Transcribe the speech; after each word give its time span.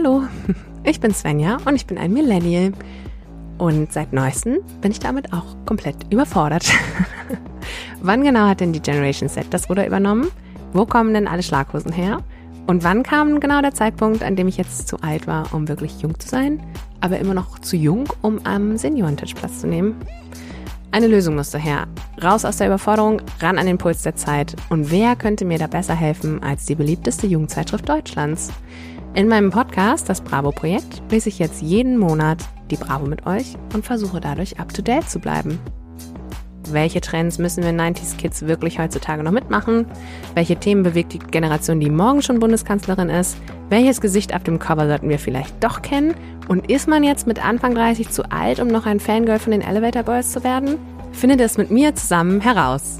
Hallo, 0.00 0.22
ich 0.84 1.00
bin 1.00 1.12
Svenja 1.12 1.56
und 1.64 1.74
ich 1.74 1.84
bin 1.84 1.98
ein 1.98 2.12
Millennial. 2.12 2.70
Und 3.58 3.92
seit 3.92 4.12
neuestem 4.12 4.58
bin 4.80 4.92
ich 4.92 5.00
damit 5.00 5.32
auch 5.32 5.56
komplett 5.66 5.96
überfordert. 6.12 6.70
wann 8.00 8.22
genau 8.22 8.46
hat 8.46 8.60
denn 8.60 8.72
die 8.72 8.80
Generation 8.80 9.28
Z 9.28 9.46
das 9.50 9.68
Ruder 9.68 9.84
übernommen? 9.84 10.30
Wo 10.72 10.86
kommen 10.86 11.14
denn 11.14 11.26
alle 11.26 11.42
Schlaghosen 11.42 11.90
her? 11.90 12.22
Und 12.68 12.84
wann 12.84 13.02
kam 13.02 13.40
genau 13.40 13.60
der 13.60 13.74
Zeitpunkt, 13.74 14.22
an 14.22 14.36
dem 14.36 14.46
ich 14.46 14.56
jetzt 14.56 14.86
zu 14.86 15.02
alt 15.02 15.26
war, 15.26 15.52
um 15.52 15.66
wirklich 15.66 16.00
jung 16.00 16.16
zu 16.20 16.28
sein, 16.28 16.62
aber 17.00 17.18
immer 17.18 17.34
noch 17.34 17.58
zu 17.58 17.76
jung, 17.76 18.04
um 18.22 18.38
am 18.44 18.76
Seniorentisch 18.76 19.34
Platz 19.34 19.62
zu 19.62 19.66
nehmen? 19.66 19.96
Eine 20.92 21.08
Lösung 21.08 21.34
musste 21.34 21.58
her. 21.58 21.88
Raus 22.22 22.44
aus 22.44 22.58
der 22.58 22.68
Überforderung, 22.68 23.20
ran 23.40 23.58
an 23.58 23.66
den 23.66 23.78
Puls 23.78 24.02
der 24.02 24.14
Zeit. 24.14 24.54
Und 24.68 24.92
wer 24.92 25.16
könnte 25.16 25.44
mir 25.44 25.58
da 25.58 25.66
besser 25.66 25.96
helfen 25.96 26.40
als 26.40 26.66
die 26.66 26.76
beliebteste 26.76 27.26
Jugendzeitschrift 27.26 27.88
Deutschlands? 27.88 28.52
In 29.14 29.26
meinem 29.26 29.50
Podcast, 29.50 30.08
das 30.08 30.20
Bravo-Projekt, 30.20 31.02
lese 31.10 31.28
ich 31.28 31.38
jetzt 31.38 31.62
jeden 31.62 31.98
Monat 31.98 32.38
die 32.70 32.76
Bravo 32.76 33.06
mit 33.06 33.26
euch 33.26 33.56
und 33.74 33.84
versuche 33.84 34.20
dadurch 34.20 34.60
up-to-date 34.60 35.08
zu 35.08 35.18
bleiben. 35.18 35.58
Welche 36.70 37.00
Trends 37.00 37.38
müssen 37.38 37.64
wir 37.64 37.70
90s 37.70 38.16
Kids 38.16 38.42
wirklich 38.42 38.78
heutzutage 38.78 39.22
noch 39.22 39.32
mitmachen? 39.32 39.86
Welche 40.34 40.56
Themen 40.56 40.82
bewegt 40.82 41.14
die 41.14 41.18
Generation, 41.18 41.80
die 41.80 41.90
morgen 41.90 42.20
schon 42.20 42.38
Bundeskanzlerin 42.38 43.08
ist? 43.08 43.38
Welches 43.70 44.00
Gesicht 44.00 44.34
auf 44.34 44.42
dem 44.42 44.58
Cover 44.58 44.86
sollten 44.86 45.08
wir 45.08 45.18
vielleicht 45.18 45.64
doch 45.64 45.80
kennen? 45.80 46.14
Und 46.46 46.70
ist 46.70 46.86
man 46.86 47.02
jetzt 47.02 47.26
mit 47.26 47.44
Anfang 47.44 47.74
30 47.74 48.10
zu 48.10 48.30
alt, 48.30 48.60
um 48.60 48.68
noch 48.68 48.86
ein 48.86 49.00
Fangirl 49.00 49.38
von 49.38 49.52
den 49.52 49.62
Elevator 49.62 50.02
Boys 50.02 50.30
zu 50.30 50.44
werden? 50.44 50.76
Findet 51.12 51.40
es 51.40 51.56
mit 51.56 51.70
mir 51.70 51.94
zusammen 51.94 52.40
heraus. 52.40 52.98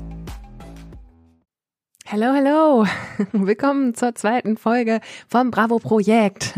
Hallo, 2.10 2.28
hallo. 2.32 2.86
Willkommen 3.32 3.94
zur 3.94 4.14
zweiten 4.14 4.56
Folge 4.56 5.00
vom 5.28 5.50
Bravo 5.50 5.78
Projekt. 5.78 6.54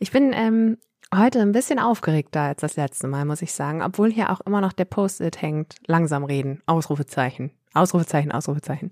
Ich 0.00 0.10
bin 0.10 0.32
ähm, 0.34 0.76
heute 1.14 1.40
ein 1.40 1.52
bisschen 1.52 1.78
aufgeregter 1.78 2.40
als 2.40 2.62
das 2.62 2.74
letzte 2.74 3.06
Mal, 3.06 3.24
muss 3.24 3.40
ich 3.40 3.52
sagen, 3.52 3.80
obwohl 3.80 4.10
hier 4.10 4.30
auch 4.30 4.40
immer 4.40 4.60
noch 4.60 4.72
der 4.72 4.86
Post-it 4.86 5.40
hängt. 5.40 5.76
Langsam 5.86 6.24
reden. 6.24 6.62
Ausrufezeichen. 6.66 7.52
Ausrufezeichen, 7.78 8.32
Ausrufezeichen. 8.32 8.90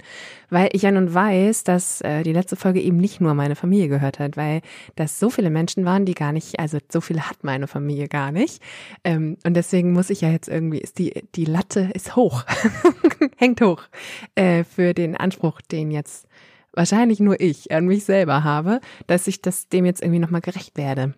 Weil 0.50 0.68
ich 0.72 0.82
ja 0.82 0.90
nun 0.90 1.12
weiß, 1.12 1.64
dass 1.64 2.00
äh, 2.00 2.22
die 2.22 2.32
letzte 2.32 2.56
Folge 2.56 2.80
eben 2.80 2.96
nicht 2.96 3.20
nur 3.20 3.34
meine 3.34 3.56
Familie 3.56 3.88
gehört 3.88 4.18
hat, 4.18 4.36
weil 4.36 4.62
das 4.94 5.18
so 5.18 5.30
viele 5.30 5.50
Menschen 5.50 5.84
waren, 5.84 6.04
die 6.04 6.14
gar 6.14 6.32
nicht, 6.32 6.58
also 6.58 6.78
so 6.90 7.00
viele 7.00 7.28
hat 7.28 7.42
meine 7.42 7.66
Familie 7.66 8.08
gar 8.08 8.32
nicht. 8.32 8.62
Ähm, 9.04 9.36
und 9.44 9.54
deswegen 9.54 9.92
muss 9.92 10.10
ich 10.10 10.20
ja 10.20 10.30
jetzt 10.30 10.48
irgendwie, 10.48 10.78
ist 10.78 10.98
die, 10.98 11.24
die 11.34 11.44
Latte 11.44 11.90
ist 11.94 12.16
hoch, 12.16 12.44
hängt 13.36 13.60
hoch 13.60 13.82
äh, 14.34 14.64
für 14.64 14.94
den 14.94 15.16
Anspruch, 15.16 15.60
den 15.60 15.90
jetzt 15.90 16.26
wahrscheinlich 16.72 17.20
nur 17.20 17.40
ich 17.40 17.72
an 17.72 17.86
mich 17.86 18.04
selber 18.04 18.44
habe, 18.44 18.80
dass 19.06 19.26
ich 19.26 19.42
das 19.42 19.68
dem 19.68 19.86
jetzt 19.86 20.02
irgendwie 20.02 20.20
nochmal 20.20 20.42
gerecht 20.42 20.76
werde 20.76 21.14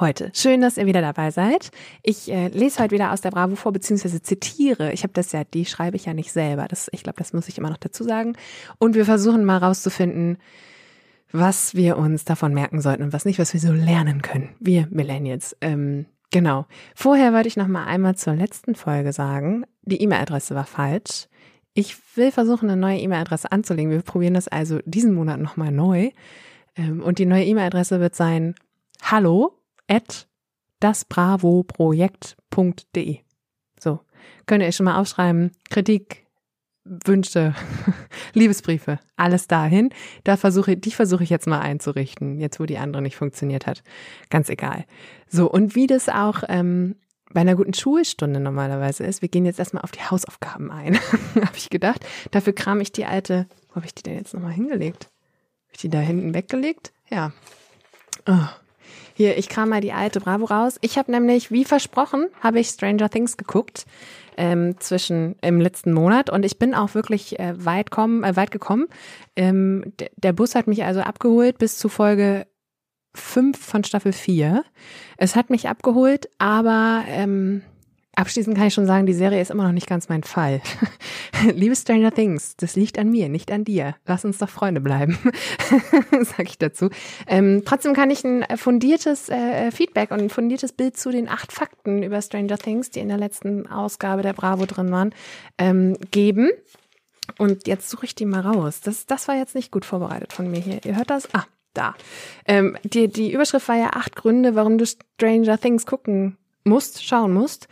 heute. 0.00 0.30
Schön, 0.34 0.60
dass 0.60 0.76
ihr 0.76 0.86
wieder 0.86 1.00
dabei 1.00 1.30
seid. 1.30 1.70
Ich 2.02 2.30
äh, 2.30 2.48
lese 2.48 2.82
heute 2.82 2.92
wieder 2.92 3.12
aus 3.12 3.20
der 3.20 3.30
Bravo 3.30 3.56
vor, 3.56 3.72
beziehungsweise 3.72 4.22
zitiere. 4.22 4.92
Ich 4.92 5.02
habe 5.02 5.12
das 5.12 5.32
ja, 5.32 5.44
die 5.44 5.64
schreibe 5.64 5.96
ich 5.96 6.06
ja 6.06 6.14
nicht 6.14 6.32
selber. 6.32 6.66
Das, 6.68 6.88
ich 6.92 7.02
glaube, 7.02 7.18
das 7.18 7.32
muss 7.32 7.48
ich 7.48 7.58
immer 7.58 7.70
noch 7.70 7.78
dazu 7.78 8.04
sagen. 8.04 8.36
Und 8.78 8.94
wir 8.94 9.04
versuchen 9.04 9.44
mal 9.44 9.58
rauszufinden, 9.58 10.38
was 11.32 11.74
wir 11.74 11.98
uns 11.98 12.24
davon 12.24 12.54
merken 12.54 12.80
sollten 12.80 13.02
und 13.02 13.12
was 13.12 13.24
nicht, 13.24 13.38
was 13.38 13.52
wir 13.52 13.60
so 13.60 13.72
lernen 13.72 14.22
können. 14.22 14.50
Wir 14.60 14.88
Millennials. 14.90 15.56
Ähm, 15.60 16.06
genau. 16.30 16.66
Vorher 16.94 17.32
wollte 17.32 17.48
ich 17.48 17.56
noch 17.56 17.68
mal 17.68 17.84
einmal 17.84 18.16
zur 18.16 18.34
letzten 18.34 18.74
Folge 18.74 19.12
sagen, 19.12 19.64
die 19.82 20.00
E-Mail-Adresse 20.02 20.54
war 20.54 20.64
falsch. 20.64 21.28
Ich 21.74 21.96
will 22.16 22.32
versuchen, 22.32 22.70
eine 22.70 22.80
neue 22.80 22.98
E-Mail-Adresse 22.98 23.52
anzulegen. 23.52 23.92
Wir 23.92 24.02
probieren 24.02 24.34
das 24.34 24.48
also 24.48 24.80
diesen 24.84 25.14
Monat 25.14 25.40
noch 25.40 25.56
mal 25.56 25.70
neu. 25.70 26.10
Ähm, 26.76 27.02
und 27.02 27.18
die 27.18 27.26
neue 27.26 27.44
E-Mail-Adresse 27.44 28.00
wird 28.00 28.16
sein 28.16 28.54
hallo 29.02 29.58
at 29.88 30.28
dasbravoprojekt.de. 30.80 33.18
So, 33.80 34.00
könnt 34.46 34.62
ihr 34.62 34.72
schon 34.72 34.84
mal 34.84 35.00
aufschreiben, 35.00 35.52
Kritik, 35.70 36.26
Wünsche, 36.84 37.54
Liebesbriefe, 38.34 38.98
alles 39.16 39.46
dahin. 39.46 39.88
Da 40.24 40.36
versuche 40.36 40.76
die 40.76 40.90
versuche 40.90 41.24
ich 41.24 41.30
jetzt 41.30 41.46
mal 41.46 41.60
einzurichten, 41.60 42.38
jetzt 42.38 42.60
wo 42.60 42.66
die 42.66 42.78
andere 42.78 43.02
nicht 43.02 43.16
funktioniert 43.16 43.66
hat. 43.66 43.82
Ganz 44.30 44.48
egal. 44.48 44.84
So, 45.28 45.50
und 45.50 45.74
wie 45.74 45.86
das 45.86 46.08
auch 46.08 46.42
ähm, 46.48 46.96
bei 47.32 47.42
einer 47.42 47.56
guten 47.56 47.74
Schulstunde 47.74 48.40
normalerweise 48.40 49.04
ist, 49.04 49.20
wir 49.20 49.28
gehen 49.28 49.44
jetzt 49.44 49.58
erstmal 49.58 49.82
auf 49.82 49.90
die 49.90 50.02
Hausaufgaben 50.02 50.70
ein, 50.70 50.96
habe 51.34 51.56
ich 51.56 51.68
gedacht. 51.68 52.06
Dafür 52.30 52.54
kram 52.54 52.80
ich 52.80 52.92
die 52.92 53.04
alte, 53.04 53.46
wo 53.68 53.76
habe 53.76 53.86
ich 53.86 53.94
die 53.94 54.02
denn 54.02 54.16
jetzt 54.16 54.32
nochmal 54.32 54.52
hingelegt? 54.52 55.10
Habe 55.66 55.74
ich 55.74 55.80
die 55.80 55.90
da 55.90 56.00
hinten 56.00 56.32
weggelegt? 56.32 56.92
Ja. 57.10 57.32
Oh. 58.26 58.48
Hier, 59.18 59.36
ich 59.36 59.48
kram 59.48 59.70
mal 59.70 59.80
die 59.80 59.92
alte 59.92 60.20
Bravo 60.20 60.44
raus. 60.44 60.78
Ich 60.80 60.96
habe 60.96 61.10
nämlich, 61.10 61.50
wie 61.50 61.64
versprochen, 61.64 62.28
habe 62.40 62.60
ich 62.60 62.68
Stranger 62.68 63.10
Things 63.10 63.36
geguckt 63.36 63.84
ähm, 64.36 64.78
zwischen 64.78 65.34
im 65.42 65.60
letzten 65.60 65.92
Monat 65.92 66.30
und 66.30 66.44
ich 66.44 66.60
bin 66.60 66.72
auch 66.72 66.94
wirklich 66.94 67.36
äh, 67.40 67.52
weit, 67.64 67.90
kommen, 67.90 68.22
äh, 68.22 68.36
weit 68.36 68.52
gekommen. 68.52 68.86
Ähm, 69.34 69.92
der 70.18 70.32
Bus 70.32 70.54
hat 70.54 70.68
mich 70.68 70.84
also 70.84 71.00
abgeholt 71.00 71.58
bis 71.58 71.78
zu 71.78 71.88
Folge 71.88 72.46
fünf 73.12 73.58
von 73.58 73.82
Staffel 73.82 74.12
vier. 74.12 74.62
Es 75.16 75.34
hat 75.34 75.50
mich 75.50 75.68
abgeholt, 75.68 76.30
aber 76.38 77.02
ähm, 77.08 77.62
Abschließend 78.18 78.56
kann 78.56 78.66
ich 78.66 78.74
schon 78.74 78.86
sagen, 78.86 79.06
die 79.06 79.14
Serie 79.14 79.40
ist 79.40 79.52
immer 79.52 79.62
noch 79.62 79.72
nicht 79.72 79.86
ganz 79.86 80.08
mein 80.08 80.24
Fall. 80.24 80.60
Liebe 81.54 81.76
Stranger 81.76 82.10
Things, 82.10 82.56
das 82.56 82.74
liegt 82.74 82.98
an 82.98 83.10
mir, 83.10 83.28
nicht 83.28 83.52
an 83.52 83.62
dir. 83.62 83.94
Lass 84.06 84.24
uns 84.24 84.38
doch 84.38 84.48
Freunde 84.48 84.80
bleiben, 84.80 85.16
sag 86.22 86.48
ich 86.48 86.58
dazu. 86.58 86.90
Ähm, 87.28 87.62
trotzdem 87.64 87.94
kann 87.94 88.10
ich 88.10 88.24
ein 88.24 88.44
fundiertes 88.56 89.28
äh, 89.28 89.70
Feedback 89.70 90.10
und 90.10 90.20
ein 90.20 90.30
fundiertes 90.30 90.72
Bild 90.72 90.96
zu 90.96 91.12
den 91.12 91.28
acht 91.28 91.52
Fakten 91.52 92.02
über 92.02 92.20
Stranger 92.20 92.58
Things, 92.58 92.90
die 92.90 92.98
in 92.98 93.06
der 93.06 93.18
letzten 93.18 93.68
Ausgabe 93.68 94.22
der 94.22 94.32
Bravo 94.32 94.66
drin 94.66 94.90
waren, 94.90 95.14
ähm, 95.56 95.96
geben. 96.10 96.50
Und 97.36 97.68
jetzt 97.68 97.88
suche 97.88 98.06
ich 98.06 98.16
die 98.16 98.26
mal 98.26 98.40
raus. 98.40 98.80
Das, 98.80 99.06
das 99.06 99.28
war 99.28 99.36
jetzt 99.36 99.54
nicht 99.54 99.70
gut 99.70 99.84
vorbereitet 99.84 100.32
von 100.32 100.50
mir 100.50 100.58
hier. 100.58 100.84
Ihr 100.84 100.96
hört 100.96 101.10
das? 101.10 101.32
Ah, 101.34 101.44
da. 101.72 101.94
Ähm, 102.46 102.76
die, 102.82 103.06
die 103.06 103.32
Überschrift 103.32 103.68
war 103.68 103.76
ja 103.76 103.90
acht 103.90 104.16
Gründe, 104.16 104.56
warum 104.56 104.76
du 104.76 104.86
Stranger 104.86 105.56
Things 105.56 105.86
gucken 105.86 106.36
musst, 106.64 107.04
schauen 107.04 107.32
musst. 107.32 107.68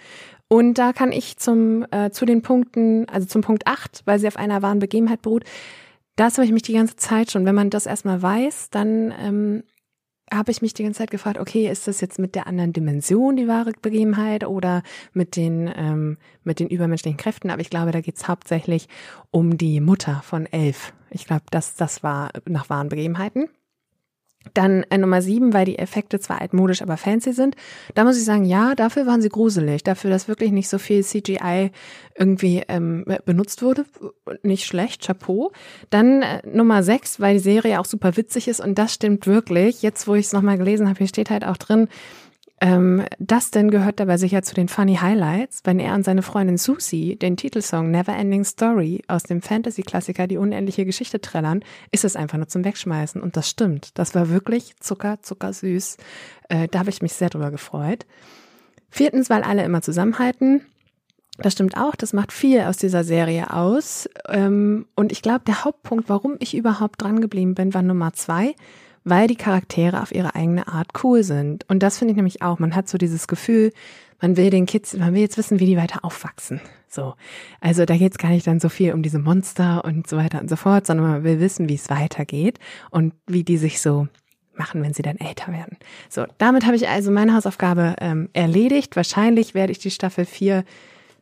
Und 0.49 0.75
da 0.75 0.93
kann 0.93 1.13
ich 1.13 1.39
zum, 1.39 1.85
äh, 1.91 2.11
zu 2.11 2.25
den 2.25 2.43
Punkten, 2.43 3.09
also 3.09 3.27
zum 3.27 3.43
Punkt 3.43 3.67
8, 3.67 4.03
weil 4.05 4.19
sie 4.19 4.29
auf 4.29 4.37
einer 4.37 4.63
wahren 4.63 4.79
Begebenheit 4.79 5.23
beruht, 5.23 5.45
das 6.15 6.39
habe 6.39 6.47
ich 6.47 6.53
mich 6.53 6.63
die 6.63 6.73
ganze 6.73 6.97
Zeit 6.97 7.31
schon, 7.31 7.45
wenn 7.45 7.55
man 7.55 7.71
das 7.71 7.87
erstmal 7.87 8.23
weiß, 8.23 8.71
dann 8.71 9.13
ähm, 9.21 9.65
habe 10.33 10.51
ich 10.51 10.63
mich 10.63 10.75
die 10.75 10.83
ganze 10.83 10.99
Zeit 10.99 11.11
gefragt, 11.11 11.39
okay, 11.39 11.69
ist 11.69 11.87
das 11.87 12.01
jetzt 12.01 12.19
mit 12.19 12.35
der 12.35 12.47
anderen 12.47 12.73
Dimension 12.73 13.37
die 13.37 13.47
wahre 13.47 13.73
Begebenheit 13.81 14.45
oder 14.45 14.83
mit 15.13 15.37
den, 15.37 15.71
ähm, 15.77 16.19
mit 16.43 16.59
den 16.59 16.69
übermenschlichen 16.69 17.19
Kräften? 17.19 17.51
Aber 17.51 17.61
ich 17.61 17.71
glaube, 17.71 17.93
da 17.93 18.01
geht 18.01 18.17
es 18.17 18.27
hauptsächlich 18.27 18.89
um 19.31 19.57
die 19.57 19.81
Mutter 19.81 20.23
von 20.25 20.47
Elf. 20.47 20.95
Ich 21.11 21.27
glaube, 21.27 21.45
das, 21.51 21.75
das 21.75 22.03
war 22.03 22.31
nach 22.47 22.71
wahren 22.71 22.89
Begebenheiten. 22.89 23.49
Dann 24.55 24.85
äh, 24.91 24.99
Nummer 24.99 25.23
sieben, 25.23 25.53
weil 25.53 25.65
die 25.65 25.79
Effekte 25.79 26.21
zwar 26.21 26.41
altmodisch, 26.41 26.83
aber 26.83 26.97
fancy 26.97 27.33
sind. 27.33 27.57
Da 27.95 28.05
muss 28.05 28.17
ich 28.17 28.25
sagen, 28.25 28.45
ja, 28.45 28.75
dafür 28.75 29.07
waren 29.07 29.21
sie 29.21 29.29
gruselig. 29.29 29.83
Dafür, 29.83 30.11
dass 30.11 30.29
wirklich 30.29 30.53
nicht 30.53 30.69
so 30.69 30.79
viel 30.79 31.03
CGI 31.03 31.71
irgendwie 32.15 32.63
ähm, 32.69 33.05
benutzt 33.25 33.63
wurde. 33.63 33.85
Nicht 34.43 34.65
schlecht, 34.65 35.05
Chapeau. 35.05 35.53
Dann 35.91 36.23
äh, 36.23 36.43
Nummer 36.47 36.83
sechs, 36.83 37.21
weil 37.21 37.35
die 37.35 37.41
Serie 37.41 37.81
auch 37.81 37.85
super 37.85 38.17
witzig 38.17 38.49
ist 38.49 38.61
und 38.61 38.79
das 38.79 38.95
stimmt 38.95 39.27
wirklich. 39.27 39.83
Jetzt, 39.83 40.07
wo 40.07 40.15
ich 40.15 40.27
es 40.27 40.33
nochmal 40.33 40.59
gelesen 40.59 40.89
habe, 40.89 40.99
hier 40.99 41.09
steht 41.09 41.31
halt 41.31 41.45
auch 41.45 41.57
drin, 41.57 41.89
ähm, 42.59 43.05
Dustin 43.19 43.71
gehört 43.71 44.01
dabei 44.01 44.17
sicher 44.17 44.43
zu 44.43 44.55
den 44.55 44.69
Funny 44.69 44.97
Highlights, 44.97 45.61
wenn 45.65 45.79
er 45.79 45.95
und 45.95 46.05
seine 46.05 46.23
Freundin 46.23 46.57
Susie 46.57 47.17
den 47.17 47.37
Titelsong 47.37 47.91
Never 47.91 48.17
Ending 48.17 48.45
Story 48.45 49.03
aus 49.09 49.25
dem 49.25 49.43
Fantasy-Klassiker 49.43 50.27
Die 50.27 50.39
unendliche 50.39 50.87
Geschichte 50.87 51.21
trällern, 51.21 51.63
ist 51.91 52.05
es 52.05 52.17
einfach 52.17 52.39
nur 52.39 52.49
zum 52.49 52.65
Wegschmeißen. 52.65 53.21
Und 53.21 53.37
das 53.37 53.51
stimmt. 53.51 53.91
Das 53.99 54.15
war 54.15 54.31
wirklich 54.31 54.75
zucker, 54.81 55.21
zucker 55.21 55.53
süß. 55.53 55.99
Äh, 56.49 56.69
da 56.69 56.79
habe 56.79 56.91
ich 56.91 57.03
mich 57.03 57.13
sehr 57.13 57.29
drüber 57.29 57.51
gefreut. 57.51 58.07
Viertens, 58.89 59.29
weil 59.29 59.43
alle 59.43 59.65
immer 59.65 59.83
zusammenhalten. 59.83 60.63
Das 61.39 61.53
stimmt 61.53 61.77
auch, 61.77 61.95
das 61.95 62.15
macht 62.15 62.33
viel 62.33 62.63
aus 62.63 62.79
dieser 62.79 63.05
Serie 63.05 63.53
aus. 63.53 64.09
Ähm, 64.31 64.87
und 64.95 65.13
ich 65.13 65.21
glaube, 65.21 65.45
der 65.47 65.65
Hauptpunkt, 65.65 66.09
warum 66.09 66.37
ich 66.39 66.57
überhaupt 66.57 67.03
dran 67.03 67.21
geblieben 67.21 67.55
bin, 67.55 67.75
war 67.75 67.83
Nummer 67.83 68.15
zwei 68.15 68.55
weil 69.07 69.29
die 69.29 69.37
Charaktere 69.37 70.03
auf 70.03 70.13
ihre 70.13 70.35
eigene 70.35 70.67
Art 70.67 70.89
cool 71.05 71.23
sind. 71.23 71.65
Und 71.71 71.83
das 71.83 71.97
finde 71.97 72.11
ich 72.11 72.17
nämlich 72.17 72.43
auch. 72.43 72.59
Man 72.59 72.75
hat 72.75 72.89
so 72.89 72.99
dieses 72.99 73.29
Gefühl, 73.29 73.73
man 74.21 74.37
will 74.37 74.51
den 74.51 74.67
Kids, 74.67 74.95
man 74.95 75.15
will 75.15 75.21
jetzt 75.21 75.39
wissen, 75.39 75.61
wie 75.61 75.67
die 75.67 75.77
weiter 75.77 76.05
aufwachsen. 76.05 76.61
So. 76.89 77.15
Also 77.61 77.85
da 77.85 77.97
geht 77.97 78.13
es 78.13 78.19
gar 78.19 78.31
nicht 78.31 78.49
dann 78.49 78.59
so 78.59 78.69
viel 78.69 78.93
um 78.93 79.03
diese 79.03 79.21
Monster 79.21 79.85
und 79.85 80.09
so 80.09 80.17
weiter 80.17 80.41
und 80.41 80.51
so 80.51 80.57
fort, 80.57 80.89
sondern 80.89 81.07
man 81.09 81.25
will 81.25 81.39
wissen, 81.39 81.69
wie 81.69 81.77
es 81.77 81.89
weitergeht 81.89 82.59
und 82.91 83.15
wie 83.29 83.45
die 83.45 83.59
sich 83.59 83.81
so 83.81 84.09
machen, 84.55 84.83
wenn 84.83 84.93
sie 84.93 85.03
dann 85.03 85.19
älter 85.19 85.53
werden. 85.53 85.77
So, 86.09 86.25
damit 86.39 86.67
habe 86.67 86.75
ich 86.75 86.89
also 86.89 87.13
meine 87.13 87.33
Hausaufgabe 87.33 87.95
ähm, 88.01 88.29
erledigt. 88.33 88.97
Wahrscheinlich 88.97 89.55
werde 89.55 89.71
ich 89.71 89.79
die 89.79 89.93
Staffel 89.93 90.25
4 90.25 90.65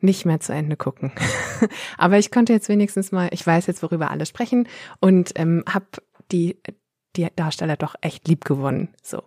nicht 0.01 0.25
mehr 0.25 0.41
zu 0.41 0.55
Ende 0.55 0.77
gucken. 0.77 1.13
Aber 1.99 2.17
ich 2.17 2.31
konnte 2.31 2.55
jetzt 2.55 2.71
wenigstens 2.71 3.13
mal, 3.13 3.29
ich 3.33 3.47
weiß 3.47 3.67
jetzt, 3.67 3.83
worüber 3.83 4.11
alle 4.11 4.25
sprechen 4.25 4.69
und 5.01 5.33
ähm, 5.35 5.65
habe 5.69 5.87
die 6.33 6.57
die 7.17 7.29
Darsteller 7.37 7.77
doch 7.77 7.95
echt 8.01 8.29
lieb 8.29 8.45
gewonnen. 8.45 8.89
So. 9.03 9.23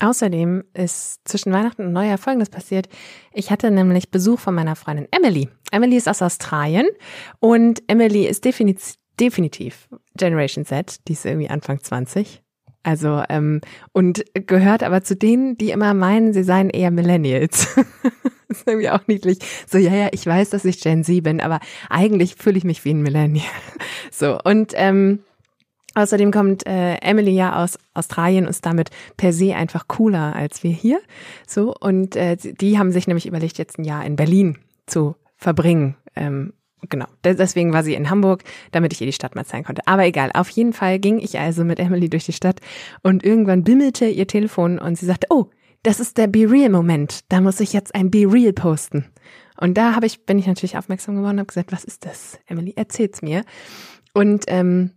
Außerdem 0.00 0.64
ist 0.74 1.20
zwischen 1.24 1.52
Weihnachten 1.52 1.86
und 1.86 1.92
Neujahr 1.92 2.18
Folgendes 2.18 2.50
passiert. 2.50 2.88
Ich 3.32 3.50
hatte 3.50 3.70
nämlich 3.70 4.10
Besuch 4.10 4.40
von 4.40 4.54
meiner 4.54 4.76
Freundin 4.76 5.08
Emily. 5.12 5.48
Emily 5.70 5.96
ist 5.96 6.08
aus 6.08 6.20
Australien 6.20 6.86
und 7.38 7.82
Emily 7.86 8.26
ist 8.26 8.44
definitiv, 8.44 8.94
definitiv 9.20 9.88
Generation 10.16 10.64
Z. 10.64 11.06
Die 11.08 11.12
ist 11.12 11.24
irgendwie 11.24 11.48
Anfang 11.48 11.80
20. 11.80 12.42
Also, 12.82 13.22
ähm, 13.30 13.62
und 13.92 14.24
gehört 14.34 14.82
aber 14.82 15.02
zu 15.02 15.16
denen, 15.16 15.56
die 15.56 15.70
immer 15.70 15.94
meinen, 15.94 16.34
sie 16.34 16.42
seien 16.42 16.68
eher 16.68 16.90
Millennials. 16.90 17.74
das 18.48 18.58
ist 18.58 18.68
irgendwie 18.68 18.90
auch 18.90 19.06
niedlich. 19.06 19.38
So, 19.66 19.78
ja, 19.78 19.94
ja, 19.94 20.08
ich 20.12 20.26
weiß, 20.26 20.50
dass 20.50 20.66
ich 20.66 20.80
Gen 20.80 21.02
Z 21.02 21.22
bin, 21.22 21.40
aber 21.40 21.60
eigentlich 21.88 22.34
fühle 22.34 22.58
ich 22.58 22.64
mich 22.64 22.84
wie 22.84 22.92
ein 22.92 23.02
Millennial. 23.02 23.46
So, 24.10 24.38
und 24.44 24.72
ähm, 24.76 25.20
Außerdem 25.94 26.32
kommt 26.32 26.66
äh, 26.66 26.96
Emily 26.96 27.34
ja 27.34 27.62
aus 27.62 27.78
Australien 27.94 28.44
und 28.44 28.50
ist 28.50 28.66
damit 28.66 28.90
per 29.16 29.32
se 29.32 29.54
einfach 29.54 29.86
cooler 29.88 30.34
als 30.34 30.62
wir 30.62 30.72
hier. 30.72 31.00
So 31.46 31.74
und 31.78 32.16
äh, 32.16 32.36
die 32.36 32.78
haben 32.78 32.90
sich 32.90 33.06
nämlich 33.06 33.26
überlegt, 33.26 33.58
jetzt 33.58 33.78
ein 33.78 33.84
Jahr 33.84 34.04
in 34.04 34.16
Berlin 34.16 34.58
zu 34.86 35.14
verbringen. 35.36 35.96
Ähm, 36.16 36.52
genau. 36.88 37.06
Deswegen 37.24 37.72
war 37.72 37.84
sie 37.84 37.94
in 37.94 38.10
Hamburg, 38.10 38.42
damit 38.72 38.92
ich 38.92 39.00
ihr 39.00 39.06
die 39.06 39.12
Stadt 39.12 39.34
mal 39.34 39.44
zeigen 39.44 39.64
konnte. 39.64 39.82
Aber 39.86 40.04
egal. 40.04 40.30
Auf 40.34 40.48
jeden 40.50 40.72
Fall 40.72 40.98
ging 40.98 41.18
ich 41.18 41.38
also 41.38 41.64
mit 41.64 41.78
Emily 41.78 42.08
durch 42.08 42.24
die 42.24 42.32
Stadt 42.32 42.60
und 43.02 43.24
irgendwann 43.24 43.62
bimmelte 43.64 44.06
ihr 44.06 44.26
Telefon 44.26 44.78
und 44.78 44.98
sie 44.98 45.06
sagte, 45.06 45.28
oh, 45.30 45.46
das 45.84 46.00
ist 46.00 46.18
der 46.18 46.26
Be 46.26 46.50
Real 46.50 46.70
Moment. 46.70 47.20
Da 47.28 47.40
muss 47.40 47.60
ich 47.60 47.72
jetzt 47.72 47.94
ein 47.94 48.10
Be 48.10 48.26
Real 48.30 48.52
posten. 48.52 49.04
Und 49.60 49.78
da 49.78 49.94
habe 49.94 50.06
ich 50.06 50.26
bin 50.26 50.38
ich 50.38 50.46
natürlich 50.46 50.76
aufmerksam 50.76 51.14
geworden 51.14 51.34
und 51.34 51.40
habe 51.40 51.46
gesagt, 51.46 51.72
was 51.72 51.84
ist 51.84 52.04
das? 52.04 52.38
Emily, 52.46 52.72
erzähl's 52.74 53.22
mir. 53.22 53.44
Und 54.12 54.44
ähm, 54.48 54.90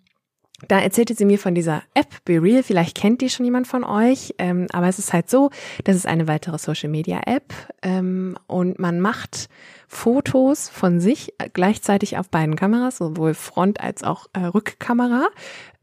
da 0.67 0.79
erzählte 0.79 1.13
sie 1.13 1.25
mir 1.25 1.37
von 1.37 1.53
dieser 1.53 1.83
App 1.93 2.25
Be 2.25 2.41
Real. 2.41 2.63
Vielleicht 2.63 2.97
kennt 2.97 3.21
die 3.21 3.29
schon 3.29 3.45
jemand 3.45 3.67
von 3.67 3.83
euch, 3.83 4.33
ähm, 4.39 4.65
aber 4.71 4.87
es 4.87 4.97
ist 4.97 5.13
halt 5.13 5.29
so, 5.29 5.51
das 5.83 5.95
ist 5.95 6.07
eine 6.07 6.27
weitere 6.27 6.57
Social 6.57 6.89
Media 6.89 7.21
App 7.27 7.53
ähm, 7.83 8.37
und 8.47 8.79
man 8.79 8.99
macht 8.99 9.49
Fotos 9.87 10.67
von 10.67 10.99
sich 10.99 11.33
gleichzeitig 11.53 12.17
auf 12.17 12.29
beiden 12.29 12.55
Kameras, 12.55 12.97
sowohl 12.97 13.35
Front 13.35 13.81
als 13.81 14.03
auch 14.03 14.25
äh, 14.33 14.39
Rückkamera, 14.39 15.27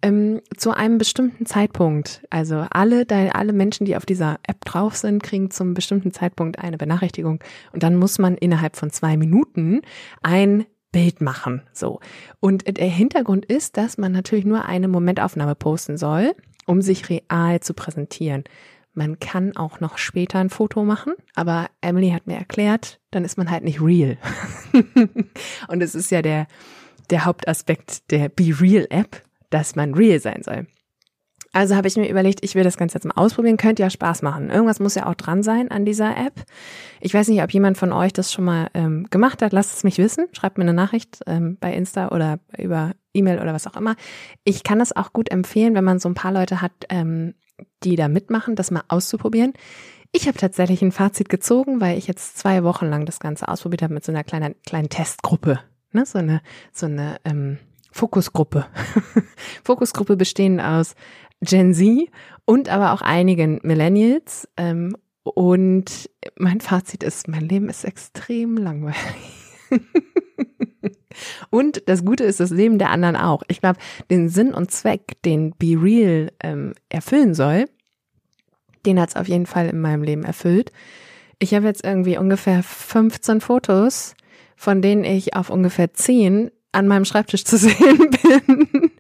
ähm, 0.03 0.41
zu 0.57 0.73
einem 0.73 0.99
bestimmten 0.99 1.47
Zeitpunkt. 1.47 2.23
Also 2.29 2.67
alle, 2.71 3.07
alle 3.33 3.53
Menschen, 3.53 3.87
die 3.87 3.97
auf 3.97 4.05
dieser 4.05 4.39
App 4.47 4.65
drauf 4.65 4.97
sind, 4.97 5.23
kriegen 5.23 5.51
zum 5.51 5.73
bestimmten 5.73 6.13
Zeitpunkt 6.13 6.59
eine 6.59 6.77
Benachrichtigung 6.77 7.39
und 7.73 7.83
dann 7.83 7.95
muss 7.95 8.19
man 8.19 8.37
innerhalb 8.37 8.77
von 8.77 8.91
zwei 8.91 9.17
Minuten 9.17 9.83
ein 10.21 10.67
Bild 10.95 11.21
machen. 11.21 11.61
So. 11.73 11.99
Und 12.39 12.79
der 12.79 12.89
Hintergrund 12.89 13.45
ist, 13.45 13.77
dass 13.77 13.99
man 13.99 14.13
natürlich 14.13 14.45
nur 14.45 14.65
eine 14.65 14.87
Momentaufnahme 14.87 15.57
posten 15.57 15.99
soll, 15.99 16.37
um 16.67 16.81
sich 16.81 17.11
real 17.11 17.59
zu 17.61 17.75
präsentieren. 17.75 18.45
Man 18.93 19.19
kann 19.19 19.57
auch 19.57 19.81
noch 19.81 19.99
später 19.99 20.39
ein 20.39 20.51
Foto 20.51 20.85
machen, 20.85 21.15
aber 21.35 21.69
Emily 21.81 22.11
hat 22.11 22.29
mir 22.29 22.37
erklärt, 22.37 23.01
dann 23.11 23.25
ist 23.25 23.37
man 23.37 23.51
halt 23.51 23.65
nicht 23.65 23.83
real. 23.83 24.17
Und 25.69 25.83
es 25.83 25.97
ist 25.97 26.13
ja 26.13 26.23
der, 26.23 26.47
der 27.11 27.25
Hauptaspekt 27.25 28.13
der 28.13 28.29
Be 28.29 28.55
Real 28.61 28.87
App, 28.91 29.21
dass 29.51 29.75
man 29.75 29.95
real 29.95 30.21
sein 30.21 30.45
soll. 30.45 30.69
Also 31.55 31.77
habe 31.77 31.87
ich 31.87 31.97
mir 31.97 32.11
überlegt, 32.11 32.45
ich 32.45 32.57
will 32.57 32.65
das 32.65 32.77
Ganze 32.77 32.97
jetzt 32.97 33.05
mal 33.05 33.15
ausprobieren. 33.15 33.57
Könnte 33.57 33.83
ja 33.83 33.89
Spaß 33.89 34.23
machen. 34.23 34.51
Irgendwas 34.51 34.81
muss 34.81 34.97
ja 34.97 35.07
auch 35.07 35.15
dran 35.15 35.45
sein 35.45 35.71
an 35.71 35.85
dieser 35.85 36.17
App. 36.17 36.45
Ich 37.01 37.15
weiß 37.15 37.29
nicht, 37.29 37.43
ob 37.43 37.51
jemand 37.53 37.79
von 37.79 37.93
euch 37.93 38.13
das 38.13 38.33
schon 38.33 38.45
mal 38.45 38.69
ähm, 38.75 39.07
gemacht 39.09 39.41
hat. 39.41 39.53
Lasst 39.53 39.73
es 39.73 39.85
mich 39.85 39.99
wissen. 39.99 40.27
Schreibt 40.33 40.59
mir 40.59 40.65
eine 40.65 40.75
Nachricht 40.75 41.21
ähm, 41.29 41.57
bei 41.61 41.73
Insta 41.73 42.09
oder 42.09 42.41
über 42.59 42.91
E-Mail 43.13 43.39
oder 43.39 43.55
was 43.55 43.69
auch 43.69 43.77
immer. 43.77 43.95
Ich 44.43 44.65
kann 44.65 44.81
das 44.81 44.97
auch 44.97 45.13
gut 45.13 45.31
empfehlen, 45.31 45.77
wenn 45.77 45.85
man 45.85 46.01
so 46.01 46.09
ein 46.09 46.15
paar 46.15 46.33
Leute 46.33 46.61
hat, 46.61 46.73
ähm, 46.89 47.35
die 47.85 47.95
da 47.95 48.09
mitmachen, 48.09 48.57
das 48.57 48.73
mal 48.73 48.83
auszuprobieren. 48.89 49.53
Ich 50.11 50.27
habe 50.27 50.37
tatsächlich 50.37 50.83
ein 50.83 50.91
Fazit 50.91 51.29
gezogen, 51.29 51.81
weil 51.81 51.97
ich 51.97 52.09
jetzt 52.09 52.37
zwei 52.37 52.65
Wochen 52.65 52.87
lang 52.87 53.07
das 53.07 53.21
Ganze 53.21 53.47
ausprobiert 53.47 53.83
habe 53.83 53.95
mit 53.95 54.05
so 54.05 54.11
einer 54.11 54.25
kleinen, 54.25 54.57
kleinen 54.67 54.89
Testgruppe. 54.89 55.61
Ne? 55.93 56.05
So 56.05 56.19
eine, 56.19 56.41
so 56.73 56.87
eine 56.87 57.19
ähm, 57.25 57.59
Fokusgruppe. 57.95 58.67
Fokusgruppe 59.63 60.17
bestehend 60.17 60.61
aus 60.61 60.97
Gen 61.45 61.75
Z 61.75 62.09
und 62.45 62.69
aber 62.69 62.93
auch 62.93 63.03
einigen 63.03 63.61
Millennials. 63.63 64.49
Ähm, 64.57 64.97
und 65.23 66.11
mein 66.37 66.61
Fazit 66.61 67.03
ist, 67.03 67.29
mein 67.29 67.49
Leben 67.49 67.69
ist 67.69 67.85
extrem 67.85 68.57
langweilig. 68.57 68.99
und 71.51 71.83
das 71.87 72.05
Gute 72.05 72.25
ist 72.25 72.41
das 72.41 72.51
Leben 72.51 72.79
der 72.79 72.91
anderen 72.91 73.17
auch. 73.17 73.43
Ich 73.49 73.61
glaube, 73.61 73.79
den 74.11 74.29
Sinn 74.29 74.53
und 74.53 74.71
Zweck, 74.71 75.23
den 75.25 75.55
Be 75.57 75.79
Real 75.81 76.31
ähm, 76.43 76.75
erfüllen 76.91 77.35
soll, 77.35 77.67
den 78.85 79.01
hat 79.01 79.11
es 79.11 79.17
auf 79.17 79.29
jeden 79.29 79.47
Fall 79.47 79.69
in 79.69 79.81
meinem 79.81 80.03
Leben 80.03 80.25
erfüllt. 80.25 80.73
Ich 81.39 81.55
habe 81.55 81.67
jetzt 81.67 81.85
irgendwie 81.85 82.19
ungefähr 82.19 82.63
15 82.63 83.41
Fotos, 83.41 84.15
von 84.57 84.83
denen 84.83 85.05
ich 85.05 85.35
auf 85.35 85.51
ungefähr 85.51 85.95
10 85.95 86.51
an 86.75 86.89
meinem 86.89 87.05
Schreibtisch 87.05 87.45
zu 87.45 87.57
sehen 87.59 88.11
bin. 88.23 88.91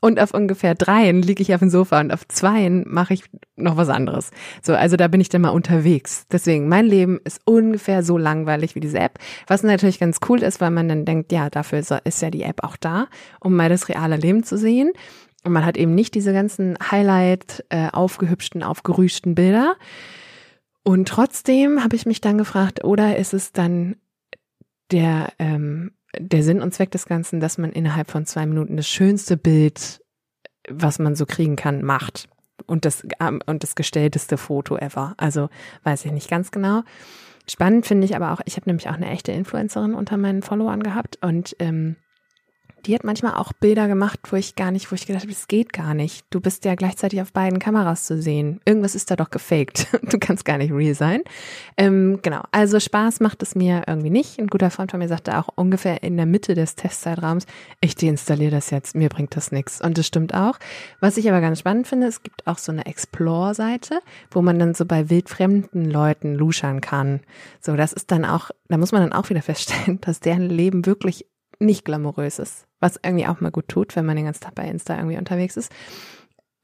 Und 0.00 0.20
auf 0.20 0.32
ungefähr 0.32 0.74
dreien 0.74 1.22
liege 1.22 1.42
ich 1.42 1.54
auf 1.54 1.60
dem 1.60 1.70
Sofa 1.70 2.00
und 2.00 2.12
auf 2.12 2.26
zweien 2.28 2.84
mache 2.86 3.14
ich 3.14 3.24
noch 3.56 3.76
was 3.76 3.88
anderes. 3.88 4.30
So, 4.62 4.74
also 4.74 4.96
da 4.96 5.08
bin 5.08 5.20
ich 5.20 5.28
dann 5.28 5.40
mal 5.40 5.48
unterwegs. 5.50 6.26
Deswegen, 6.30 6.68
mein 6.68 6.86
Leben 6.86 7.18
ist 7.24 7.40
ungefähr 7.44 8.02
so 8.02 8.16
langweilig 8.16 8.74
wie 8.74 8.80
diese 8.80 9.00
App. 9.00 9.18
Was 9.46 9.62
natürlich 9.62 9.98
ganz 9.98 10.18
cool 10.28 10.42
ist, 10.42 10.60
weil 10.60 10.70
man 10.70 10.88
dann 10.88 11.04
denkt, 11.04 11.32
ja, 11.32 11.50
dafür 11.50 11.80
ist 11.80 12.22
ja 12.22 12.30
die 12.30 12.42
App 12.42 12.62
auch 12.62 12.76
da, 12.76 13.08
um 13.40 13.56
mal 13.56 13.68
das 13.68 13.88
reale 13.88 14.16
Leben 14.16 14.44
zu 14.44 14.56
sehen. 14.56 14.92
Und 15.44 15.52
man 15.52 15.64
hat 15.64 15.76
eben 15.76 15.94
nicht 15.94 16.14
diese 16.14 16.32
ganzen 16.32 16.76
Highlight, 16.90 17.64
äh, 17.70 17.88
aufgehübschten, 17.90 18.62
aufgerüschten 18.62 19.34
Bilder. 19.34 19.76
Und 20.82 21.08
trotzdem 21.08 21.82
habe 21.82 21.96
ich 21.96 22.06
mich 22.06 22.20
dann 22.20 22.38
gefragt, 22.38 22.84
oder 22.84 23.16
ist 23.16 23.34
es 23.34 23.52
dann 23.52 23.96
der 24.90 25.32
ähm, 25.38 25.92
der 26.16 26.42
Sinn 26.42 26.62
und 26.62 26.72
Zweck 26.72 26.90
des 26.90 27.06
Ganzen, 27.06 27.40
dass 27.40 27.58
man 27.58 27.72
innerhalb 27.72 28.10
von 28.10 28.26
zwei 28.26 28.46
Minuten 28.46 28.76
das 28.76 28.88
schönste 28.88 29.36
Bild, 29.36 30.00
was 30.68 30.98
man 30.98 31.16
so 31.16 31.26
kriegen 31.26 31.56
kann, 31.56 31.82
macht. 31.82 32.28
Und 32.66 32.84
das, 32.84 33.06
ähm, 33.20 33.40
und 33.46 33.62
das 33.62 33.74
gestellteste 33.74 34.36
Foto 34.36 34.76
ever. 34.76 35.14
Also 35.16 35.48
weiß 35.84 36.04
ich 36.04 36.12
nicht 36.12 36.28
ganz 36.28 36.50
genau. 36.50 36.82
Spannend 37.48 37.86
finde 37.86 38.04
ich 38.04 38.14
aber 38.14 38.32
auch, 38.32 38.40
ich 38.44 38.56
habe 38.56 38.68
nämlich 38.68 38.88
auch 38.88 38.94
eine 38.94 39.08
echte 39.08 39.32
Influencerin 39.32 39.94
unter 39.94 40.16
meinen 40.16 40.42
Followern 40.42 40.82
gehabt 40.82 41.18
und 41.22 41.56
ähm, 41.60 41.96
die 42.86 42.94
hat 42.94 43.04
manchmal 43.04 43.34
auch 43.34 43.52
Bilder 43.52 43.88
gemacht, 43.88 44.20
wo 44.30 44.36
ich 44.36 44.54
gar 44.54 44.70
nicht, 44.70 44.90
wo 44.90 44.94
ich 44.94 45.06
gedacht 45.06 45.22
habe, 45.22 45.32
das 45.32 45.48
geht 45.48 45.72
gar 45.72 45.94
nicht. 45.94 46.24
Du 46.30 46.40
bist 46.40 46.64
ja 46.64 46.74
gleichzeitig 46.74 47.20
auf 47.20 47.32
beiden 47.32 47.58
Kameras 47.58 48.04
zu 48.04 48.20
sehen. 48.20 48.60
Irgendwas 48.64 48.94
ist 48.94 49.10
da 49.10 49.16
doch 49.16 49.30
gefaked. 49.30 49.86
Du 50.08 50.18
kannst 50.18 50.46
gar 50.46 50.56
nicht 50.56 50.72
real 50.72 50.94
sein. 50.94 51.22
Ähm, 51.76 52.20
genau. 52.22 52.42
Also 52.50 52.80
Spaß 52.80 53.20
macht 53.20 53.42
es 53.42 53.54
mir 53.54 53.82
irgendwie 53.86 54.08
nicht. 54.08 54.38
Ein 54.38 54.46
guter 54.46 54.70
Freund 54.70 54.90
von 54.90 55.00
mir 55.00 55.08
sagte 55.08 55.36
auch 55.36 55.48
ungefähr 55.54 56.02
in 56.02 56.16
der 56.16 56.24
Mitte 56.24 56.54
des 56.54 56.76
Testzeitraums, 56.76 57.44
ich 57.82 57.94
deinstalliere 57.94 58.50
das 58.50 58.70
jetzt, 58.70 58.94
mir 58.96 59.10
bringt 59.10 59.36
das 59.36 59.52
nichts. 59.52 59.82
Und 59.82 59.98
das 59.98 60.06
stimmt 60.06 60.32
auch. 60.32 60.58
Was 61.00 61.18
ich 61.18 61.28
aber 61.28 61.42
ganz 61.42 61.58
spannend 61.58 61.88
finde, 61.88 62.06
es 62.06 62.22
gibt 62.22 62.46
auch 62.46 62.56
so 62.56 62.72
eine 62.72 62.86
Explore-Seite, 62.86 64.00
wo 64.30 64.40
man 64.40 64.58
dann 64.58 64.72
so 64.74 64.86
bei 64.86 65.10
wildfremden 65.10 65.90
Leuten 65.90 66.34
luschern 66.34 66.80
kann. 66.80 67.20
So, 67.60 67.76
das 67.76 67.92
ist 67.92 68.10
dann 68.10 68.24
auch, 68.24 68.50
da 68.68 68.78
muss 68.78 68.92
man 68.92 69.02
dann 69.02 69.12
auch 69.12 69.28
wieder 69.28 69.42
feststellen, 69.42 70.00
dass 70.00 70.20
deren 70.20 70.48
Leben 70.48 70.86
wirklich 70.86 71.26
nicht 71.58 71.84
glamourös 71.84 72.38
ist 72.38 72.67
was 72.80 72.98
irgendwie 73.02 73.26
auch 73.26 73.40
mal 73.40 73.50
gut 73.50 73.68
tut, 73.68 73.96
wenn 73.96 74.06
man 74.06 74.16
den 74.16 74.26
ganzen 74.26 74.44
Tag 74.44 74.54
bei 74.54 74.68
Insta 74.68 74.96
irgendwie 74.96 75.18
unterwegs 75.18 75.56
ist. 75.56 75.72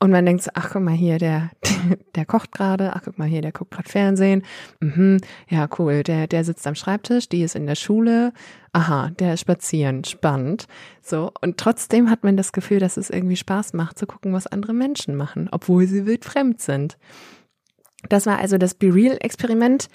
Und 0.05 0.11
man 0.11 0.27
denkt 0.27 0.43
so, 0.43 0.51
ach 0.53 0.71
guck 0.71 0.83
mal 0.83 0.95
hier, 0.95 1.19
der, 1.19 1.51
der 2.15 2.27
kocht 2.27 2.53
gerade, 2.53 2.95
ach 2.95 3.03
guck 3.05 3.19
mal 3.19 3.27
hier, 3.27 3.41
der 3.41 3.53
guckt 3.53 3.71
gerade 3.71 3.89
Fernsehen. 3.89 4.43
Mhm, 4.81 5.19
ja, 5.49 5.67
cool, 5.79 6.03
der, 6.03 6.27
der 6.27 6.45
sitzt 6.45 6.67
am 6.67 6.75
Schreibtisch, 6.75 7.29
die 7.29 7.43
ist 7.43 7.55
in 7.55 7.67
der 7.67 7.75
Schule. 7.75 8.33
Aha, 8.73 9.11
der 9.19 9.35
ist 9.35 9.41
spazieren, 9.41 10.05
spannend. 10.05 10.67
So, 11.01 11.33
und 11.41 11.57
trotzdem 11.59 12.11
hat 12.11 12.23
man 12.23 12.37
das 12.37 12.53
Gefühl, 12.53 12.81
dass 12.81 12.97
es 12.97 13.09
irgendwie 13.09 13.37
Spaß 13.37 13.73
macht, 13.73 13.99
zu 13.99 14.07
gucken, 14.07 14.33
was 14.35 14.47
andere 14.47 14.75
Menschen 14.75 15.17
machen, 15.17 15.49
obwohl 15.51 15.87
sie 15.87 16.05
wild 16.05 16.25
fremd 16.25 16.61
sind. 16.61 16.99
Das 18.09 18.27
war 18.27 18.39
also 18.39 18.59
das 18.59 18.75
Be 18.75 18.95
Real-Experiment. 18.95 19.89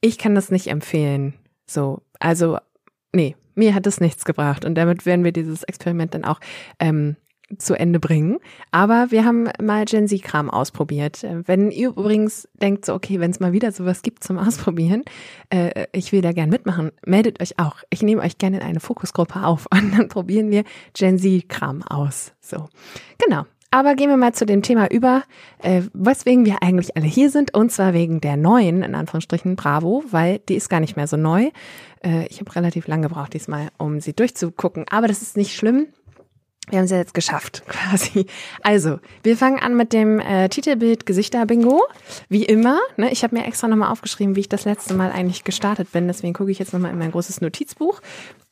Ich 0.00 0.16
kann 0.16 0.34
das 0.34 0.50
nicht 0.50 0.68
empfehlen. 0.68 1.34
So, 1.66 2.00
also, 2.20 2.58
nee, 3.12 3.36
mir 3.54 3.74
hat 3.74 3.86
es 3.86 4.00
nichts 4.00 4.24
gebracht 4.24 4.64
und 4.64 4.74
damit 4.74 5.06
werden 5.06 5.24
wir 5.24 5.32
dieses 5.32 5.62
Experiment 5.62 6.14
dann 6.14 6.24
auch 6.24 6.40
ähm, 6.78 7.16
zu 7.58 7.74
Ende 7.74 8.00
bringen. 8.00 8.38
Aber 8.70 9.10
wir 9.10 9.24
haben 9.24 9.48
mal 9.60 9.84
Gen 9.84 10.08
Z-Kram 10.08 10.50
ausprobiert. 10.50 11.26
Wenn 11.44 11.70
ihr 11.70 11.88
übrigens 11.88 12.48
denkt, 12.54 12.86
so 12.86 12.94
okay, 12.94 13.20
wenn 13.20 13.30
es 13.30 13.40
mal 13.40 13.52
wieder 13.52 13.72
sowas 13.72 14.02
gibt 14.02 14.24
zum 14.24 14.38
Ausprobieren, 14.38 15.02
äh, 15.50 15.86
ich 15.92 16.12
will 16.12 16.22
da 16.22 16.32
gern 16.32 16.50
mitmachen, 16.50 16.92
meldet 17.04 17.40
euch 17.40 17.58
auch. 17.58 17.76
Ich 17.90 18.02
nehme 18.02 18.22
euch 18.22 18.38
gerne 18.38 18.58
in 18.58 18.62
eine 18.62 18.80
Fokusgruppe 18.80 19.44
auf 19.44 19.66
und 19.72 19.96
dann 19.96 20.08
probieren 20.08 20.50
wir 20.50 20.64
Gen 20.94 21.18
Z-Kram 21.18 21.82
aus. 21.82 22.32
So, 22.40 22.68
genau. 23.18 23.44
Aber 23.74 23.94
gehen 23.94 24.10
wir 24.10 24.18
mal 24.18 24.34
zu 24.34 24.44
dem 24.44 24.60
Thema 24.60 24.90
über, 24.90 25.22
äh, 25.62 25.80
weswegen 25.94 26.44
wir 26.44 26.62
eigentlich 26.62 26.94
alle 26.94 27.06
hier 27.06 27.30
sind, 27.30 27.54
und 27.54 27.72
zwar 27.72 27.94
wegen 27.94 28.20
der 28.20 28.36
neuen, 28.36 28.82
in 28.82 28.94
Anführungsstrichen, 28.94 29.56
Bravo, 29.56 30.04
weil 30.10 30.40
die 30.40 30.56
ist 30.56 30.68
gar 30.68 30.78
nicht 30.78 30.94
mehr 30.94 31.06
so 31.06 31.16
neu. 31.16 31.50
Äh, 32.04 32.26
ich 32.26 32.40
habe 32.40 32.54
relativ 32.54 32.86
lange 32.86 33.08
gebraucht 33.08 33.32
diesmal, 33.32 33.68
um 33.78 33.98
sie 34.00 34.12
durchzugucken, 34.12 34.84
aber 34.90 35.08
das 35.08 35.22
ist 35.22 35.38
nicht 35.38 35.56
schlimm. 35.56 35.86
Wir 36.72 36.78
haben 36.78 36.86
es 36.86 36.90
ja 36.90 36.96
jetzt 36.96 37.12
geschafft, 37.12 37.64
quasi. 37.68 38.24
Also, 38.62 38.98
wir 39.22 39.36
fangen 39.36 39.58
an 39.58 39.76
mit 39.76 39.92
dem 39.92 40.18
äh, 40.18 40.48
Titelbild 40.48 41.04
Gesichter-Bingo. 41.04 41.82
Wie 42.30 42.46
immer. 42.46 42.80
Ne? 42.96 43.12
Ich 43.12 43.22
habe 43.24 43.36
mir 43.36 43.44
extra 43.44 43.68
nochmal 43.68 43.92
aufgeschrieben, 43.92 44.36
wie 44.36 44.40
ich 44.40 44.48
das 44.48 44.64
letzte 44.64 44.94
Mal 44.94 45.12
eigentlich 45.12 45.44
gestartet 45.44 45.92
bin. 45.92 46.06
Deswegen 46.06 46.32
gucke 46.32 46.50
ich 46.50 46.58
jetzt 46.58 46.72
nochmal 46.72 46.90
in 46.90 46.98
mein 46.98 47.10
großes 47.10 47.42
Notizbuch. 47.42 48.00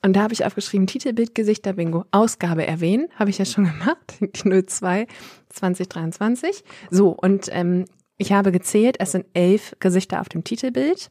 Und 0.02 0.16
da 0.16 0.20
habe 0.20 0.34
ich 0.34 0.44
aufgeschrieben, 0.44 0.86
Titelbild 0.86 1.34
Gesichter-Bingo. 1.34 2.04
Ausgabe 2.10 2.66
erwähnen. 2.66 3.08
Habe 3.14 3.30
ich 3.30 3.38
ja 3.38 3.46
schon 3.46 3.64
gemacht. 3.78 4.18
Die 4.20 4.66
02 4.66 5.06
2023. 5.48 6.62
So, 6.90 7.12
und 7.12 7.48
ähm, 7.50 7.86
ich 8.18 8.32
habe 8.32 8.52
gezählt, 8.52 8.96
es 8.98 9.12
sind 9.12 9.24
elf 9.32 9.74
Gesichter 9.80 10.20
auf 10.20 10.28
dem 10.28 10.44
Titelbild. 10.44 11.10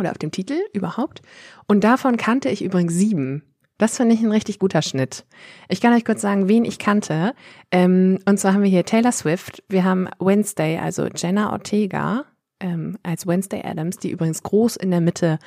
Oder 0.00 0.10
auf 0.10 0.18
dem 0.18 0.32
Titel 0.32 0.58
überhaupt. 0.72 1.22
Und 1.68 1.84
davon 1.84 2.16
kannte 2.16 2.48
ich 2.48 2.64
übrigens 2.64 2.94
sieben. 2.94 3.44
Das 3.78 3.96
finde 3.96 4.14
ich 4.14 4.22
ein 4.22 4.32
richtig 4.32 4.58
guter 4.58 4.82
Schnitt. 4.82 5.24
Ich 5.68 5.80
kann 5.80 5.94
euch 5.94 6.04
kurz 6.04 6.20
sagen, 6.20 6.48
wen 6.48 6.64
ich 6.64 6.78
kannte. 6.78 7.34
Ähm, 7.70 8.18
und 8.26 8.38
zwar 8.38 8.54
haben 8.54 8.62
wir 8.62 8.70
hier 8.70 8.84
Taylor 8.84 9.12
Swift, 9.12 9.62
wir 9.68 9.84
haben 9.84 10.08
Wednesday, 10.18 10.78
also 10.78 11.06
Jenna 11.06 11.52
Ortega 11.52 12.24
ähm, 12.60 12.98
als 13.02 13.26
Wednesday 13.26 13.62
Adams, 13.64 13.98
die 13.98 14.10
übrigens 14.10 14.42
groß 14.42 14.76
in 14.76 14.90
der 14.90 15.00
Mitte 15.00 15.38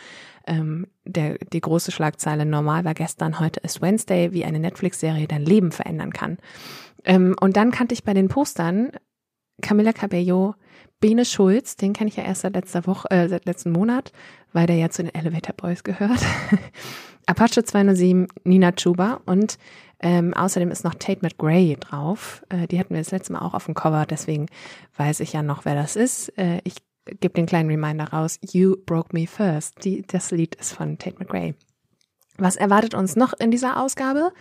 ähm, 0.47 0.87
der 1.05 1.37
die 1.37 1.61
große 1.61 1.91
Schlagzeile 1.91 2.45
normal 2.45 2.85
war 2.85 2.93
gestern, 2.93 3.39
heute 3.39 3.59
ist 3.61 3.81
Wednesday, 3.81 4.33
wie 4.33 4.45
eine 4.45 4.59
Netflix-Serie 4.59 5.27
dein 5.27 5.45
Leben 5.45 5.71
verändern 5.71 6.13
kann. 6.13 6.37
Ähm, 7.03 7.35
und 7.39 7.57
dann 7.57 7.71
kannte 7.71 7.93
ich 7.93 8.03
bei 8.03 8.13
den 8.13 8.27
Postern 8.27 8.91
Camilla 9.61 9.93
Cabello, 9.93 10.55
Bene 10.99 11.25
Schulz, 11.25 11.75
den 11.75 11.93
kenne 11.93 12.09
ich 12.09 12.15
ja 12.15 12.23
erst 12.23 12.41
seit 12.41 12.53
letzter 12.53 12.85
Woche, 12.85 13.09
äh, 13.09 13.27
seit 13.27 13.45
letzten 13.45 13.71
Monat, 13.71 14.11
weil 14.53 14.67
der 14.67 14.75
ja 14.75 14.89
zu 14.89 15.03
den 15.03 15.13
Elevator 15.13 15.55
Boys 15.55 15.83
gehört. 15.83 16.19
Apache 17.25 17.63
207, 17.63 18.27
Nina 18.43 18.71
Chuba 18.71 19.21
und 19.25 19.57
ähm, 19.99 20.33
außerdem 20.33 20.71
ist 20.71 20.83
noch 20.83 20.95
Tate 20.95 21.19
McGray 21.21 21.77
drauf. 21.79 22.43
Äh, 22.49 22.67
die 22.67 22.79
hatten 22.79 22.93
wir 22.93 23.01
das 23.01 23.11
letzte 23.11 23.33
Mal 23.33 23.39
auch 23.39 23.53
auf 23.53 23.65
dem 23.65 23.75
Cover, 23.75 24.05
deswegen 24.05 24.47
weiß 24.97 25.19
ich 25.19 25.33
ja 25.33 25.43
noch, 25.43 25.65
wer 25.65 25.75
das 25.75 25.95
ist. 25.95 26.29
Äh, 26.37 26.59
ich 26.63 26.75
gebe 27.19 27.33
den 27.33 27.45
kleinen 27.45 27.69
Reminder 27.69 28.05
raus. 28.05 28.39
You 28.41 28.75
Broke 28.85 29.09
Me 29.13 29.27
First. 29.27 29.83
Die, 29.83 30.01
das 30.01 30.31
Lied 30.31 30.55
ist 30.55 30.73
von 30.73 30.97
Tate 30.97 31.17
McGray. 31.19 31.55
Was 32.37 32.55
erwartet 32.55 32.95
uns 32.95 33.15
noch 33.15 33.33
in 33.33 33.51
dieser 33.51 33.79
Ausgabe? 33.79 34.31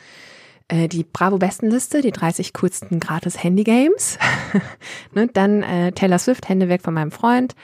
Äh, 0.69 0.89
die 0.89 1.05
Bravo 1.05 1.39
Bestenliste, 1.39 2.01
die 2.01 2.13
30 2.13 2.55
coolsten 2.55 3.01
gratis 3.01 3.43
Handy 3.43 3.65
Games. 3.65 4.19
ne, 5.15 5.27
dann 5.27 5.63
äh, 5.63 5.93
Taylor 5.93 6.19
Swift, 6.19 6.49
Hände 6.49 6.69
weg 6.69 6.83
von 6.83 6.95
meinem 6.95 7.11
Freund. 7.11 7.55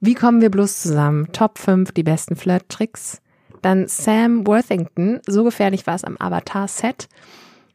Wie 0.00 0.14
kommen 0.14 0.40
wir 0.40 0.50
bloß 0.50 0.82
zusammen? 0.82 1.28
Top 1.32 1.58
5 1.58 1.92
die 1.92 2.02
besten 2.02 2.36
Flirt-Tricks. 2.36 3.20
Dann 3.66 3.88
Sam 3.88 4.46
Worthington, 4.46 5.18
so 5.26 5.42
gefährlich 5.42 5.88
war 5.88 5.96
es 5.96 6.04
am 6.04 6.16
Avatar-Set. 6.20 7.08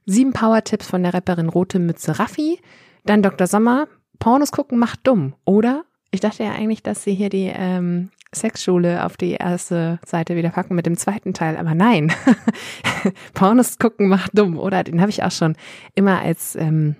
Sieben 0.05 0.31
Power-Tipps 0.31 0.87
von 0.87 1.03
der 1.03 1.13
Rapperin 1.13 1.49
Rote 1.49 1.79
Mütze 1.79 2.17
Raffi. 2.17 2.61
Dann 3.03 3.21
Dr. 3.21 3.45
Sommer, 3.45 3.89
Pornos 4.17 4.53
gucken 4.53 4.79
macht 4.79 5.05
dumm, 5.05 5.33
oder? 5.43 5.83
Ich 6.09 6.21
dachte 6.21 6.45
ja 6.45 6.53
eigentlich, 6.53 6.81
dass 6.81 7.03
sie 7.03 7.13
hier 7.13 7.27
die 7.27 7.51
ähm, 7.53 8.09
Sexschule 8.33 9.03
auf 9.03 9.17
die 9.17 9.33
erste 9.33 9.99
Seite 10.05 10.37
wieder 10.37 10.51
packen 10.51 10.75
mit 10.75 10.85
dem 10.85 10.95
zweiten 10.95 11.33
Teil, 11.33 11.57
aber 11.57 11.75
nein. 11.75 12.13
Pornos 13.33 13.77
gucken 13.77 14.07
macht 14.07 14.31
dumm, 14.33 14.57
oder? 14.57 14.85
Den 14.85 15.01
habe 15.01 15.09
ich 15.09 15.23
auch 15.23 15.31
schon 15.31 15.57
immer 15.93 16.21
als 16.21 16.55
ähm, 16.55 16.95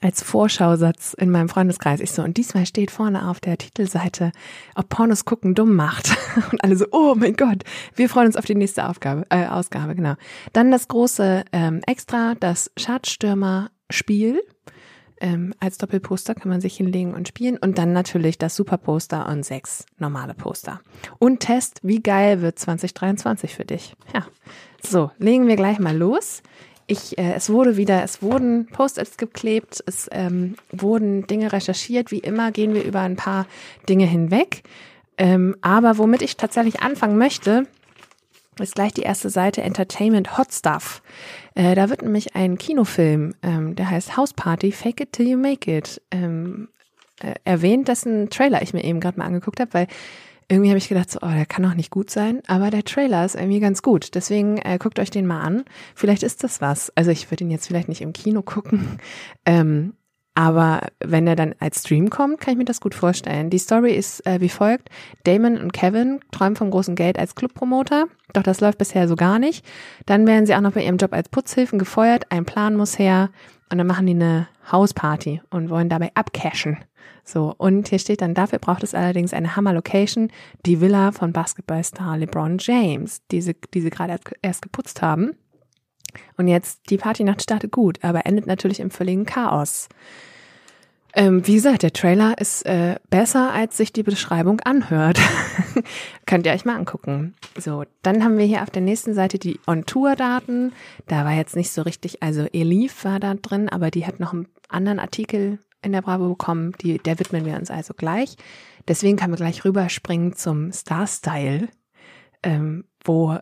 als 0.00 0.22
Vorschausatz 0.22 1.14
in 1.14 1.30
meinem 1.30 1.48
Freundeskreis. 1.48 2.00
Ich 2.00 2.12
so, 2.12 2.22
und 2.22 2.36
diesmal 2.36 2.66
steht 2.66 2.90
vorne 2.90 3.28
auf 3.28 3.40
der 3.40 3.58
Titelseite, 3.58 4.32
ob 4.74 4.88
Pornos 4.88 5.24
gucken 5.24 5.54
dumm 5.54 5.74
macht. 5.74 6.16
Und 6.52 6.62
alle 6.62 6.76
so, 6.76 6.86
oh 6.92 7.14
mein 7.16 7.34
Gott, 7.34 7.64
wir 7.96 8.08
freuen 8.08 8.26
uns 8.26 8.36
auf 8.36 8.44
die 8.44 8.54
nächste 8.54 8.88
Aufgabe, 8.88 9.26
äh, 9.30 9.46
Ausgabe, 9.46 9.94
genau. 9.94 10.14
Dann 10.52 10.70
das 10.70 10.88
große 10.88 11.44
ähm, 11.52 11.80
Extra, 11.86 12.34
das 12.38 12.70
Schadstürmer-Spiel. 12.76 14.40
Ähm, 15.22 15.52
als 15.60 15.76
Doppelposter 15.76 16.34
kann 16.34 16.48
man 16.48 16.62
sich 16.62 16.76
hinlegen 16.76 17.12
und 17.12 17.28
spielen. 17.28 17.58
Und 17.58 17.76
dann 17.76 17.92
natürlich 17.92 18.38
das 18.38 18.56
Superposter 18.56 19.28
und 19.28 19.44
sechs 19.44 19.84
normale 19.98 20.34
Poster. 20.34 20.80
Und 21.18 21.40
Test, 21.40 21.80
wie 21.82 22.00
geil 22.00 22.40
wird 22.40 22.58
2023 22.58 23.54
für 23.54 23.64
dich? 23.64 23.96
Ja. 24.14 24.26
So, 24.82 25.10
legen 25.18 25.46
wir 25.46 25.56
gleich 25.56 25.78
mal 25.78 25.94
los 25.94 26.42
ich, 26.90 27.16
äh, 27.18 27.34
es 27.34 27.50
wurde 27.50 27.76
wieder, 27.76 28.02
es 28.02 28.22
wurden 28.22 28.66
Post-its 28.66 29.16
geklebt, 29.16 29.82
es 29.86 30.08
ähm, 30.12 30.56
wurden 30.72 31.26
Dinge 31.26 31.52
recherchiert. 31.52 32.10
Wie 32.10 32.18
immer 32.18 32.50
gehen 32.50 32.74
wir 32.74 32.84
über 32.84 33.00
ein 33.00 33.16
paar 33.16 33.46
Dinge 33.88 34.06
hinweg. 34.06 34.62
Ähm, 35.16 35.56
aber 35.60 35.98
womit 35.98 36.22
ich 36.22 36.36
tatsächlich 36.36 36.80
anfangen 36.80 37.16
möchte, 37.16 37.66
ist 38.58 38.74
gleich 38.74 38.92
die 38.92 39.02
erste 39.02 39.30
Seite 39.30 39.62
Entertainment 39.62 40.36
Hot 40.36 40.52
Stuff. 40.52 41.02
Äh, 41.54 41.74
da 41.74 41.88
wird 41.90 42.02
nämlich 42.02 42.34
ein 42.34 42.58
Kinofilm, 42.58 43.34
ähm, 43.42 43.76
der 43.76 43.88
heißt 43.88 44.16
House 44.16 44.34
Party, 44.34 44.72
Fake 44.72 45.00
It 45.00 45.12
Till 45.12 45.28
You 45.28 45.38
Make 45.38 45.76
It, 45.76 46.02
ähm, 46.10 46.68
äh, 47.22 47.34
erwähnt, 47.44 47.88
dessen 47.88 48.30
Trailer 48.30 48.62
ich 48.62 48.74
mir 48.74 48.82
eben 48.82 49.00
gerade 49.00 49.18
mal 49.18 49.26
angeguckt 49.26 49.60
habe, 49.60 49.72
weil 49.74 49.86
irgendwie 50.50 50.70
habe 50.70 50.78
ich 50.78 50.88
gedacht, 50.88 51.10
so, 51.10 51.20
oh, 51.22 51.30
der 51.30 51.46
kann 51.46 51.62
doch 51.62 51.74
nicht 51.74 51.90
gut 51.90 52.10
sein, 52.10 52.42
aber 52.48 52.70
der 52.70 52.84
Trailer 52.84 53.24
ist 53.24 53.36
irgendwie 53.36 53.60
ganz 53.60 53.82
gut. 53.82 54.14
Deswegen 54.14 54.58
äh, 54.58 54.78
guckt 54.78 54.98
euch 54.98 55.10
den 55.10 55.26
mal 55.26 55.40
an. 55.40 55.64
Vielleicht 55.94 56.24
ist 56.24 56.42
das 56.42 56.60
was. 56.60 56.90
Also 56.96 57.12
ich 57.12 57.30
würde 57.30 57.44
ihn 57.44 57.50
jetzt 57.50 57.68
vielleicht 57.68 57.88
nicht 57.88 58.00
im 58.00 58.12
Kino 58.12 58.42
gucken, 58.42 58.98
ähm, 59.46 59.94
aber 60.40 60.88
wenn 61.00 61.26
er 61.26 61.36
dann 61.36 61.54
als 61.58 61.80
Stream 61.80 62.08
kommt, 62.08 62.40
kann 62.40 62.52
ich 62.52 62.58
mir 62.58 62.64
das 62.64 62.80
gut 62.80 62.94
vorstellen. 62.94 63.50
Die 63.50 63.58
Story 63.58 63.92
ist 63.92 64.26
äh, 64.26 64.40
wie 64.40 64.48
folgt. 64.48 64.88
Damon 65.24 65.58
und 65.58 65.74
Kevin 65.74 66.20
träumen 66.32 66.56
vom 66.56 66.70
großen 66.70 66.94
Geld 66.94 67.18
als 67.18 67.34
Clubpromoter, 67.34 68.06
doch 68.32 68.42
das 68.42 68.62
läuft 68.62 68.78
bisher 68.78 69.06
so 69.06 69.16
gar 69.16 69.38
nicht. 69.38 69.66
Dann 70.06 70.26
werden 70.26 70.46
sie 70.46 70.54
auch 70.54 70.62
noch 70.62 70.72
bei 70.72 70.82
ihrem 70.82 70.96
Job 70.96 71.12
als 71.12 71.28
Putzhilfen 71.28 71.78
gefeuert, 71.78 72.24
ein 72.30 72.46
Plan 72.46 72.74
muss 72.74 72.98
her 72.98 73.28
und 73.70 73.76
dann 73.76 73.86
machen 73.86 74.06
die 74.06 74.14
eine 74.14 74.48
Hausparty 74.72 75.42
und 75.50 75.68
wollen 75.68 75.90
dabei 75.90 76.10
abcashen. 76.14 76.78
So, 77.22 77.54
und 77.58 77.88
hier 77.88 77.98
steht 77.98 78.22
dann, 78.22 78.32
dafür 78.32 78.60
braucht 78.60 78.82
es 78.82 78.94
allerdings 78.94 79.34
eine 79.34 79.56
Hammer-Location, 79.56 80.30
die 80.64 80.80
Villa 80.80 81.12
von 81.12 81.34
Basketballstar 81.34 82.16
LeBron 82.16 82.56
James, 82.58 83.20
die 83.30 83.42
sie, 83.42 83.56
die 83.74 83.82
sie 83.82 83.90
gerade 83.90 84.18
erst 84.40 84.62
geputzt 84.62 85.02
haben. 85.02 85.32
Und 86.38 86.48
jetzt, 86.48 86.88
die 86.88 86.96
Partynacht 86.96 87.42
startet 87.42 87.72
gut, 87.72 88.02
aber 88.02 88.24
endet 88.24 88.46
natürlich 88.46 88.80
im 88.80 88.90
völligen 88.90 89.26
Chaos. 89.26 89.90
Ähm, 91.14 91.46
wie 91.46 91.54
gesagt, 91.54 91.82
der 91.82 91.92
Trailer 91.92 92.38
ist 92.38 92.64
äh, 92.66 92.96
besser, 93.10 93.52
als 93.52 93.76
sich 93.76 93.92
die 93.92 94.02
Beschreibung 94.02 94.60
anhört. 94.60 95.18
Könnt 96.26 96.46
ihr 96.46 96.52
euch 96.52 96.64
mal 96.64 96.76
angucken. 96.76 97.34
So, 97.58 97.84
dann 98.02 98.22
haben 98.22 98.38
wir 98.38 98.44
hier 98.46 98.62
auf 98.62 98.70
der 98.70 98.82
nächsten 98.82 99.14
Seite 99.14 99.38
die 99.38 99.58
On-Tour-Daten. 99.66 100.72
Da 101.08 101.24
war 101.24 101.32
jetzt 101.32 101.56
nicht 101.56 101.72
so 101.72 101.82
richtig, 101.82 102.22
also 102.22 102.46
Elif 102.52 103.04
war 103.04 103.18
da 103.18 103.34
drin, 103.34 103.68
aber 103.68 103.90
die 103.90 104.06
hat 104.06 104.20
noch 104.20 104.32
einen 104.32 104.48
anderen 104.68 105.00
Artikel 105.00 105.58
in 105.82 105.92
der 105.92 106.02
Bravo 106.02 106.28
bekommen. 106.28 106.74
Die, 106.80 106.98
der 106.98 107.18
widmen 107.18 107.44
wir 107.44 107.56
uns 107.56 107.70
also 107.70 107.94
gleich. 107.94 108.36
Deswegen 108.86 109.16
kann 109.16 109.30
man 109.30 109.38
gleich 109.38 109.64
rüberspringen 109.64 110.36
zum 110.36 110.72
Star-Style, 110.72 111.68
ähm, 112.42 112.84
wo 113.04 113.38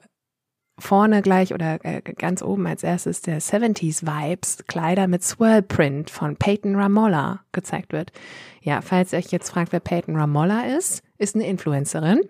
vorne 0.78 1.22
gleich 1.22 1.54
oder 1.54 1.84
äh, 1.84 2.00
ganz 2.00 2.42
oben 2.42 2.66
als 2.66 2.82
erstes 2.82 3.20
der 3.20 3.40
70s 3.40 4.02
Vibes 4.02 4.64
Kleider 4.66 5.08
mit 5.08 5.24
Swirl 5.24 5.62
Print 5.62 6.10
von 6.10 6.36
Peyton 6.36 6.76
Ramolla 6.76 7.40
gezeigt 7.52 7.92
wird. 7.92 8.12
Ja, 8.62 8.80
falls 8.80 9.12
ihr 9.12 9.18
euch 9.18 9.30
jetzt 9.30 9.50
fragt, 9.50 9.72
wer 9.72 9.80
Peyton 9.80 10.16
Ramolla 10.16 10.66
ist, 10.66 11.02
ist 11.18 11.34
eine 11.34 11.46
Influencerin, 11.46 12.20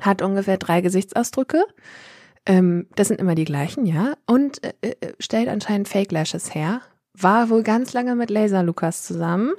hat 0.00 0.22
ungefähr 0.22 0.58
drei 0.58 0.80
Gesichtsausdrücke. 0.80 1.64
Ähm, 2.46 2.86
das 2.94 3.08
sind 3.08 3.20
immer 3.20 3.34
die 3.34 3.44
gleichen, 3.44 3.84
ja, 3.86 4.14
und 4.26 4.62
äh, 4.64 4.72
äh 4.82 5.12
stellt 5.18 5.48
anscheinend 5.48 5.88
Fake 5.88 6.12
Lashes 6.12 6.54
her. 6.54 6.80
War 7.12 7.50
wohl 7.50 7.62
ganz 7.62 7.92
lange 7.92 8.14
mit 8.14 8.30
Laser 8.30 8.62
Lukas 8.62 9.02
zusammen. 9.02 9.52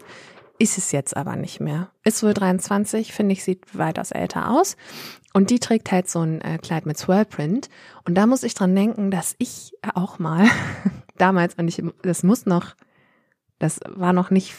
Ist 0.58 0.78
es 0.78 0.92
jetzt 0.92 1.18
aber 1.18 1.36
nicht 1.36 1.60
mehr. 1.60 1.90
Ist 2.04 2.24
wohl 2.24 2.34
23, 2.34 3.14
finde 3.14 3.34
ich, 3.34 3.44
sieht 3.44 3.78
weitaus 3.78 4.12
älter 4.12 4.52
aus. 4.52 4.78
Und 5.34 5.50
die 5.50 5.60
trägt 5.60 5.92
halt 5.92 6.10
so 6.10 6.20
ein 6.20 6.42
äh, 6.42 6.58
Kleid 6.58 6.86
mit 6.86 6.98
Swirlprint. 6.98 7.70
Und 8.06 8.16
da 8.16 8.26
muss 8.26 8.44
ich 8.44 8.54
dran 8.54 8.76
denken, 8.76 9.12
dass 9.12 9.36
ich 9.38 9.74
auch 9.94 10.20
mal 10.20 10.48
damals, 11.18 11.56
und 11.56 11.68
ich, 11.68 11.82
das 12.02 12.24
muss 12.24 12.46
noch, 12.46 12.76
das 13.60 13.80
war 13.88 14.14
noch 14.14 14.30
nicht, 14.30 14.56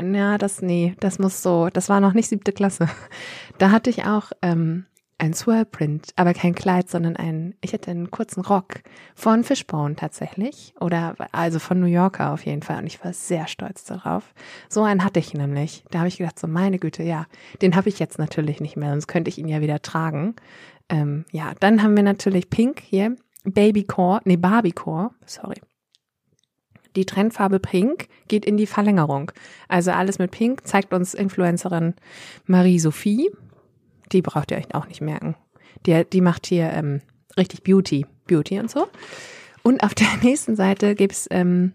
na, 0.00 0.38
das, 0.38 0.62
nee, 0.62 0.94
das 1.00 1.18
muss 1.18 1.42
so, 1.42 1.68
das 1.72 1.88
war 1.88 2.00
noch 2.00 2.12
nicht 2.12 2.28
siebte 2.28 2.52
Klasse. 2.52 2.88
Da 3.58 3.70
hatte 3.70 3.90
ich 3.90 4.04
auch 4.04 4.32
ähm, 4.42 4.86
ein 5.18 5.32
Swirlprint, 5.32 6.10
aber 6.16 6.34
kein 6.34 6.54
Kleid, 6.54 6.88
sondern 6.90 7.16
ein, 7.16 7.54
ich 7.60 7.72
hatte 7.72 7.90
einen 7.90 8.10
kurzen 8.10 8.40
Rock 8.40 8.82
von 9.14 9.44
Fishbone 9.44 9.96
tatsächlich 9.96 10.74
oder 10.80 11.14
also 11.32 11.58
von 11.58 11.80
New 11.80 11.86
Yorker 11.86 12.32
auf 12.32 12.44
jeden 12.44 12.62
Fall 12.62 12.78
und 12.78 12.86
ich 12.86 13.02
war 13.04 13.12
sehr 13.12 13.46
stolz 13.46 13.84
darauf. 13.84 14.34
So 14.68 14.82
einen 14.82 15.04
hatte 15.04 15.20
ich 15.20 15.34
nämlich. 15.34 15.84
Da 15.90 16.00
habe 16.00 16.08
ich 16.08 16.18
gedacht, 16.18 16.38
so 16.38 16.46
meine 16.46 16.78
Güte, 16.78 17.02
ja, 17.02 17.26
den 17.62 17.76
habe 17.76 17.88
ich 17.88 17.98
jetzt 17.98 18.18
natürlich 18.18 18.60
nicht 18.60 18.76
mehr, 18.76 18.90
sonst 18.90 19.06
könnte 19.06 19.28
ich 19.28 19.38
ihn 19.38 19.48
ja 19.48 19.60
wieder 19.60 19.82
tragen. 19.82 20.34
Ähm, 20.88 21.24
ja, 21.30 21.52
dann 21.60 21.82
haben 21.82 21.96
wir 21.96 22.02
natürlich 22.02 22.50
Pink 22.50 22.80
hier, 22.80 23.16
Babycore, 23.44 24.20
nee, 24.24 24.36
Barbiecore, 24.36 25.10
sorry. 25.26 25.60
Die 26.96 27.06
Trendfarbe 27.06 27.58
Pink 27.58 28.08
geht 28.28 28.44
in 28.44 28.56
die 28.56 28.66
Verlängerung. 28.66 29.32
Also 29.68 29.90
alles 29.90 30.18
mit 30.18 30.30
Pink 30.30 30.66
zeigt 30.66 30.92
uns 30.92 31.12
Influencerin 31.12 31.94
Marie-Sophie 32.46 33.30
die 34.14 34.22
braucht 34.22 34.50
ihr 34.50 34.56
euch 34.56 34.74
auch 34.74 34.86
nicht 34.86 35.00
merken. 35.00 35.36
Die, 35.86 36.04
die 36.04 36.20
macht 36.20 36.46
hier 36.46 36.70
ähm, 36.72 37.02
richtig 37.36 37.62
Beauty, 37.62 38.06
Beauty 38.26 38.58
und 38.58 38.70
so. 38.70 38.88
Und 39.62 39.82
auf 39.82 39.94
der 39.94 40.08
nächsten 40.22 40.56
Seite 40.56 40.94
gibt's 40.94 41.26
ähm, 41.30 41.74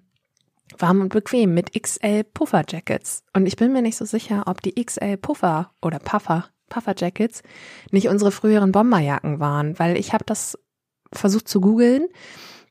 warm 0.77 1.01
und 1.01 1.09
bequem 1.09 1.53
mit 1.53 1.79
XL 1.79 2.23
Puffer 2.23 2.63
Jackets. 2.67 3.23
Und 3.33 3.45
ich 3.45 3.55
bin 3.55 3.73
mir 3.73 3.81
nicht 3.81 3.97
so 3.97 4.05
sicher, 4.05 4.43
ob 4.47 4.61
die 4.61 4.83
XL 4.83 5.17
Puffer 5.17 5.71
oder 5.81 5.99
Puffer, 5.99 6.49
Puffer 6.69 6.95
Jackets 6.97 7.41
nicht 7.91 8.07
unsere 8.07 8.31
früheren 8.31 8.71
Bomberjacken 8.71 9.39
waren, 9.39 9.77
weil 9.79 9.97
ich 9.97 10.13
habe 10.13 10.25
das 10.25 10.57
versucht 11.11 11.47
zu 11.47 11.59
googeln 11.59 12.07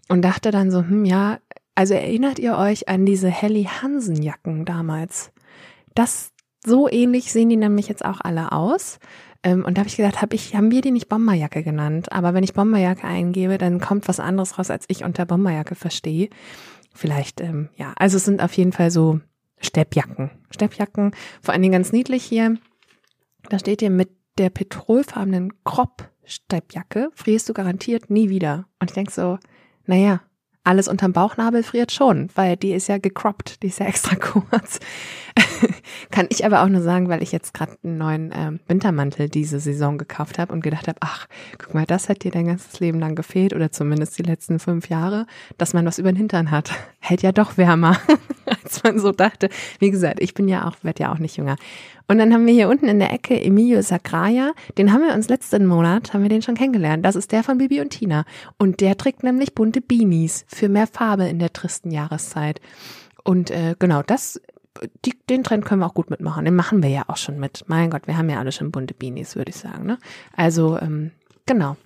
und 0.09 0.23
dachte 0.23 0.51
dann 0.51 0.71
so, 0.71 0.79
hm, 0.79 1.05
ja, 1.05 1.39
also 1.75 1.95
erinnert 1.95 2.39
ihr 2.39 2.57
euch 2.57 2.89
an 2.89 3.05
diese 3.05 3.29
Helly 3.29 3.65
Hansen 3.65 4.23
Jacken 4.23 4.65
damals? 4.65 5.33
Das 5.95 6.31
so 6.65 6.89
ähnlich 6.89 7.33
sehen 7.33 7.49
die 7.49 7.57
nämlich 7.57 7.89
jetzt 7.89 8.05
auch 8.05 8.21
alle 8.21 8.53
aus. 8.53 8.99
Ähm, 9.49 9.65
und 9.65 9.77
da 9.77 9.81
habe 9.81 9.89
ich 9.89 9.97
gedacht, 9.97 10.21
hab 10.21 10.35
ich, 10.35 10.55
haben 10.55 10.71
wir 10.71 10.83
die 10.83 10.91
nicht 10.91 11.09
Bomberjacke 11.09 11.63
genannt? 11.63 12.13
Aber 12.13 12.35
wenn 12.35 12.45
ich 12.45 12.53
Bomberjacke 12.53 13.05
eingebe, 13.05 13.57
dann 13.57 13.81
kommt 13.81 14.07
was 14.07 14.21
anderes 14.21 14.59
raus, 14.59 14.71
als 14.71 14.85
ich 14.89 15.05
unter 15.05 15.25
Bomberjacke 15.25 15.75
verstehe. 15.75 16.29
Vielleicht, 16.95 17.41
ähm, 17.41 17.71
ja, 17.77 17.95
also 17.97 18.19
es 18.19 18.25
sind 18.25 18.43
auf 18.43 18.53
jeden 18.55 18.73
Fall 18.73 18.91
so 18.91 19.21
Steppjacken. 19.61 20.31
Steppjacken, 20.51 21.13
vor 21.41 21.53
allen 21.53 21.63
Dingen 21.63 21.73
ganz 21.73 21.93
niedlich 21.93 22.25
hier. 22.25 22.59
Da 23.49 23.59
steht 23.59 23.81
hier 23.81 23.91
mit 23.91 24.11
der 24.37 24.51
petrolfarbenen 24.51 25.53
Crop-Steppjacke 25.65 27.11
frierst 27.15 27.49
du 27.49 27.55
garantiert 27.55 28.11
nie 28.11 28.29
wieder. 28.29 28.67
Und 28.79 28.91
ich 28.91 28.95
denk 28.95 29.11
so, 29.11 29.39
naja, 29.87 30.21
alles 30.63 30.87
unterm 30.87 31.15
Bauchnabel 31.15 31.63
friert 31.63 31.93
schon, 31.93 32.29
weil 32.35 32.57
die 32.57 32.73
ist 32.73 32.89
ja 32.89 32.99
gecroppt, 32.99 33.63
die 33.63 33.69
ist 33.69 33.81
ja 33.81 33.87
extra 33.89 34.17
kurz. 34.17 34.79
Kann 36.11 36.27
ich 36.31 36.45
aber 36.45 36.63
auch 36.63 36.69
nur 36.69 36.83
sagen, 36.83 37.09
weil 37.09 37.23
ich 37.23 37.33
jetzt 37.33 37.55
gerade 37.55 37.73
einen 37.83 37.99
neuen 37.99 38.33
ähm, 38.35 38.61
Wintermantel 38.67 39.29
diese 39.29 39.61
Saison 39.61 39.99
gekauft 39.99 40.39
habe 40.39 40.53
und 40.53 40.63
gedacht 40.63 40.89
habe, 40.89 40.99
ach, 41.01 41.27
guck 41.59 41.75
mal, 41.75 41.87
das 41.87 42.09
hat 42.09 42.25
dir 42.25 42.31
dein 42.31 42.47
ganzes 42.47 42.81
Leben 42.81 42.99
lang 42.99 43.15
gefehlt 43.15 43.53
oder 43.53 43.71
zumindest 43.71 44.19
die 44.19 44.23
letzten 44.23 44.59
fünf 44.59 44.89
Jahre, 44.89 45.27
dass 45.57 45.75
man 45.75 45.87
was 45.87 45.99
über 45.99 46.13
den 46.13 46.17
Hintern 46.17 46.51
hat. 46.51 46.73
Hält 47.01 47.23
ja 47.23 47.33
doch 47.33 47.57
wärmer, 47.57 47.99
als 48.65 48.83
man 48.83 48.99
so 48.99 49.13
dachte. 49.13 49.49
Wie 49.79 49.91
gesagt, 49.91 50.21
ich 50.21 50.35
bin 50.35 50.49
ja 50.49 50.67
auch, 50.67 50.77
werde 50.83 51.05
ja 51.05 51.13
auch 51.13 51.19
nicht 51.19 51.37
jünger. 51.37 51.57
Und 52.11 52.17
dann 52.19 52.33
haben 52.33 52.47
wir 52.47 52.55
hier 52.55 52.69
unten 52.71 52.89
in 52.89 52.99
der 52.99 53.13
Ecke 53.13 53.39
Emilio 53.39 53.83
Sagraya. 53.83 54.53
Den 54.79 54.93
haben 54.93 55.03
wir 55.03 55.15
uns 55.15 55.29
letzten 55.29 55.67
Monat, 55.67 56.15
haben 56.15 56.23
wir 56.23 56.31
den 56.31 56.41
schon 56.41 56.55
kennengelernt. 56.55 57.05
Das 57.05 57.17
ist 57.17 57.33
der 57.33 57.43
von 57.43 57.59
Bibi 57.59 57.83
und 57.83 57.91
Tina. 57.91 58.25
Und 58.57 58.81
der 58.81 58.97
trägt 58.97 59.23
nämlich 59.23 59.55
bunte 59.55 59.83
Beanies 59.83 60.47
für 60.49 60.71
mehr 60.71 60.87
Farbe 60.87 61.29
in 61.29 61.39
der 61.39 61.53
tristen 61.53 61.91
Jahreszeit. 61.91 62.63
Und 63.25 63.51
äh, 63.51 63.75
genau, 63.79 64.03
das, 64.03 64.41
die, 65.05 65.19
den 65.29 65.45
Trend 65.45 65.65
können 65.65 65.81
wir 65.81 65.87
auch 65.87 65.95
gut 65.95 66.11
mitmachen. 66.11 66.45
Den 66.45 66.57
machen 66.57 66.83
wir 66.83 66.91
ja 66.91 67.05
auch 67.09 67.17
schon 67.17 67.39
mit. 67.39 67.65
Mein 67.67 67.91
Gott, 67.91 68.07
wir 68.07 68.17
haben 68.17 68.31
ja 68.31 68.39
alle 68.39 68.53
schon 68.53 68.71
bunte 68.71 68.95
Beanies, 68.95 69.37
würde 69.37 69.51
ich 69.51 69.57
sagen. 69.57 69.87
Ne? 69.87 69.99
Also, 70.37 70.79
ähm, 70.79 71.13
genau. 71.47 71.77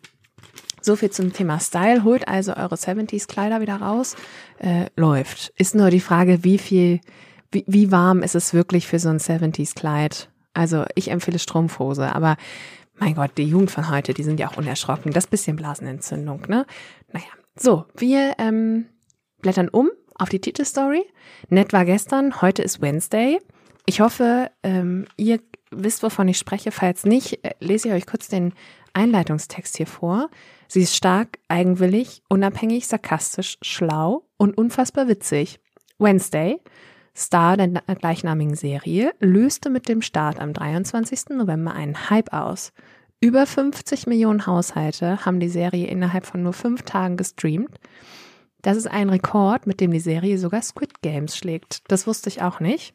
So 0.81 0.97
viel 0.97 1.11
zum 1.11 1.33
Thema 1.33 1.61
Style. 1.61 2.05
Holt 2.05 2.27
also 2.27 2.55
eure 2.55 2.75
70s 2.75 3.29
Kleider 3.29 3.61
wieder 3.61 3.77
raus. 3.77 4.17
Äh, 4.59 4.87
läuft. 4.97 5.53
Ist 5.57 5.75
nur 5.75 5.91
die 5.91 6.01
Frage, 6.01 6.45
wie 6.45 6.59
viel 6.59 7.01
wie, 7.53 7.65
wie 7.69 7.93
warm 7.93 8.23
ist 8.23 8.35
es 8.35 8.55
wirklich 8.55 8.87
für 8.87 8.99
so 8.99 9.11
ein 9.11 9.19
70s 9.19 9.75
Kleid? 9.75 10.31
Also 10.55 10.85
ich 10.95 11.11
empfehle 11.11 11.39
Strumpfhose, 11.39 12.15
aber 12.15 12.37
mein 12.99 13.15
Gott, 13.15 13.33
die 13.37 13.45
Jugend 13.45 13.71
von 13.71 13.91
heute, 13.91 14.15
die 14.15 14.23
sind 14.23 14.41
ja 14.41 14.51
auch 14.51 14.57
unerschrocken. 14.57 15.13
Das 15.13 15.27
bisschen 15.27 15.57
Blasenentzündung, 15.57 16.43
ne? 16.49 16.67
Naja, 17.13 17.27
so, 17.55 17.85
wir 17.97 18.35
ähm, 18.39 18.87
blättern 19.41 19.69
um 19.69 19.91
auf 20.17 20.29
die 20.29 20.41
Titelstory. 20.41 21.05
Nett 21.49 21.73
war 21.73 21.85
gestern, 21.85 22.41
heute 22.41 22.63
ist 22.63 22.81
Wednesday. 22.81 23.39
Ich 23.87 24.01
hoffe, 24.01 24.51
ähm, 24.63 25.07
ihr 25.17 25.41
wisst, 25.71 26.03
wovon 26.03 26.29
ich 26.29 26.39
spreche. 26.39 26.71
Falls 26.71 27.05
nicht, 27.05 27.45
äh, 27.45 27.53
lese 27.61 27.89
ich 27.89 27.95
euch 27.95 28.07
kurz 28.07 28.29
den 28.29 28.53
Einleitungstext 28.93 29.77
hier 29.77 29.87
vor. 29.87 30.29
Sie 30.69 30.83
ist 30.83 30.97
stark, 30.97 31.39
eigenwillig, 31.49 32.23
unabhängig, 32.29 32.87
sarkastisch, 32.87 33.59
schlau 33.63 34.25
und 34.37 34.57
unfassbar 34.57 35.09
witzig. 35.09 35.61
Wednesday 35.99 36.61
Star 37.15 37.57
der 37.57 37.69
gleichnamigen 37.69 38.55
Serie, 38.55 39.13
löste 39.21 39.69
mit 39.69 39.89
dem 39.89 40.03
Start 40.03 40.41
am 40.41 40.53
23. 40.53 41.31
November 41.31 41.75
einen 41.75 42.09
Hype 42.11 42.33
aus. 42.33 42.73
Über 43.21 43.47
50 43.47 44.07
Millionen 44.07 44.47
Haushalte 44.47 45.25
haben 45.25 45.39
die 45.39 45.49
Serie 45.49 45.87
innerhalb 45.87 46.27
von 46.27 46.43
nur 46.43 46.55
fünf 46.55 46.83
Tagen 46.83 47.17
gestreamt. 47.17 47.79
Das 48.63 48.77
ist 48.77 48.87
ein 48.87 49.11
Rekord, 49.11 49.67
mit 49.67 49.81
dem 49.81 49.91
die 49.91 50.01
Serie 50.01 50.39
sogar 50.39 50.63
Squid 50.63 51.03
Games 51.03 51.37
schlägt. 51.37 51.83
Das 51.89 52.07
wusste 52.07 52.29
ich 52.29 52.43
auch 52.43 52.61
nicht. 52.61 52.95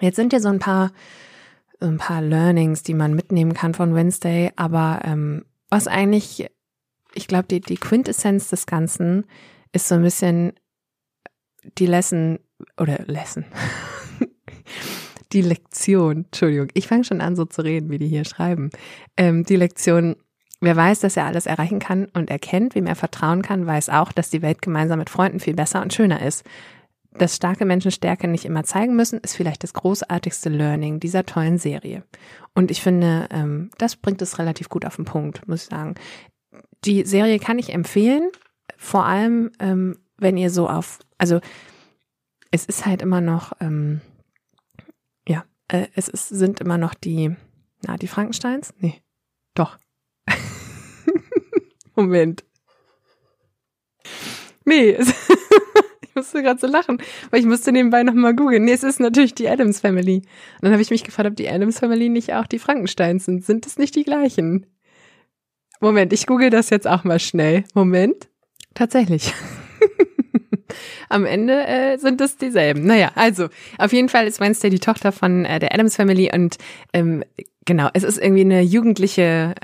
Jetzt 0.00 0.16
sind 0.16 0.32
ja 0.32 0.40
so 0.40 0.48
ein 0.48 0.58
paar, 0.58 0.92
ein 1.80 1.98
paar 1.98 2.20
Learnings, 2.20 2.82
die 2.82 2.94
man 2.94 3.14
mitnehmen 3.14 3.54
kann 3.54 3.74
von 3.74 3.94
Wednesday, 3.94 4.52
aber 4.56 5.00
ähm, 5.04 5.44
was 5.70 5.88
eigentlich, 5.88 6.50
ich 7.14 7.26
glaube, 7.26 7.46
die, 7.48 7.60
die 7.60 7.76
Quintessenz 7.76 8.48
des 8.48 8.66
Ganzen 8.66 9.24
ist 9.72 9.88
so 9.88 9.94
ein 9.94 10.02
bisschen 10.02 10.52
die 11.78 11.86
Lesson 11.86 12.38
oder 12.76 12.98
Lesson. 13.06 13.44
die 15.32 15.42
Lektion, 15.42 16.26
Entschuldigung, 16.26 16.68
ich 16.74 16.88
fange 16.88 17.04
schon 17.04 17.20
an 17.20 17.36
so 17.36 17.44
zu 17.44 17.62
reden, 17.62 17.90
wie 17.90 17.98
die 17.98 18.08
hier 18.08 18.24
schreiben. 18.24 18.70
Ähm, 19.16 19.44
die 19.44 19.56
Lektion, 19.56 20.16
wer 20.64 20.76
weiß, 20.76 21.00
dass 21.00 21.16
er 21.16 21.26
alles 21.26 21.46
erreichen 21.46 21.78
kann 21.78 22.06
und 22.14 22.30
erkennt, 22.30 22.74
wem 22.74 22.86
er 22.86 22.96
vertrauen 22.96 23.42
kann, 23.42 23.66
weiß 23.66 23.88
auch, 23.90 24.12
dass 24.12 24.30
die 24.30 24.42
Welt 24.42 24.62
gemeinsam 24.62 24.98
mit 24.98 25.10
Freunden 25.10 25.40
viel 25.40 25.54
besser 25.54 25.82
und 25.82 25.92
schöner 25.92 26.22
ist. 26.22 26.44
Dass 27.16 27.36
starke 27.36 27.64
Menschen 27.64 27.92
Stärke 27.92 28.26
nicht 28.26 28.44
immer 28.44 28.64
zeigen 28.64 28.96
müssen, 28.96 29.20
ist 29.20 29.36
vielleicht 29.36 29.62
das 29.62 29.72
großartigste 29.72 30.48
Learning 30.48 30.98
dieser 30.98 31.24
tollen 31.24 31.58
Serie. 31.58 32.02
Und 32.54 32.70
ich 32.70 32.82
finde, 32.82 33.28
ähm, 33.30 33.70
das 33.78 33.96
bringt 33.96 34.20
es 34.20 34.38
relativ 34.38 34.68
gut 34.68 34.84
auf 34.84 34.96
den 34.96 35.04
Punkt, 35.04 35.46
muss 35.46 35.62
ich 35.62 35.68
sagen. 35.68 35.94
Die 36.84 37.04
Serie 37.04 37.38
kann 37.38 37.58
ich 37.58 37.72
empfehlen, 37.72 38.30
vor 38.76 39.06
allem, 39.06 39.50
ähm, 39.60 39.98
wenn 40.18 40.36
ihr 40.36 40.50
so 40.50 40.68
auf, 40.68 40.98
also 41.18 41.40
es 42.50 42.66
ist 42.66 42.86
halt 42.86 43.02
immer 43.02 43.20
noch, 43.20 43.52
ähm, 43.60 44.00
ja, 45.28 45.44
äh, 45.68 45.86
es 45.94 46.08
ist, 46.08 46.28
sind 46.28 46.60
immer 46.60 46.78
noch 46.78 46.94
die, 46.94 47.34
na, 47.86 47.96
die 47.96 48.08
Frankensteins? 48.08 48.74
Nee, 48.78 49.02
doch. 49.54 49.78
Moment. 51.94 52.44
Nee, 54.64 54.96
ich 56.02 56.14
musste 56.14 56.42
gerade 56.42 56.60
so 56.60 56.66
lachen, 56.66 56.98
weil 57.30 57.40
ich 57.40 57.46
musste 57.46 57.72
nebenbei 57.72 58.02
nochmal 58.02 58.34
googeln. 58.34 58.64
Nee, 58.64 58.72
es 58.72 58.82
ist 58.82 59.00
natürlich 59.00 59.34
die 59.34 59.48
Adams 59.48 59.80
Family. 59.80 60.16
Und 60.16 60.62
dann 60.62 60.72
habe 60.72 60.82
ich 60.82 60.90
mich 60.90 61.04
gefragt, 61.04 61.28
ob 61.28 61.36
die 61.36 61.48
Adams 61.48 61.78
Family 61.78 62.08
nicht 62.08 62.32
auch 62.32 62.46
die 62.46 62.58
Frankensteins 62.58 63.26
sind. 63.26 63.44
Sind 63.44 63.66
es 63.66 63.78
nicht 63.78 63.94
die 63.94 64.04
gleichen? 64.04 64.66
Moment, 65.80 66.12
ich 66.12 66.26
google 66.26 66.50
das 66.50 66.70
jetzt 66.70 66.86
auch 66.86 67.04
mal 67.04 67.20
schnell. 67.20 67.64
Moment. 67.74 68.28
Tatsächlich. 68.74 69.32
am 71.08 71.24
Ende 71.24 71.66
äh, 71.66 71.98
sind 71.98 72.20
es 72.20 72.36
dieselben. 72.36 72.84
Naja, 72.86 73.12
also 73.14 73.48
auf 73.78 73.92
jeden 73.92 74.08
Fall 74.08 74.26
ist 74.26 74.40
Wednesday 74.40 74.70
die 74.70 74.80
Tochter 74.80 75.12
von 75.12 75.44
äh, 75.44 75.58
der 75.58 75.72
Adams 75.72 75.96
Family 75.96 76.30
und 76.32 76.58
ähm, 76.92 77.24
genau, 77.64 77.88
es 77.94 78.02
ist 78.02 78.18
irgendwie 78.18 78.42
eine 78.42 78.62
jugendliche, 78.62 79.54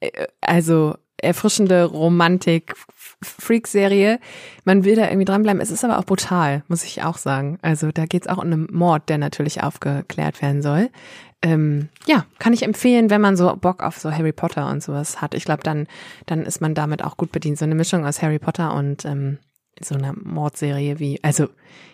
äh, 0.00 0.26
also 0.40 0.96
erfrischende 1.24 1.84
Romantik. 1.84 2.74
Freak-Serie. 3.22 4.20
Man 4.64 4.84
will 4.84 4.96
da 4.96 5.06
irgendwie 5.06 5.24
dranbleiben. 5.24 5.60
Es 5.60 5.70
ist 5.70 5.84
aber 5.84 5.98
auch 5.98 6.04
brutal, 6.04 6.62
muss 6.68 6.84
ich 6.84 7.02
auch 7.02 7.16
sagen. 7.16 7.58
Also 7.62 7.90
da 7.90 8.06
geht's 8.06 8.26
auch 8.26 8.38
um 8.38 8.44
einen 8.44 8.68
Mord, 8.70 9.08
der 9.08 9.18
natürlich 9.18 9.62
aufgeklärt 9.62 10.42
werden 10.42 10.62
soll. 10.62 10.90
Ähm, 11.42 11.88
ja, 12.06 12.24
kann 12.38 12.52
ich 12.52 12.62
empfehlen, 12.62 13.10
wenn 13.10 13.20
man 13.20 13.36
so 13.36 13.54
Bock 13.56 13.82
auf 13.82 13.98
so 13.98 14.10
Harry 14.10 14.32
Potter 14.32 14.68
und 14.70 14.82
sowas 14.82 15.20
hat. 15.20 15.34
Ich 15.34 15.44
glaube, 15.44 15.62
dann, 15.62 15.86
dann 16.26 16.44
ist 16.44 16.60
man 16.60 16.74
damit 16.74 17.04
auch 17.04 17.16
gut 17.16 17.32
bedient. 17.32 17.58
So 17.58 17.64
eine 17.64 17.74
Mischung 17.74 18.06
aus 18.06 18.22
Harry 18.22 18.38
Potter 18.38 18.74
und 18.74 19.04
ähm, 19.04 19.38
so 19.80 19.94
einer 19.94 20.14
Mordserie 20.14 20.98
wie, 20.98 21.22
also 21.22 21.48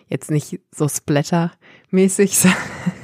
jetzt 0.07 0.31
nicht 0.31 0.59
so 0.71 0.87
Splatter-mäßig, 0.87 2.37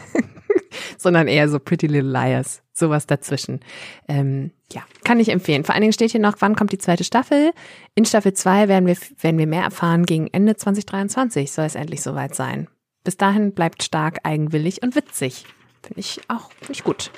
sondern 0.97 1.27
eher 1.27 1.49
so 1.49 1.60
Pretty 1.60 1.88
Little 1.88 2.12
Liars, 2.12 2.62
sowas 2.73 3.07
dazwischen. 3.07 3.60
Ähm, 4.07 4.51
ja, 4.71 4.83
kann 5.03 5.19
ich 5.19 5.29
empfehlen. 5.29 5.63
Vor 5.63 5.73
allen 5.73 5.81
Dingen 5.81 5.93
steht 5.93 6.12
hier 6.12 6.21
noch, 6.21 6.36
wann 6.39 6.55
kommt 6.55 6.71
die 6.71 6.77
zweite 6.77 7.03
Staffel? 7.03 7.51
In 7.95 8.05
Staffel 8.05 8.33
2 8.33 8.67
werden 8.67 8.88
wir, 8.88 8.97
werden 9.19 9.38
wir 9.38 9.47
mehr 9.47 9.63
erfahren. 9.63 10.05
Gegen 10.05 10.27
Ende 10.27 10.55
2023 10.55 11.51
soll 11.51 11.65
es 11.65 11.75
endlich 11.75 12.01
soweit 12.01 12.36
sein. 12.36 12.67
Bis 13.03 13.17
dahin 13.17 13.53
bleibt 13.53 13.83
stark, 13.83 14.19
eigenwillig 14.23 14.83
und 14.83 14.95
witzig. 14.95 15.45
Finde 15.81 15.99
ich 15.99 16.19
auch, 16.27 16.51
finde 16.60 16.73
ich 16.73 16.83
gut. 16.83 17.12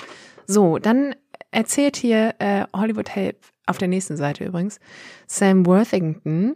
So, 0.46 0.78
dann 0.78 1.16
erzählt 1.52 1.98
hier 1.98 2.36
äh, 2.40 2.66
Hollywood 2.76 3.10
Help 3.10 3.38
auf 3.66 3.78
der 3.78 3.88
nächsten 3.88 4.18
Seite 4.18 4.46
übrigens 4.46 4.80
Sam 5.28 5.66
Worthington 5.66 6.56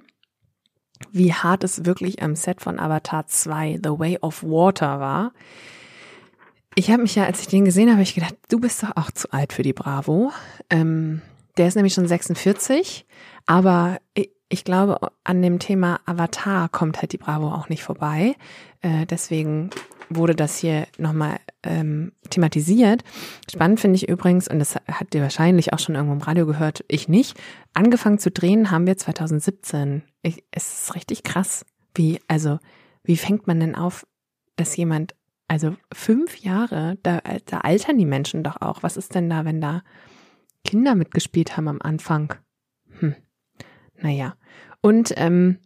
wie 1.11 1.33
hart 1.33 1.63
es 1.63 1.85
wirklich 1.85 2.21
am 2.21 2.35
Set 2.35 2.61
von 2.61 2.79
Avatar 2.79 3.27
2 3.27 3.79
The 3.83 3.99
Way 3.99 4.19
of 4.21 4.43
Water 4.43 4.99
war. 4.99 5.33
Ich 6.75 6.89
habe 6.89 7.03
mich 7.03 7.15
ja, 7.15 7.25
als 7.25 7.41
ich 7.41 7.47
den 7.47 7.65
gesehen 7.65 7.91
habe, 7.91 8.01
ich 8.01 8.15
gedacht, 8.15 8.35
du 8.49 8.59
bist 8.59 8.81
doch 8.83 8.95
auch 8.95 9.11
zu 9.11 9.31
alt 9.31 9.53
für 9.53 9.63
die 9.63 9.73
Bravo. 9.73 10.31
Ähm, 10.69 11.21
der 11.57 11.67
ist 11.67 11.75
nämlich 11.75 11.93
schon 11.93 12.07
46, 12.07 13.05
aber 13.45 13.99
ich, 14.15 14.31
ich, 14.49 14.63
glaube, 14.63 14.97
an 15.23 15.41
dem 15.41 15.59
Thema 15.59 15.99
Avatar 16.05 16.69
kommt 16.69 17.01
halt 17.01 17.13
die 17.13 17.17
Bravo 17.17 17.49
auch 17.49 17.69
nicht 17.69 17.83
vorbei. 17.83 18.35
Äh, 18.81 19.05
deswegen 19.05 19.69
wurde 20.09 20.35
das 20.35 20.57
hier 20.57 20.87
nochmal 20.97 21.37
ähm, 21.63 22.11
thematisiert. 22.29 23.03
Spannend 23.51 23.79
finde 23.79 23.97
ich 23.97 24.09
übrigens, 24.09 24.47
und 24.47 24.59
das 24.59 24.75
habt 24.75 25.13
ihr 25.13 25.21
wahrscheinlich 25.21 25.73
auch 25.73 25.79
schon 25.79 25.95
irgendwo 25.95 26.13
im 26.13 26.21
Radio 26.21 26.45
gehört, 26.45 26.83
ich 26.87 27.07
nicht. 27.07 27.39
Angefangen 27.73 28.19
zu 28.19 28.31
drehen 28.31 28.71
haben 28.71 28.87
wir 28.87 28.97
2017. 28.97 30.03
Ich, 30.23 30.43
es 30.51 30.85
ist 30.85 30.95
richtig 30.95 31.23
krass, 31.23 31.65
wie, 31.95 32.19
also, 32.27 32.59
wie 33.03 33.17
fängt 33.17 33.47
man 33.47 33.59
denn 33.59 33.75
auf, 33.75 34.07
dass 34.55 34.75
jemand, 34.75 35.15
also 35.47 35.75
fünf 35.91 36.37
Jahre, 36.37 36.97
da, 37.03 37.21
da 37.45 37.59
altern 37.59 37.97
die 37.97 38.05
Menschen 38.05 38.43
doch 38.43 38.61
auch. 38.61 38.83
Was 38.83 38.97
ist 38.97 39.15
denn 39.15 39.29
da, 39.29 39.45
wenn 39.45 39.61
da 39.61 39.83
Kinder 40.63 40.95
mitgespielt 40.95 41.57
haben 41.57 41.67
am 41.67 41.81
Anfang? 41.81 42.33
Hm. 42.99 43.15
Naja. 44.01 44.35
Und 44.81 45.13
ähm, 45.17 45.59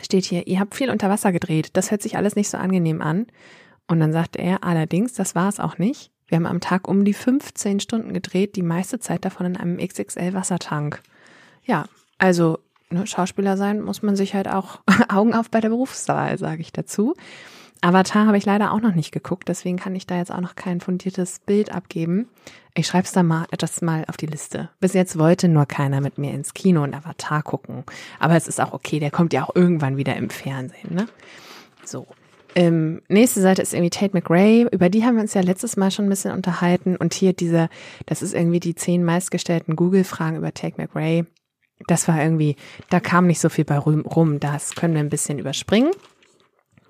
steht 0.00 0.24
hier, 0.24 0.46
ihr 0.46 0.60
habt 0.60 0.74
viel 0.74 0.90
unter 0.90 1.08
Wasser 1.10 1.32
gedreht. 1.32 1.70
Das 1.74 1.90
hört 1.90 2.02
sich 2.02 2.16
alles 2.16 2.36
nicht 2.36 2.48
so 2.48 2.58
angenehm 2.58 3.00
an. 3.00 3.26
Und 3.86 4.00
dann 4.00 4.12
sagte 4.12 4.38
er, 4.38 4.64
allerdings, 4.64 5.12
das 5.12 5.34
war 5.34 5.48
es 5.48 5.60
auch 5.60 5.78
nicht. 5.78 6.10
Wir 6.26 6.36
haben 6.36 6.46
am 6.46 6.60
Tag 6.60 6.88
um 6.88 7.04
die 7.04 7.12
15 7.12 7.80
Stunden 7.80 8.14
gedreht, 8.14 8.56
die 8.56 8.62
meiste 8.62 8.98
Zeit 8.98 9.24
davon 9.24 9.46
in 9.46 9.56
einem 9.56 9.76
XXL 9.76 10.32
Wassertank. 10.32 11.02
Ja, 11.64 11.84
also 12.18 12.58
ne, 12.90 13.06
Schauspieler 13.06 13.56
sein 13.56 13.82
muss 13.82 14.02
man 14.02 14.16
sich 14.16 14.34
halt 14.34 14.48
auch 14.48 14.80
Augen 15.08 15.34
auf 15.34 15.50
bei 15.50 15.60
der 15.60 15.68
Berufswahl, 15.68 16.38
sage 16.38 16.62
ich 16.62 16.72
dazu. 16.72 17.14
Avatar 17.80 18.26
habe 18.26 18.38
ich 18.38 18.46
leider 18.46 18.72
auch 18.72 18.80
noch 18.80 18.94
nicht 18.94 19.12
geguckt, 19.12 19.48
deswegen 19.48 19.76
kann 19.76 19.94
ich 19.94 20.06
da 20.06 20.16
jetzt 20.16 20.32
auch 20.32 20.40
noch 20.40 20.56
kein 20.56 20.80
fundiertes 20.80 21.40
Bild 21.40 21.70
abgeben. 21.70 22.28
Ich 22.74 22.86
schreibe 22.86 23.04
es 23.04 23.12
da 23.12 23.22
mal 23.22 23.46
etwas 23.50 23.82
mal 23.82 24.04
auf 24.08 24.16
die 24.16 24.26
Liste. 24.26 24.70
Bis 24.80 24.94
jetzt 24.94 25.18
wollte 25.18 25.48
nur 25.48 25.66
keiner 25.66 26.00
mit 26.00 26.18
mir 26.18 26.32
ins 26.32 26.54
Kino 26.54 26.82
und 26.82 26.94
Avatar 26.94 27.42
gucken. 27.42 27.84
Aber 28.18 28.36
es 28.36 28.48
ist 28.48 28.60
auch 28.60 28.72
okay, 28.72 28.98
der 28.98 29.10
kommt 29.10 29.32
ja 29.32 29.44
auch 29.44 29.54
irgendwann 29.54 29.96
wieder 29.96 30.16
im 30.16 30.30
Fernsehen, 30.30 30.94
ne? 30.94 31.06
So. 31.84 32.06
Ähm, 32.56 33.02
nächste 33.08 33.40
Seite 33.40 33.62
ist 33.62 33.74
irgendwie 33.74 33.90
Tate 33.90 34.16
McRae. 34.16 34.66
Über 34.72 34.88
die 34.88 35.04
haben 35.04 35.16
wir 35.16 35.22
uns 35.22 35.34
ja 35.34 35.40
letztes 35.40 35.76
Mal 35.76 35.90
schon 35.90 36.06
ein 36.06 36.10
bisschen 36.10 36.32
unterhalten. 36.32 36.96
Und 36.96 37.14
hier 37.14 37.32
diese, 37.32 37.68
das 38.06 38.22
ist 38.22 38.34
irgendwie 38.34 38.60
die 38.60 38.74
zehn 38.74 39.04
meistgestellten 39.04 39.76
Google-Fragen 39.76 40.36
über 40.36 40.54
Tate 40.54 40.74
McRae. 40.78 41.26
Das 41.86 42.08
war 42.08 42.20
irgendwie, 42.20 42.56
da 42.90 42.98
kam 42.98 43.26
nicht 43.26 43.40
so 43.40 43.48
viel 43.48 43.64
bei 43.64 43.78
rum. 43.78 44.40
Das 44.40 44.74
können 44.74 44.94
wir 44.94 45.00
ein 45.00 45.10
bisschen 45.10 45.38
überspringen 45.38 45.90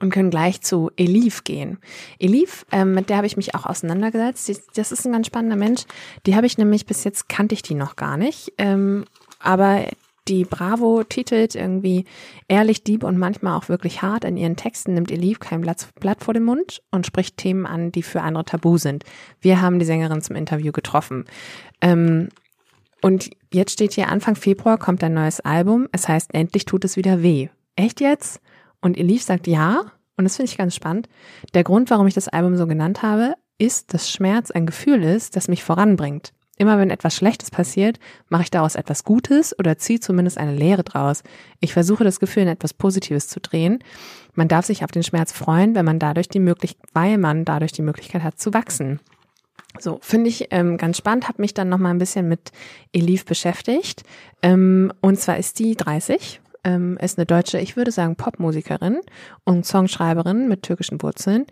und 0.00 0.10
können 0.10 0.30
gleich 0.30 0.60
zu 0.60 0.90
Elif 0.96 1.44
gehen. 1.44 1.78
Elif, 2.18 2.66
ähm, 2.72 2.94
mit 2.94 3.08
der 3.08 3.16
habe 3.16 3.26
ich 3.26 3.36
mich 3.36 3.54
auch 3.54 3.66
auseinandergesetzt. 3.66 4.48
Die, 4.48 4.56
das 4.74 4.92
ist 4.92 5.06
ein 5.06 5.12
ganz 5.12 5.26
spannender 5.26 5.56
Mensch. 5.56 5.84
Die 6.26 6.36
habe 6.36 6.46
ich 6.46 6.58
nämlich 6.58 6.86
bis 6.86 7.04
jetzt 7.04 7.28
kannte 7.28 7.54
ich 7.54 7.62
die 7.62 7.74
noch 7.74 7.96
gar 7.96 8.16
nicht. 8.16 8.52
Ähm, 8.58 9.04
aber 9.38 9.84
die 10.28 10.44
Bravo 10.44 11.04
titelt 11.04 11.54
irgendwie 11.54 12.06
ehrlich, 12.48 12.82
dieb 12.82 13.04
und 13.04 13.18
manchmal 13.18 13.56
auch 13.58 13.68
wirklich 13.68 14.00
hart. 14.02 14.24
In 14.24 14.36
ihren 14.36 14.56
Texten 14.56 14.94
nimmt 14.94 15.10
Elif 15.10 15.38
kein 15.38 15.60
Blatt, 15.60 15.88
Blatt 16.00 16.24
vor 16.24 16.32
den 16.32 16.44
Mund 16.44 16.82
und 16.90 17.06
spricht 17.06 17.36
Themen 17.36 17.66
an, 17.66 17.92
die 17.92 18.02
für 18.02 18.22
andere 18.22 18.44
tabu 18.44 18.78
sind. 18.78 19.04
Wir 19.40 19.60
haben 19.60 19.78
die 19.78 19.84
Sängerin 19.84 20.22
zum 20.22 20.36
Interview 20.36 20.72
getroffen. 20.72 21.26
Ähm, 21.80 22.30
und 23.02 23.30
jetzt 23.52 23.72
steht 23.72 23.92
hier 23.92 24.08
Anfang 24.08 24.34
Februar 24.34 24.78
kommt 24.78 25.04
ein 25.04 25.12
neues 25.12 25.40
Album. 25.40 25.88
Es 25.92 26.08
heißt, 26.08 26.32
endlich 26.32 26.64
tut 26.64 26.86
es 26.86 26.96
wieder 26.96 27.22
weh. 27.22 27.48
Echt 27.76 28.00
jetzt? 28.00 28.40
Und 28.84 28.98
Elif 28.98 29.22
sagt 29.22 29.46
ja, 29.46 29.80
und 30.18 30.24
das 30.24 30.36
finde 30.36 30.50
ich 30.50 30.58
ganz 30.58 30.74
spannend. 30.74 31.08
Der 31.54 31.64
Grund, 31.64 31.90
warum 31.90 32.06
ich 32.06 32.12
das 32.12 32.28
Album 32.28 32.58
so 32.58 32.66
genannt 32.66 33.02
habe, 33.02 33.32
ist, 33.56 33.94
dass 33.94 34.10
Schmerz 34.10 34.50
ein 34.50 34.66
Gefühl 34.66 35.02
ist, 35.02 35.36
das 35.36 35.48
mich 35.48 35.64
voranbringt. 35.64 36.34
Immer 36.58 36.78
wenn 36.78 36.90
etwas 36.90 37.16
Schlechtes 37.16 37.50
passiert, 37.50 37.98
mache 38.28 38.42
ich 38.42 38.50
daraus 38.50 38.74
etwas 38.74 39.02
Gutes 39.02 39.58
oder 39.58 39.78
ziehe 39.78 40.00
zumindest 40.00 40.36
eine 40.36 40.54
Lehre 40.54 40.84
draus. 40.84 41.22
Ich 41.60 41.72
versuche 41.72 42.04
das 42.04 42.20
Gefühl 42.20 42.42
in 42.42 42.50
etwas 42.50 42.74
Positives 42.74 43.26
zu 43.26 43.40
drehen. 43.40 43.78
Man 44.34 44.48
darf 44.48 44.66
sich 44.66 44.84
auf 44.84 44.90
den 44.90 45.02
Schmerz 45.02 45.32
freuen, 45.32 45.74
wenn 45.74 45.86
man 45.86 45.98
dadurch 45.98 46.28
die 46.28 46.38
Möglichkeit, 46.38 46.86
weil 46.92 47.16
man 47.16 47.46
dadurch 47.46 47.72
die 47.72 47.82
Möglichkeit 47.82 48.22
hat 48.22 48.38
zu 48.38 48.52
wachsen. 48.52 49.00
So, 49.80 49.98
finde 50.02 50.28
ich 50.28 50.48
ähm, 50.50 50.76
ganz 50.76 50.98
spannend, 50.98 51.26
habe 51.26 51.40
mich 51.40 51.54
dann 51.54 51.70
nochmal 51.70 51.94
ein 51.94 51.98
bisschen 51.98 52.28
mit 52.28 52.52
Elif 52.92 53.24
beschäftigt. 53.24 54.02
Ähm, 54.42 54.92
und 55.00 55.18
zwar 55.18 55.38
ist 55.38 55.58
die 55.58 55.74
30 55.74 56.42
ähm, 56.64 56.98
ist 57.00 57.18
eine 57.18 57.26
deutsche, 57.26 57.58
ich 57.58 57.76
würde 57.76 57.90
sagen, 57.90 58.16
Popmusikerin 58.16 59.00
und 59.44 59.66
Songschreiberin 59.66 60.48
mit 60.48 60.62
türkischen 60.62 61.00
Wurzeln. 61.02 61.46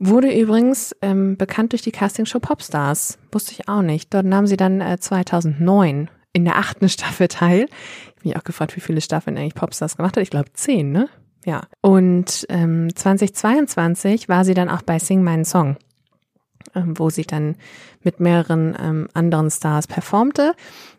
Wurde 0.00 0.32
übrigens 0.36 0.94
ähm, 1.02 1.36
bekannt 1.36 1.72
durch 1.72 1.82
die 1.82 1.92
Castingshow 1.92 2.40
Popstars. 2.40 3.18
Wusste 3.30 3.52
ich 3.52 3.68
auch 3.68 3.82
nicht. 3.82 4.12
Dort 4.12 4.26
nahm 4.26 4.46
sie 4.46 4.56
dann 4.56 4.80
äh, 4.80 4.98
2009 4.98 6.10
in 6.32 6.44
der 6.44 6.56
achten 6.56 6.88
Staffel 6.90 7.28
teil. 7.28 7.66
Ich 7.66 8.16
habe 8.16 8.28
mich 8.28 8.36
auch 8.36 8.44
gefragt, 8.44 8.76
wie 8.76 8.80
viele 8.80 9.00
Staffeln 9.00 9.36
eigentlich 9.36 9.54
Popstars 9.54 9.96
gemacht 9.96 10.16
hat. 10.16 10.22
Ich 10.22 10.30
glaube 10.30 10.52
zehn, 10.52 10.90
ne? 10.90 11.08
Ja. 11.44 11.62
Und 11.80 12.46
ähm, 12.48 12.94
2022 12.94 14.28
war 14.28 14.44
sie 14.44 14.54
dann 14.54 14.70
auch 14.70 14.82
bei 14.82 14.98
Sing 14.98 15.22
meinen 15.22 15.44
Song. 15.44 15.76
Ähm, 16.74 16.98
wo 16.98 17.10
sie 17.10 17.22
dann 17.22 17.56
mit 18.02 18.20
mehreren 18.20 18.76
ähm, 18.80 19.08
anderen 19.14 19.50
Stars 19.50 19.86
performte. 19.86 20.54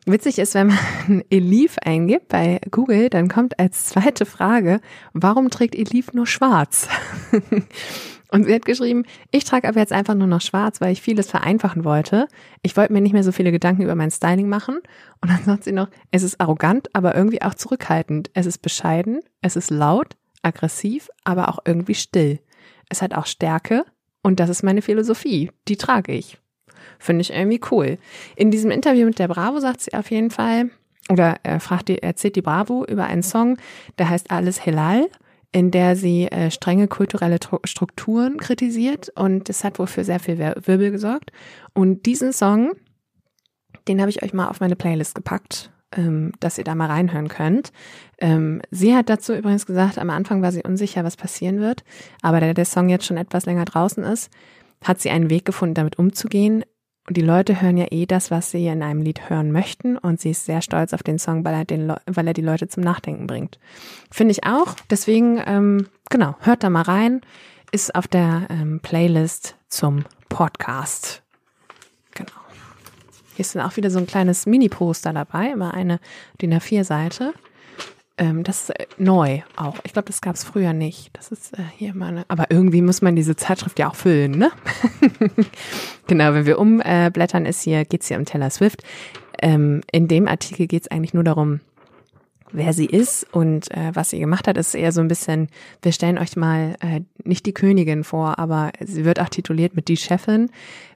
Witzig 0.05 0.39
ist, 0.39 0.53
wenn 0.53 0.67
man 0.67 1.23
Elif 1.29 1.77
eingibt 1.83 2.29
bei 2.29 2.61
Google, 2.71 3.09
dann 3.09 3.27
kommt 3.27 3.59
als 3.59 3.85
zweite 3.85 4.25
Frage, 4.25 4.79
warum 5.13 5.49
trägt 5.49 5.75
Elif 5.75 6.13
nur 6.13 6.27
schwarz? 6.27 6.87
Und 8.31 8.45
sie 8.45 8.53
hat 8.53 8.65
geschrieben, 8.65 9.05
ich 9.31 9.45
trage 9.45 9.67
aber 9.67 9.79
jetzt 9.79 9.93
einfach 9.93 10.15
nur 10.15 10.27
noch 10.27 10.41
schwarz, 10.41 10.81
weil 10.81 10.91
ich 10.91 11.01
vieles 11.01 11.29
vereinfachen 11.29 11.85
wollte. 11.85 12.27
Ich 12.63 12.75
wollte 12.75 12.91
mir 12.91 13.01
nicht 13.01 13.13
mehr 13.13 13.23
so 13.23 13.31
viele 13.31 13.51
Gedanken 13.51 13.83
über 13.83 13.95
mein 13.95 14.11
Styling 14.11 14.49
machen. 14.49 14.79
Und 15.21 15.29
dann 15.31 15.43
sagt 15.43 15.63
sie 15.63 15.71
noch, 15.71 15.89
es 16.11 16.23
ist 16.23 16.41
arrogant, 16.41 16.93
aber 16.93 17.15
irgendwie 17.15 17.41
auch 17.41 17.53
zurückhaltend. 17.53 18.31
Es 18.33 18.45
ist 18.45 18.57
bescheiden, 18.59 19.21
es 19.41 19.55
ist 19.55 19.69
laut, 19.69 20.17
aggressiv, 20.41 21.09
aber 21.23 21.49
auch 21.49 21.59
irgendwie 21.65 21.95
still. 21.95 22.39
Es 22.89 23.01
hat 23.01 23.13
auch 23.13 23.25
Stärke, 23.25 23.85
und 24.25 24.39
das 24.39 24.49
ist 24.49 24.63
meine 24.63 24.81
Philosophie. 24.81 25.51
Die 25.67 25.77
trage 25.77 26.11
ich. 26.11 26.39
Finde 26.97 27.21
ich 27.21 27.31
irgendwie 27.31 27.61
cool. 27.69 27.99
In 28.35 28.49
diesem 28.49 28.71
Interview 28.71 29.05
mit 29.05 29.19
der 29.19 29.27
Bravo 29.27 29.59
sagt 29.59 29.81
sie 29.81 29.93
auf 29.93 30.09
jeden 30.09 30.31
Fall, 30.31 30.71
oder 31.11 31.35
er 31.43 31.59
fragt 31.59 31.89
die, 31.89 32.01
erzählt 32.01 32.35
die 32.35 32.41
Bravo 32.41 32.83
über 32.85 33.05
einen 33.05 33.21
Song, 33.21 33.59
der 33.99 34.09
heißt 34.09 34.31
Alles 34.31 34.65
Helal, 34.65 35.11
in 35.51 35.69
der 35.69 35.95
sie 35.95 36.25
äh, 36.25 36.49
strenge 36.49 36.87
kulturelle 36.87 37.37
Strukturen 37.65 38.37
kritisiert 38.37 39.11
und 39.15 39.47
das 39.47 39.63
hat 39.63 39.77
wohl 39.77 39.85
für 39.85 40.03
sehr 40.03 40.19
viel 40.19 40.39
Wirbel 40.39 40.89
gesorgt. 40.89 41.31
Und 41.75 42.07
diesen 42.07 42.33
Song, 42.33 42.71
den 43.87 44.01
habe 44.01 44.09
ich 44.09 44.23
euch 44.23 44.33
mal 44.33 44.47
auf 44.47 44.59
meine 44.59 44.75
Playlist 44.75 45.13
gepackt 45.13 45.69
ähm, 45.95 46.31
dass 46.39 46.57
ihr 46.57 46.63
da 46.63 46.75
mal 46.75 46.87
reinhören 46.87 47.27
könnt. 47.27 47.71
Ähm, 48.19 48.61
sie 48.71 48.95
hat 48.95 49.09
dazu 49.09 49.33
übrigens 49.33 49.65
gesagt, 49.65 49.97
am 49.97 50.09
Anfang 50.09 50.41
war 50.41 50.51
sie 50.51 50.63
unsicher, 50.63 51.03
was 51.03 51.17
passieren 51.17 51.59
wird, 51.59 51.83
aber 52.21 52.39
da 52.39 52.53
der 52.53 52.65
Song 52.65 52.89
jetzt 52.89 53.05
schon 53.05 53.17
etwas 53.17 53.45
länger 53.45 53.65
draußen 53.65 54.03
ist, 54.03 54.31
hat 54.83 54.99
sie 54.99 55.09
einen 55.09 55.29
Weg 55.29 55.45
gefunden, 55.45 55.75
damit 55.75 55.97
umzugehen. 55.97 56.63
Und 57.07 57.17
die 57.17 57.21
Leute 57.21 57.61
hören 57.61 57.77
ja 57.77 57.85
eh 57.91 58.07
das, 58.07 58.31
was 58.31 58.49
sie 58.49 58.65
in 58.65 58.81
einem 58.81 59.01
Lied 59.01 59.29
hören 59.29 59.51
möchten. 59.51 59.95
Und 59.97 60.19
sie 60.19 60.31
ist 60.31 60.45
sehr 60.45 60.61
stolz 60.61 60.91
auf 60.91 61.03
den 61.03 61.19
Song, 61.19 61.45
weil 61.45 61.53
er, 61.53 61.65
den 61.65 61.93
weil 62.07 62.27
er 62.27 62.33
die 62.33 62.41
Leute 62.41 62.67
zum 62.67 62.81
Nachdenken 62.81 63.27
bringt. 63.27 63.59
Finde 64.09 64.31
ich 64.31 64.43
auch. 64.43 64.75
Deswegen, 64.89 65.39
ähm, 65.45 65.87
genau, 66.09 66.35
hört 66.39 66.63
da 66.63 66.69
mal 66.71 66.81
rein. 66.81 67.21
Ist 67.71 67.93
auf 67.93 68.07
der 68.07 68.47
ähm, 68.49 68.79
Playlist 68.81 69.55
zum 69.67 70.05
Podcast. 70.29 71.24
Hier 73.35 73.43
ist 73.43 73.55
dann 73.55 73.63
auch 73.63 73.75
wieder 73.75 73.91
so 73.91 73.99
ein 73.99 74.07
kleines 74.07 74.45
Mini-Poster 74.45 75.13
dabei, 75.13 75.51
immer 75.51 75.73
eine 75.73 75.99
DIN 76.41 76.53
A4-Seite. 76.53 77.33
Ähm, 78.17 78.43
das 78.43 78.61
ist 78.61 78.69
äh, 78.69 78.85
neu 78.97 79.41
auch. 79.57 79.75
Ich 79.83 79.91
glaube, 79.91 80.07
das 80.07 80.21
gab 80.21 80.35
es 80.35 80.45
früher 80.45 80.71
nicht. 80.71 81.09
Das 81.13 81.31
ist 81.31 81.53
äh, 81.53 81.63
hier 81.75 81.93
mal 81.93 82.07
eine, 82.07 82.25
aber 82.29 82.49
irgendwie 82.49 82.81
muss 82.81 83.01
man 83.01 83.15
diese 83.15 83.35
Zeitschrift 83.35 83.77
ja 83.77 83.89
auch 83.89 83.95
füllen, 83.95 84.31
ne? 84.37 84.51
genau, 86.07 86.33
wenn 86.33 86.45
wir 86.45 86.57
umblättern, 86.59 87.45
ist 87.45 87.63
hier, 87.63 87.85
hier 87.89 88.17
um 88.17 88.25
Taylor 88.25 88.49
Swift. 88.49 88.83
Ähm, 89.41 89.81
in 89.91 90.07
dem 90.07 90.29
Artikel 90.29 90.67
geht's 90.67 90.87
eigentlich 90.87 91.13
nur 91.13 91.25
darum, 91.25 91.59
wer 92.55 92.73
sie 92.73 92.85
ist 92.85 93.25
und 93.31 93.69
äh, 93.71 93.91
was 93.93 94.09
sie 94.09 94.19
gemacht 94.19 94.47
hat, 94.47 94.57
ist 94.57 94.73
eher 94.73 94.91
so 94.91 95.01
ein 95.01 95.07
bisschen, 95.07 95.49
wir 95.81 95.91
stellen 95.91 96.17
euch 96.17 96.35
mal 96.35 96.75
äh, 96.79 97.01
nicht 97.23 97.45
die 97.45 97.53
Königin 97.53 98.03
vor, 98.03 98.39
aber 98.39 98.71
sie 98.79 99.05
wird 99.05 99.19
auch 99.19 99.29
tituliert 99.29 99.75
mit 99.75 99.87
die 99.87 99.97
Chefin. 99.97 100.49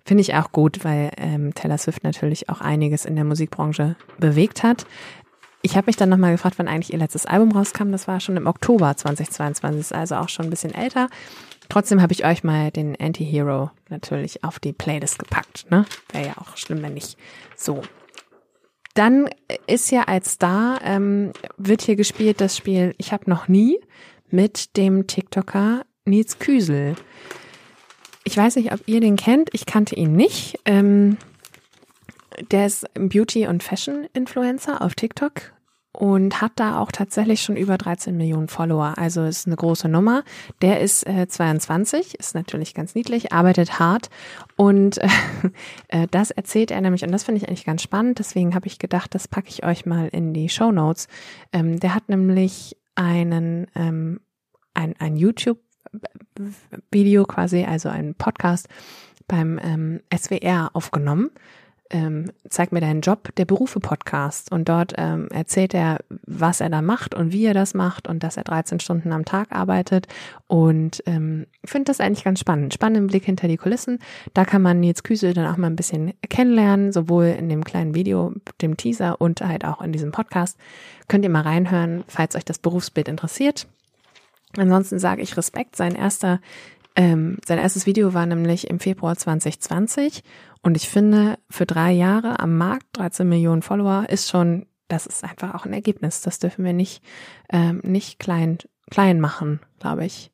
Finde 0.05 0.21
ich 0.21 0.33
auch 0.33 0.51
gut, 0.51 0.83
weil 0.83 1.11
ähm, 1.17 1.53
Taylor 1.53 1.77
Swift 1.77 2.03
natürlich 2.03 2.49
auch 2.49 2.61
einiges 2.61 3.05
in 3.05 3.15
der 3.15 3.25
Musikbranche 3.25 3.95
bewegt 4.17 4.63
hat. 4.63 4.85
Ich 5.61 5.75
habe 5.75 5.87
mich 5.87 5.97
dann 5.97 6.09
nochmal 6.09 6.31
gefragt, 6.31 6.57
wann 6.57 6.69
eigentlich 6.69 6.93
ihr 6.93 6.99
letztes 6.99 7.25
Album 7.25 7.51
rauskam. 7.51 7.91
Das 7.91 8.07
war 8.07 8.19
schon 8.19 8.37
im 8.37 8.47
Oktober 8.47 8.95
2022, 8.95 9.81
ist 9.81 9.93
also 9.93 10.15
auch 10.15 10.29
schon 10.29 10.45
ein 10.45 10.49
bisschen 10.49 10.73
älter. 10.73 11.09
Trotzdem 11.67 12.01
habe 12.01 12.13
ich 12.13 12.25
euch 12.25 12.43
mal 12.43 12.71
den 12.71 12.99
Anti-Hero 12.99 13.69
natürlich 13.89 14.43
auf 14.43 14.59
die 14.59 14.73
Playlist 14.73 15.19
gepackt. 15.19 15.69
Ne? 15.69 15.85
Wäre 16.11 16.27
ja 16.27 16.33
auch 16.37 16.57
schlimm, 16.57 16.81
wenn 16.81 16.93
nicht 16.93 17.17
so. 17.55 17.81
Dann 18.93 19.29
ist 19.67 19.91
ja 19.91 20.03
als 20.03 20.33
Star, 20.33 20.81
ähm, 20.83 21.31
wird 21.57 21.81
hier 21.81 21.95
gespielt 21.95 22.41
das 22.41 22.57
Spiel 22.57 22.95
Ich 22.97 23.13
habe 23.13 23.29
noch 23.29 23.47
nie 23.47 23.79
mit 24.29 24.77
dem 24.77 25.07
TikToker 25.07 25.85
Nils 26.05 26.39
Küsel. 26.39 26.95
Ich 28.23 28.35
weiß 28.35 28.57
nicht, 28.57 28.73
ob 28.73 28.81
ihr 28.87 28.99
den 28.99 29.15
kennt. 29.15 29.49
Ich 29.53 29.65
kannte 29.65 29.95
ihn 29.95 30.15
nicht. 30.15 30.59
Ähm, 30.65 31.17
der 32.51 32.67
ist 32.67 32.85
Beauty- 32.93 33.47
und 33.47 33.63
Fashion-Influencer 33.63 34.81
auf 34.81 34.95
TikTok. 34.95 35.53
Und 35.91 36.41
hat 36.41 36.53
da 36.55 36.79
auch 36.79 36.91
tatsächlich 36.91 37.41
schon 37.41 37.57
über 37.57 37.77
13 37.77 38.15
Millionen 38.15 38.47
Follower. 38.47 38.93
Also 38.97 39.23
ist 39.23 39.47
eine 39.47 39.55
große 39.55 39.89
Nummer. 39.89 40.23
Der 40.61 40.81
ist 40.81 41.07
äh, 41.07 41.27
22, 41.27 42.19
ist 42.19 42.35
natürlich 42.35 42.73
ganz 42.73 42.95
niedlich, 42.95 43.33
arbeitet 43.33 43.79
hart 43.79 44.09
und 44.55 44.97
äh, 45.87 46.07
das 46.11 46.31
erzählt 46.31 46.71
er 46.71 46.81
nämlich 46.81 47.03
und 47.03 47.11
das 47.11 47.23
finde 47.23 47.41
ich 47.41 47.47
eigentlich 47.47 47.65
ganz 47.65 47.81
spannend. 47.81 48.19
Deswegen 48.19 48.55
habe 48.55 48.67
ich 48.67 48.79
gedacht, 48.79 49.15
das 49.15 49.27
packe 49.27 49.49
ich 49.49 49.65
euch 49.65 49.85
mal 49.85 50.07
in 50.09 50.33
die 50.33 50.49
Show 50.49 50.71
Notes. 50.71 51.07
Ähm, 51.51 51.79
der 51.79 51.95
hat 51.95 52.07
nämlich 52.09 52.77
einen 52.95 53.67
ähm, 53.75 54.19
ein, 54.73 54.95
ein 54.99 55.15
YouTube 55.15 55.59
Video 56.91 57.25
quasi, 57.25 57.65
also 57.65 57.89
einen 57.89 58.15
Podcast 58.15 58.67
beim 59.27 59.59
ähm, 59.61 60.01
SWR 60.15 60.69
aufgenommen 60.73 61.31
ähm, 61.91 62.31
Zeig 62.49 62.71
mir 62.71 62.81
deinen 62.81 63.01
Job, 63.01 63.33
der 63.35 63.45
Berufe-Podcast. 63.45 64.51
Und 64.51 64.69
dort 64.69 64.93
ähm, 64.97 65.27
erzählt 65.31 65.73
er, 65.73 65.99
was 66.25 66.61
er 66.61 66.69
da 66.69 66.81
macht 66.81 67.15
und 67.15 67.31
wie 67.31 67.45
er 67.45 67.53
das 67.53 67.73
macht 67.73 68.07
und 68.07 68.23
dass 68.23 68.37
er 68.37 68.43
13 68.43 68.79
Stunden 68.79 69.11
am 69.11 69.25
Tag 69.25 69.51
arbeitet. 69.51 70.07
Und 70.47 71.03
ähm, 71.05 71.47
finde 71.65 71.85
das 71.85 71.99
eigentlich 71.99 72.23
ganz 72.23 72.39
spannend. 72.39 72.73
Spannenden 72.73 73.07
Blick 73.07 73.25
hinter 73.25 73.47
die 73.47 73.57
Kulissen. 73.57 73.99
Da 74.33 74.45
kann 74.45 74.61
man 74.61 74.79
Nils 74.79 75.03
Küsel 75.03 75.33
dann 75.33 75.51
auch 75.51 75.57
mal 75.57 75.67
ein 75.67 75.75
bisschen 75.75 76.13
kennenlernen, 76.29 76.91
sowohl 76.91 77.25
in 77.25 77.49
dem 77.49 77.63
kleinen 77.63 77.95
Video, 77.95 78.33
dem 78.61 78.77
Teaser 78.77 79.19
und 79.19 79.41
halt 79.41 79.65
auch 79.65 79.81
in 79.81 79.91
diesem 79.91 80.11
Podcast. 80.11 80.57
Könnt 81.07 81.23
ihr 81.23 81.31
mal 81.31 81.41
reinhören, 81.41 82.03
falls 82.07 82.35
euch 82.35 82.45
das 82.45 82.59
Berufsbild 82.59 83.07
interessiert. 83.07 83.67
Ansonsten 84.57 84.99
sage 84.99 85.21
ich 85.21 85.37
Respekt. 85.37 85.75
Sein 85.75 85.95
erster 85.95 86.39
ähm, 86.95 87.37
sein 87.45 87.59
erstes 87.59 87.85
Video 87.85 88.13
war 88.13 88.25
nämlich 88.25 88.69
im 88.69 88.79
Februar 88.79 89.15
2020 89.15 90.21
und 90.61 90.75
ich 90.75 90.89
finde, 90.89 91.37
für 91.49 91.65
drei 91.65 91.91
Jahre 91.91 92.39
am 92.39 92.57
Markt, 92.57 92.85
13 92.93 93.27
Millionen 93.27 93.61
Follower, 93.61 94.05
ist 94.09 94.29
schon, 94.29 94.65
das 94.87 95.05
ist 95.05 95.23
einfach 95.23 95.55
auch 95.55 95.65
ein 95.65 95.73
Ergebnis. 95.73 96.21
Das 96.21 96.39
dürfen 96.39 96.65
wir 96.65 96.73
nicht, 96.73 97.03
ähm, 97.49 97.81
nicht 97.83 98.19
klein, 98.19 98.57
klein 98.89 99.19
machen, 99.19 99.61
glaube 99.79 100.05
ich. 100.05 100.31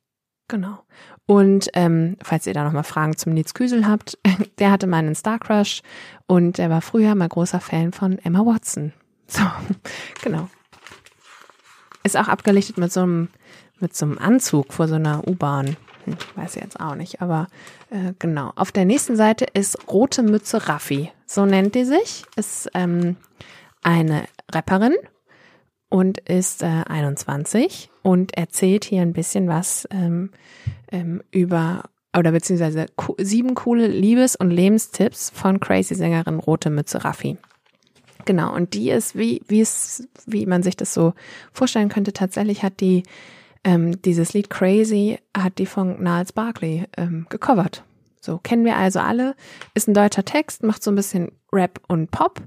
Genau. 0.47 0.79
Und 1.27 1.69
ähm, 1.73 2.17
falls 2.21 2.45
ihr 2.45 2.53
da 2.53 2.63
nochmal 2.63 2.83
Fragen 2.83 3.17
zum 3.17 3.33
Nils 3.33 3.53
Küsel 3.53 3.87
habt, 3.87 4.17
der 4.59 4.71
hatte 4.71 4.87
mal 4.87 4.97
einen 4.97 5.15
Star 5.15 5.39
Crush 5.39 5.81
und 6.27 6.57
der 6.57 6.69
war 6.69 6.81
früher 6.81 7.15
mal 7.15 7.29
großer 7.29 7.59
Fan 7.59 7.91
von 7.91 8.19
Emma 8.19 8.39
Watson. 8.39 8.93
So, 9.27 9.41
genau. 10.21 10.47
Ist 12.03 12.15
auch 12.15 12.27
abgelichtet 12.27 12.77
mit 12.77 12.93
so 12.93 13.01
einem, 13.01 13.29
mit 13.79 13.95
so 13.95 14.05
einem 14.05 14.19
Anzug 14.19 14.71
vor 14.71 14.87
so 14.87 14.93
einer 14.93 15.27
U-Bahn. 15.27 15.77
Hm, 16.05 16.15
weiß 16.35 16.55
ich 16.55 16.61
jetzt 16.61 16.79
auch 16.79 16.95
nicht, 16.95 17.21
aber 17.21 17.47
äh, 17.89 18.13
genau. 18.19 18.51
Auf 18.55 18.71
der 18.71 18.85
nächsten 18.85 19.15
Seite 19.15 19.45
ist 19.53 19.87
Rote 19.87 20.23
Mütze 20.23 20.67
Raffi. 20.67 21.11
So 21.25 21.45
nennt 21.45 21.75
die 21.75 21.85
sich. 21.85 22.23
Ist 22.35 22.69
ähm, 22.73 23.17
eine 23.83 24.25
Rapperin 24.51 24.95
und 25.89 26.19
ist 26.19 26.63
äh, 26.63 26.83
21 26.87 27.89
und 28.01 28.35
erzählt 28.37 28.85
hier 28.85 29.01
ein 29.01 29.13
bisschen 29.13 29.47
was 29.47 29.87
ähm, 29.91 30.31
ähm, 30.91 31.21
über 31.31 31.83
oder 32.17 32.31
beziehungsweise 32.31 32.85
sieben 33.17 33.55
coole 33.55 33.87
Liebes- 33.87 34.35
und 34.35 34.49
Lebenstipps 34.49 35.31
von 35.31 35.59
Crazy-Sängerin 35.59 36.39
Rote 36.39 36.69
Mütze 36.69 37.03
Raffi. 37.03 37.37
Genau, 38.25 38.55
und 38.55 38.73
die 38.73 38.89
ist, 38.89 39.15
wie, 39.17 39.41
wie 39.47 39.61
es, 39.61 40.07
wie 40.25 40.45
man 40.45 40.63
sich 40.63 40.75
das 40.77 40.93
so 40.93 41.13
vorstellen 41.51 41.89
könnte, 41.89 42.13
tatsächlich 42.13 42.63
hat 42.63 42.79
die 42.79 43.03
ähm, 43.65 44.01
dieses 44.03 44.33
Lied 44.33 44.49
Crazy 44.49 45.19
hat 45.35 45.57
die 45.57 45.65
von 45.65 46.01
Niles 46.01 46.31
Barkley 46.31 46.85
ähm, 46.95 47.25
gecovert. 47.29 47.83
So 48.21 48.37
kennen 48.37 48.63
wir 48.63 48.77
also 48.77 48.99
alle. 48.99 49.35
Ist 49.73 49.87
ein 49.87 49.93
deutscher 49.93 50.23
Text, 50.23 50.63
macht 50.63 50.83
so 50.83 50.91
ein 50.91 50.95
bisschen 50.95 51.31
Rap 51.51 51.81
und 51.87 52.11
Pop 52.11 52.41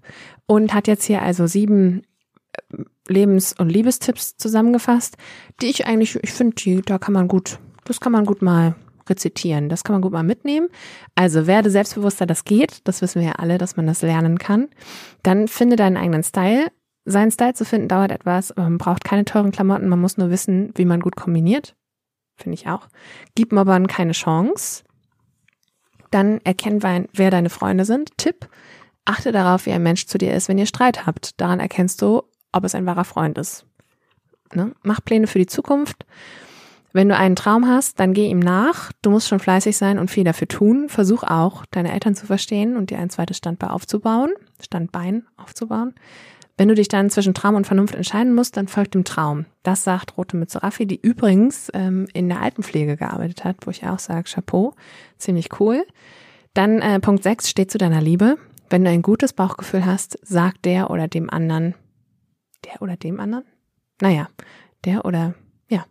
und 0.46 0.72
hat 0.72 0.88
jetzt 0.88 1.04
hier 1.04 1.20
also 1.20 1.46
sieben 1.46 2.02
äh, 2.52 2.84
Lebens- 3.08 3.52
und 3.52 3.68
Liebestipps 3.68 4.36
zusammengefasst, 4.36 5.16
die 5.60 5.66
ich 5.66 5.86
eigentlich, 5.86 6.16
ich 6.22 6.32
finde, 6.32 6.82
da 6.82 6.98
kann 6.98 7.14
man 7.14 7.26
gut, 7.28 7.58
das 7.84 8.00
kann 8.00 8.12
man 8.12 8.24
gut 8.24 8.42
mal 8.42 8.76
rezitieren. 9.08 9.68
Das 9.68 9.84
kann 9.84 9.94
man 9.94 10.02
gut 10.02 10.12
mal 10.12 10.22
mitnehmen. 10.22 10.68
Also 11.14 11.46
werde 11.46 11.70
selbstbewusster, 11.70 12.26
das 12.26 12.44
geht. 12.44 12.80
Das 12.84 13.02
wissen 13.02 13.20
wir 13.20 13.28
ja 13.28 13.34
alle, 13.36 13.58
dass 13.58 13.76
man 13.76 13.86
das 13.86 14.02
lernen 14.02 14.38
kann. 14.38 14.68
Dann 15.22 15.48
finde 15.48 15.76
deinen 15.76 15.96
eigenen 15.96 16.22
Style. 16.22 16.66
Seinen 17.10 17.30
Style 17.30 17.54
zu 17.54 17.64
finden 17.64 17.88
dauert 17.88 18.12
etwas, 18.12 18.54
man 18.54 18.76
braucht 18.76 19.02
keine 19.02 19.24
teuren 19.24 19.50
Klamotten, 19.50 19.88
man 19.88 19.98
muss 19.98 20.18
nur 20.18 20.28
wissen, 20.28 20.72
wie 20.74 20.84
man 20.84 21.00
gut 21.00 21.16
kombiniert. 21.16 21.74
Finde 22.36 22.54
ich 22.54 22.68
auch. 22.68 22.86
Gib 23.34 23.50
Mobbern 23.50 23.86
keine 23.86 24.12
Chance. 24.12 24.84
Dann 26.10 26.40
erkenn, 26.44 26.82
wer 26.82 27.30
deine 27.30 27.48
Freunde 27.48 27.86
sind. 27.86 28.16
Tipp, 28.18 28.48
achte 29.06 29.32
darauf, 29.32 29.64
wie 29.64 29.72
ein 29.72 29.82
Mensch 29.82 30.06
zu 30.06 30.18
dir 30.18 30.34
ist, 30.34 30.48
wenn 30.48 30.58
ihr 30.58 30.66
Streit 30.66 31.06
habt. 31.06 31.40
Daran 31.40 31.60
erkennst 31.60 32.02
du, 32.02 32.24
ob 32.52 32.64
es 32.64 32.74
ein 32.74 32.84
wahrer 32.84 33.04
Freund 33.04 33.38
ist. 33.38 33.64
Ne? 34.54 34.72
Mach 34.82 35.02
Pläne 35.02 35.26
für 35.26 35.38
die 35.38 35.46
Zukunft. 35.46 36.04
Wenn 36.92 37.08
du 37.08 37.16
einen 37.16 37.36
Traum 37.36 37.66
hast, 37.66 38.00
dann 38.00 38.12
geh 38.12 38.28
ihm 38.28 38.38
nach. 38.38 38.92
Du 39.00 39.10
musst 39.10 39.28
schon 39.28 39.40
fleißig 39.40 39.78
sein 39.78 39.98
und 39.98 40.10
viel 40.10 40.24
dafür 40.24 40.48
tun. 40.48 40.90
Versuch 40.90 41.22
auch, 41.22 41.64
deine 41.70 41.92
Eltern 41.92 42.14
zu 42.14 42.26
verstehen 42.26 42.76
und 42.76 42.90
dir 42.90 42.98
ein 42.98 43.10
zweites 43.10 43.38
Standbein 43.38 43.70
aufzubauen, 43.70 44.30
Standbein 44.62 45.26
aufzubauen. 45.38 45.94
Wenn 46.58 46.68
du 46.68 46.74
dich 46.74 46.88
dann 46.88 47.08
zwischen 47.08 47.34
Traum 47.34 47.54
und 47.54 47.68
Vernunft 47.68 47.94
entscheiden 47.94 48.34
musst, 48.34 48.56
dann 48.56 48.66
folgt 48.66 48.94
dem 48.94 49.04
Traum. 49.04 49.46
Das 49.62 49.84
sagt 49.84 50.16
Rote 50.18 50.36
Mütze 50.36 50.60
Raffi, 50.60 50.86
die 50.86 51.00
übrigens 51.00 51.70
ähm, 51.72 52.08
in 52.12 52.28
der 52.28 52.42
Altenpflege 52.42 52.96
gearbeitet 52.96 53.44
hat, 53.44 53.58
wo 53.64 53.70
ich 53.70 53.86
auch 53.86 54.00
sage, 54.00 54.28
Chapeau, 54.28 54.74
ziemlich 55.18 55.60
cool. 55.60 55.86
Dann 56.54 56.80
äh, 56.80 56.98
Punkt 56.98 57.22
6 57.22 57.48
steht 57.48 57.70
zu 57.70 57.78
deiner 57.78 58.00
Liebe. 58.00 58.38
Wenn 58.70 58.82
du 58.82 58.90
ein 58.90 59.02
gutes 59.02 59.32
Bauchgefühl 59.32 59.86
hast, 59.86 60.18
sag 60.22 60.60
der 60.62 60.90
oder 60.90 61.06
dem 61.06 61.30
anderen, 61.30 61.76
der 62.64 62.82
oder 62.82 62.96
dem 62.96 63.20
anderen? 63.20 63.44
Naja, 64.02 64.28
der 64.84 65.04
oder, 65.04 65.34
ja, 65.68 65.86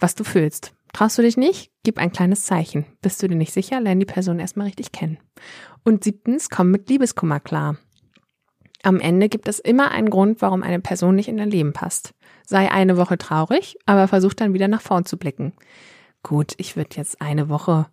was 0.00 0.14
du 0.14 0.24
fühlst. 0.24 0.72
Traust 0.94 1.18
du 1.18 1.22
dich 1.22 1.36
nicht? 1.36 1.70
Gib 1.84 1.98
ein 1.98 2.10
kleines 2.10 2.44
Zeichen. 2.44 2.86
Bist 3.02 3.22
du 3.22 3.28
dir 3.28 3.36
nicht 3.36 3.52
sicher? 3.52 3.82
Lern 3.82 4.00
die 4.00 4.06
Person 4.06 4.40
erstmal 4.40 4.68
richtig 4.68 4.92
kennen. 4.92 5.18
Und 5.84 6.04
siebtens, 6.04 6.48
komm 6.48 6.70
mit 6.70 6.88
Liebeskummer 6.88 7.38
klar. 7.38 7.76
Am 8.86 9.00
Ende 9.00 9.28
gibt 9.28 9.48
es 9.48 9.58
immer 9.58 9.90
einen 9.90 10.10
Grund, 10.10 10.40
warum 10.40 10.62
eine 10.62 10.78
Person 10.78 11.16
nicht 11.16 11.26
in 11.26 11.38
dein 11.38 11.50
Leben 11.50 11.72
passt. 11.72 12.14
Sei 12.46 12.70
eine 12.70 12.96
Woche 12.96 13.18
traurig, 13.18 13.76
aber 13.84 14.06
versuch 14.06 14.32
dann 14.32 14.54
wieder 14.54 14.68
nach 14.68 14.80
vorn 14.80 15.04
zu 15.04 15.16
blicken. 15.16 15.54
Gut, 16.22 16.54
ich 16.56 16.76
würde 16.76 16.94
jetzt 16.94 17.20
eine 17.20 17.48
Woche, 17.48 17.86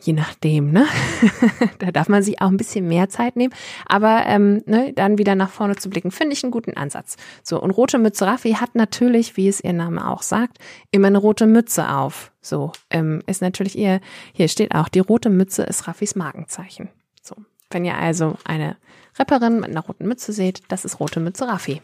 je 0.00 0.12
nachdem, 0.12 0.72
ne? 0.72 0.88
da 1.78 1.92
darf 1.92 2.08
man 2.08 2.24
sich 2.24 2.42
auch 2.42 2.48
ein 2.48 2.56
bisschen 2.56 2.88
mehr 2.88 3.08
Zeit 3.08 3.36
nehmen, 3.36 3.54
aber 3.86 4.24
ähm, 4.26 4.64
ne, 4.66 4.92
dann 4.94 5.16
wieder 5.16 5.36
nach 5.36 5.50
vorne 5.50 5.76
zu 5.76 5.90
blicken, 5.90 6.10
finde 6.10 6.32
ich 6.32 6.42
einen 6.42 6.50
guten 6.50 6.76
Ansatz. 6.76 7.16
So, 7.44 7.62
und 7.62 7.70
rote 7.70 8.00
Mütze 8.00 8.26
Raffi 8.26 8.54
hat 8.54 8.74
natürlich, 8.74 9.36
wie 9.36 9.46
es 9.46 9.62
ihr 9.62 9.74
Name 9.74 10.10
auch 10.10 10.22
sagt, 10.22 10.58
immer 10.90 11.06
eine 11.06 11.18
rote 11.18 11.46
Mütze 11.46 11.88
auf. 11.88 12.32
So, 12.40 12.72
ähm, 12.90 13.22
ist 13.28 13.42
natürlich 13.42 13.78
ihr, 13.78 14.00
hier 14.32 14.48
steht 14.48 14.74
auch, 14.74 14.88
die 14.88 14.98
rote 14.98 15.30
Mütze 15.30 15.62
ist 15.62 15.86
Raffis 15.86 16.16
Markenzeichen. 16.16 16.88
So, 17.22 17.36
wenn 17.70 17.84
ihr 17.84 17.96
also 17.96 18.36
eine 18.44 18.76
Rapperin 19.16 19.60
mit 19.60 19.70
einer 19.70 19.80
roten 19.80 20.06
Mütze 20.06 20.32
seht, 20.32 20.62
das 20.68 20.84
ist 20.84 21.00
Rote 21.00 21.20
Mütze 21.20 21.46
Raffi. 21.46 21.80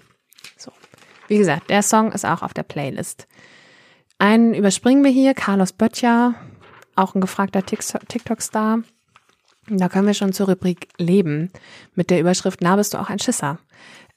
So. 0.56 0.72
Wie 1.28 1.38
gesagt, 1.38 1.70
der 1.70 1.82
Song 1.82 2.12
ist 2.12 2.24
auch 2.24 2.42
auf 2.42 2.54
der 2.54 2.62
Playlist. 2.62 3.26
Einen 4.18 4.54
überspringen 4.54 5.04
wir 5.04 5.10
hier, 5.10 5.34
Carlos 5.34 5.72
Böttcher, 5.72 6.34
auch 6.96 7.14
ein 7.14 7.20
gefragter 7.20 7.64
TikTok-Star. 7.64 8.82
Da 9.68 9.88
können 9.88 10.06
wir 10.06 10.14
schon 10.14 10.32
zur 10.32 10.48
Rubrik 10.48 10.88
Leben 10.98 11.50
mit 11.94 12.10
der 12.10 12.20
Überschrift 12.20 12.60
Na 12.60 12.76
bist 12.76 12.94
du 12.94 12.98
auch 12.98 13.08
ein 13.08 13.20
Schisser. 13.20 13.58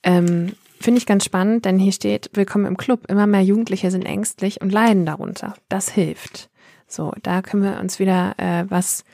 Ähm, 0.02 0.54
Finde 0.80 0.98
ich 0.98 1.06
ganz 1.06 1.24
spannend, 1.24 1.64
denn 1.64 1.80
hier 1.80 1.94
steht, 1.94 2.32
willkommen 2.34 2.66
im 2.66 2.76
Club. 2.76 3.06
Immer 3.08 3.26
mehr 3.26 3.44
Jugendliche 3.44 3.90
sind 3.90 4.04
ängstlich 4.04 4.60
und 4.60 4.74
leiden 4.74 5.06
darunter. 5.06 5.54
Das 5.70 5.90
hilft. 5.90 6.50
So, 6.88 7.14
da 7.24 7.42
können 7.42 7.64
wir 7.64 7.80
uns 7.80 8.00
wieder 8.00 8.34
äh, 8.38 8.66
was 8.68 9.06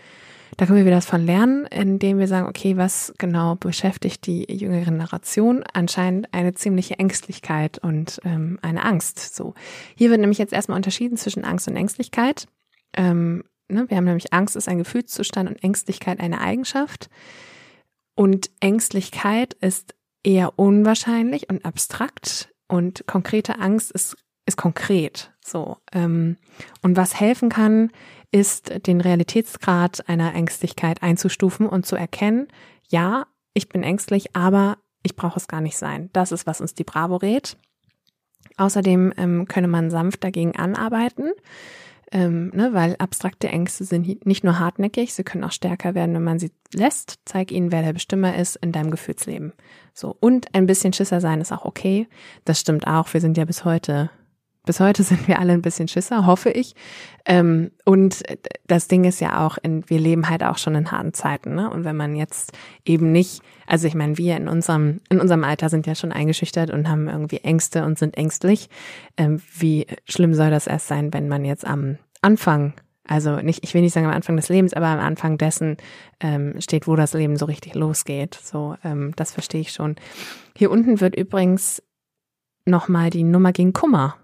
da 0.57 0.65
können 0.65 0.79
wir 0.79 0.85
wieder 0.85 1.01
von 1.01 1.25
lernen, 1.25 1.65
indem 1.65 2.19
wir 2.19 2.27
sagen, 2.27 2.47
okay, 2.47 2.77
was 2.77 3.13
genau 3.17 3.55
beschäftigt 3.55 4.25
die 4.25 4.51
jüngere 4.51 4.85
Generation? 4.85 5.63
Anscheinend 5.73 6.33
eine 6.33 6.53
ziemliche 6.53 6.99
Ängstlichkeit 6.99 7.77
und 7.79 8.19
ähm, 8.25 8.59
eine 8.61 8.83
Angst. 8.83 9.35
So, 9.35 9.53
hier 9.95 10.09
wird 10.09 10.19
nämlich 10.19 10.37
jetzt 10.37 10.53
erstmal 10.53 10.77
unterschieden 10.77 11.17
zwischen 11.17 11.45
Angst 11.45 11.67
und 11.67 11.75
Ängstlichkeit. 11.75 12.47
Ähm, 12.95 13.43
ne, 13.67 13.85
wir 13.89 13.97
haben 13.97 14.05
nämlich 14.05 14.33
Angst 14.33 14.55
ist 14.55 14.67
ein 14.67 14.79
Gefühlszustand 14.79 15.49
und 15.49 15.63
Ängstlichkeit 15.63 16.19
eine 16.19 16.41
Eigenschaft. 16.41 17.09
Und 18.15 18.49
Ängstlichkeit 18.59 19.53
ist 19.55 19.95
eher 20.23 20.59
unwahrscheinlich 20.59 21.49
und 21.49 21.63
abstrakt 21.63 22.49
und 22.67 23.05
konkrete 23.07 23.59
Angst 23.59 23.91
ist 23.91 24.17
ist 24.49 24.57
konkret. 24.57 25.31
So 25.43 25.77
ähm, 25.93 26.37
und 26.81 26.97
was 26.97 27.19
helfen 27.19 27.49
kann, 27.49 27.91
ist, 28.31 28.85
den 28.85 29.01
Realitätsgrad 29.01 30.07
einer 30.09 30.35
Ängstlichkeit 30.35 31.01
einzustufen 31.01 31.67
und 31.67 31.85
zu 31.85 31.95
erkennen, 31.95 32.47
ja, 32.89 33.25
ich 33.53 33.69
bin 33.69 33.83
ängstlich, 33.83 34.35
aber 34.35 34.77
ich 35.01 35.15
brauche 35.15 35.37
es 35.37 35.47
gar 35.47 35.61
nicht 35.61 35.77
sein. 35.77 36.09
Das 36.13 36.31
ist, 36.31 36.45
was 36.45 36.61
uns 36.61 36.73
die 36.73 36.83
Bravo 36.83 37.15
rät. 37.15 37.57
Außerdem 38.57 39.13
ähm, 39.17 39.47
könne 39.47 39.67
man 39.67 39.89
sanft 39.89 40.23
dagegen 40.23 40.55
anarbeiten. 40.55 41.31
ähm, 42.11 42.51
ne, 42.53 42.73
weil 42.73 42.95
abstrakte 42.97 43.49
Ängste 43.49 43.83
sind 43.83 44.25
nicht 44.25 44.43
nur 44.43 44.59
hartnäckig, 44.59 45.13
sie 45.13 45.23
können 45.23 45.43
auch 45.43 45.51
stärker 45.51 45.93
werden, 45.93 46.15
wenn 46.15 46.23
man 46.23 46.39
sie 46.39 46.51
lässt. 46.73 47.19
Zeig 47.25 47.51
ihnen, 47.51 47.71
wer 47.71 47.83
der 47.83 47.93
Bestimmer 47.93 48.35
ist 48.35 48.55
in 48.57 48.71
deinem 48.71 48.91
Gefühlsleben. 48.91 49.53
So 49.93 50.15
und 50.19 50.53
ein 50.55 50.65
bisschen 50.65 50.93
Schisser 50.93 51.21
sein 51.21 51.41
ist 51.41 51.51
auch 51.51 51.65
okay. 51.65 52.07
Das 52.45 52.59
stimmt 52.59 52.87
auch. 52.87 53.13
Wir 53.13 53.21
sind 53.21 53.37
ja 53.37 53.45
bis 53.45 53.63
heute 53.63 54.09
bis 54.69 54.79
heute 54.79 55.01
sind 55.01 55.27
wir 55.27 55.39
alle 55.39 55.53
ein 55.53 55.63
bisschen 55.63 55.87
Schisser, 55.87 56.27
hoffe 56.27 56.51
ich. 56.51 56.75
Ähm, 57.25 57.71
und 57.85 58.21
das 58.67 58.87
Ding 58.87 59.03
ist 59.03 59.19
ja 59.19 59.43
auch, 59.43 59.57
in, 59.63 59.89
wir 59.89 59.97
leben 59.97 60.29
halt 60.29 60.43
auch 60.43 60.59
schon 60.59 60.75
in 60.75 60.91
harten 60.91 61.11
Zeiten. 61.11 61.55
Ne? 61.55 61.71
Und 61.71 61.85
wenn 61.85 61.95
man 61.95 62.15
jetzt 62.15 62.51
eben 62.85 63.11
nicht, 63.11 63.41
also 63.65 63.87
ich 63.87 63.95
meine, 63.95 64.19
wir 64.19 64.37
in 64.37 64.47
unserem, 64.47 65.01
in 65.09 65.19
unserem 65.19 65.43
Alter 65.43 65.69
sind 65.69 65.87
ja 65.87 65.95
schon 65.95 66.11
eingeschüchtert 66.11 66.69
und 66.69 66.87
haben 66.87 67.07
irgendwie 67.07 67.39
Ängste 67.39 67.83
und 67.83 67.97
sind 67.97 68.15
ängstlich. 68.15 68.69
Ähm, 69.17 69.41
wie 69.57 69.87
schlimm 70.07 70.35
soll 70.35 70.51
das 70.51 70.67
erst 70.67 70.87
sein, 70.87 71.11
wenn 71.15 71.27
man 71.27 71.45
jetzt 71.45 71.65
am 71.65 71.97
Anfang 72.21 72.73
also 73.07 73.37
nicht, 73.37 73.63
ich 73.63 73.73
will 73.73 73.81
nicht 73.81 73.93
sagen 73.93 74.05
am 74.05 74.13
Anfang 74.13 74.35
des 74.35 74.49
Lebens, 74.49 74.75
aber 74.75 74.85
am 74.85 74.99
Anfang 74.99 75.39
dessen 75.39 75.77
ähm, 76.19 76.61
steht, 76.61 76.85
wo 76.85 76.95
das 76.95 77.13
Leben 77.13 77.37
so 77.37 77.45
richtig 77.45 77.73
losgeht. 77.73 78.35
So, 78.35 78.75
ähm, 78.83 79.13
das 79.15 79.31
verstehe 79.31 79.61
ich 79.61 79.71
schon. 79.71 79.95
Hier 80.55 80.69
unten 80.69 81.01
wird 81.01 81.15
übrigens 81.15 81.81
nochmal 82.65 83.09
die 83.09 83.23
Nummer 83.23 83.51
gegen 83.51 83.73
Kummer 83.73 84.15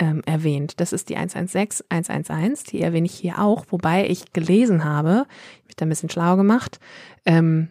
ähm, 0.00 0.22
erwähnt. 0.26 0.80
Das 0.80 0.92
ist 0.92 1.08
die 1.08 1.16
116 1.16 1.86
111, 1.88 2.64
die 2.64 2.80
erwähne 2.80 3.06
ich 3.06 3.14
hier 3.14 3.38
auch, 3.38 3.66
wobei 3.68 4.08
ich 4.08 4.32
gelesen 4.32 4.84
habe, 4.84 5.26
ich 5.58 5.64
habe 5.66 5.76
da 5.76 5.86
ein 5.86 5.90
bisschen 5.90 6.10
schlau 6.10 6.36
gemacht, 6.36 6.80
ähm, 7.26 7.68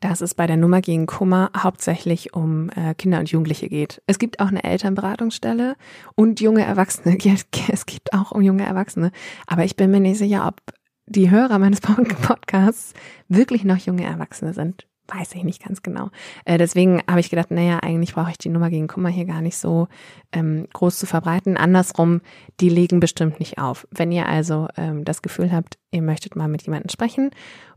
dass 0.00 0.20
es 0.20 0.34
bei 0.34 0.48
der 0.48 0.56
Nummer 0.56 0.80
gegen 0.80 1.06
Kummer 1.06 1.50
hauptsächlich 1.56 2.34
um 2.34 2.70
äh, 2.70 2.94
Kinder 2.94 3.20
und 3.20 3.30
Jugendliche 3.30 3.68
geht. 3.68 4.02
Es 4.06 4.18
gibt 4.18 4.40
auch 4.40 4.48
eine 4.48 4.64
Elternberatungsstelle 4.64 5.76
und 6.16 6.40
junge 6.40 6.64
Erwachsene. 6.64 7.16
Es 7.68 7.86
geht 7.86 8.12
auch 8.12 8.32
um 8.32 8.42
junge 8.42 8.66
Erwachsene. 8.66 9.12
Aber 9.46 9.64
ich 9.64 9.76
bin 9.76 9.92
mir 9.92 10.00
nicht 10.00 10.18
sicher, 10.18 10.48
ob 10.48 10.60
die 11.06 11.30
Hörer 11.30 11.60
meines 11.60 11.80
Podcasts 12.22 12.94
wirklich 13.28 13.62
noch 13.62 13.78
junge 13.78 14.04
Erwachsene 14.04 14.54
sind 14.54 14.88
weiß 15.08 15.34
ich 15.34 15.44
nicht 15.44 15.62
ganz 15.62 15.82
genau. 15.82 16.10
Äh, 16.44 16.58
deswegen 16.58 17.02
habe 17.08 17.20
ich 17.20 17.30
gedacht, 17.30 17.50
naja, 17.50 17.78
eigentlich 17.80 18.14
brauche 18.14 18.30
ich 18.30 18.38
die 18.38 18.48
Nummer 18.48 18.70
gegen 18.70 18.88
Kummer 18.88 19.08
hier 19.08 19.24
gar 19.24 19.40
nicht 19.40 19.56
so 19.56 19.88
ähm, 20.32 20.66
groß 20.72 20.98
zu 20.98 21.06
verbreiten. 21.06 21.56
Andersrum, 21.56 22.20
die 22.60 22.68
legen 22.68 23.00
bestimmt 23.00 23.40
nicht 23.40 23.58
auf. 23.58 23.86
Wenn 23.90 24.12
ihr 24.12 24.28
also 24.28 24.68
ähm, 24.76 25.04
das 25.04 25.22
Gefühl 25.22 25.52
habt, 25.52 25.78
ihr 25.90 26.02
möchtet 26.02 26.36
mal 26.36 26.48
mit 26.48 26.62
jemandem 26.62 26.88
sprechen 26.88 27.30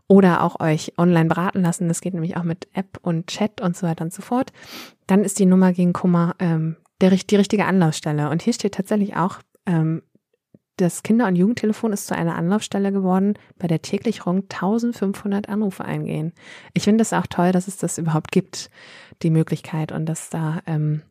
oder 0.07 0.43
auch 0.43 0.59
euch 0.59 0.93
online 0.97 1.27
beraten 1.27 1.61
lassen, 1.61 1.87
das 1.87 2.01
geht 2.01 2.13
nämlich 2.13 2.37
auch 2.37 2.43
mit 2.43 2.67
App 2.73 2.99
und 3.01 3.27
Chat 3.27 3.59
und 3.61 3.75
so 3.75 3.87
weiter 3.87 4.05
und 4.05 4.13
so 4.13 4.21
fort, 4.21 4.51
dann 5.07 5.23
ist 5.23 5.39
die 5.39 5.45
Nummer 5.47 5.73
gegen 5.73 5.93
Kummer 5.93 6.35
ähm, 6.39 6.77
der, 7.01 7.09
die 7.09 7.35
richtige 7.35 7.65
Anlaufstelle. 7.65 8.29
Und 8.29 8.41
hier 8.41 8.53
steht 8.53 8.75
tatsächlich 8.75 9.15
auch, 9.15 9.39
ähm, 9.65 10.03
das 10.77 11.03
Kinder- 11.03 11.27
und 11.27 11.35
Jugendtelefon 11.35 11.93
ist 11.93 12.07
zu 12.07 12.15
einer 12.15 12.35
Anlaufstelle 12.35 12.91
geworden, 12.91 13.35
bei 13.57 13.67
der 13.67 13.81
täglich 13.81 14.25
rund 14.25 14.53
1500 14.53 15.47
Anrufe 15.49 15.85
eingehen. 15.85 16.33
Ich 16.73 16.83
finde 16.83 17.01
es 17.01 17.13
auch 17.13 17.27
toll, 17.27 17.51
dass 17.51 17.67
es 17.67 17.77
das 17.77 17.97
überhaupt 17.97 18.31
gibt, 18.31 18.69
die 19.21 19.29
Möglichkeit 19.29 19.91
und 19.91 20.05
dass 20.05 20.29
da, 20.29 20.61
ähm, 20.65 21.01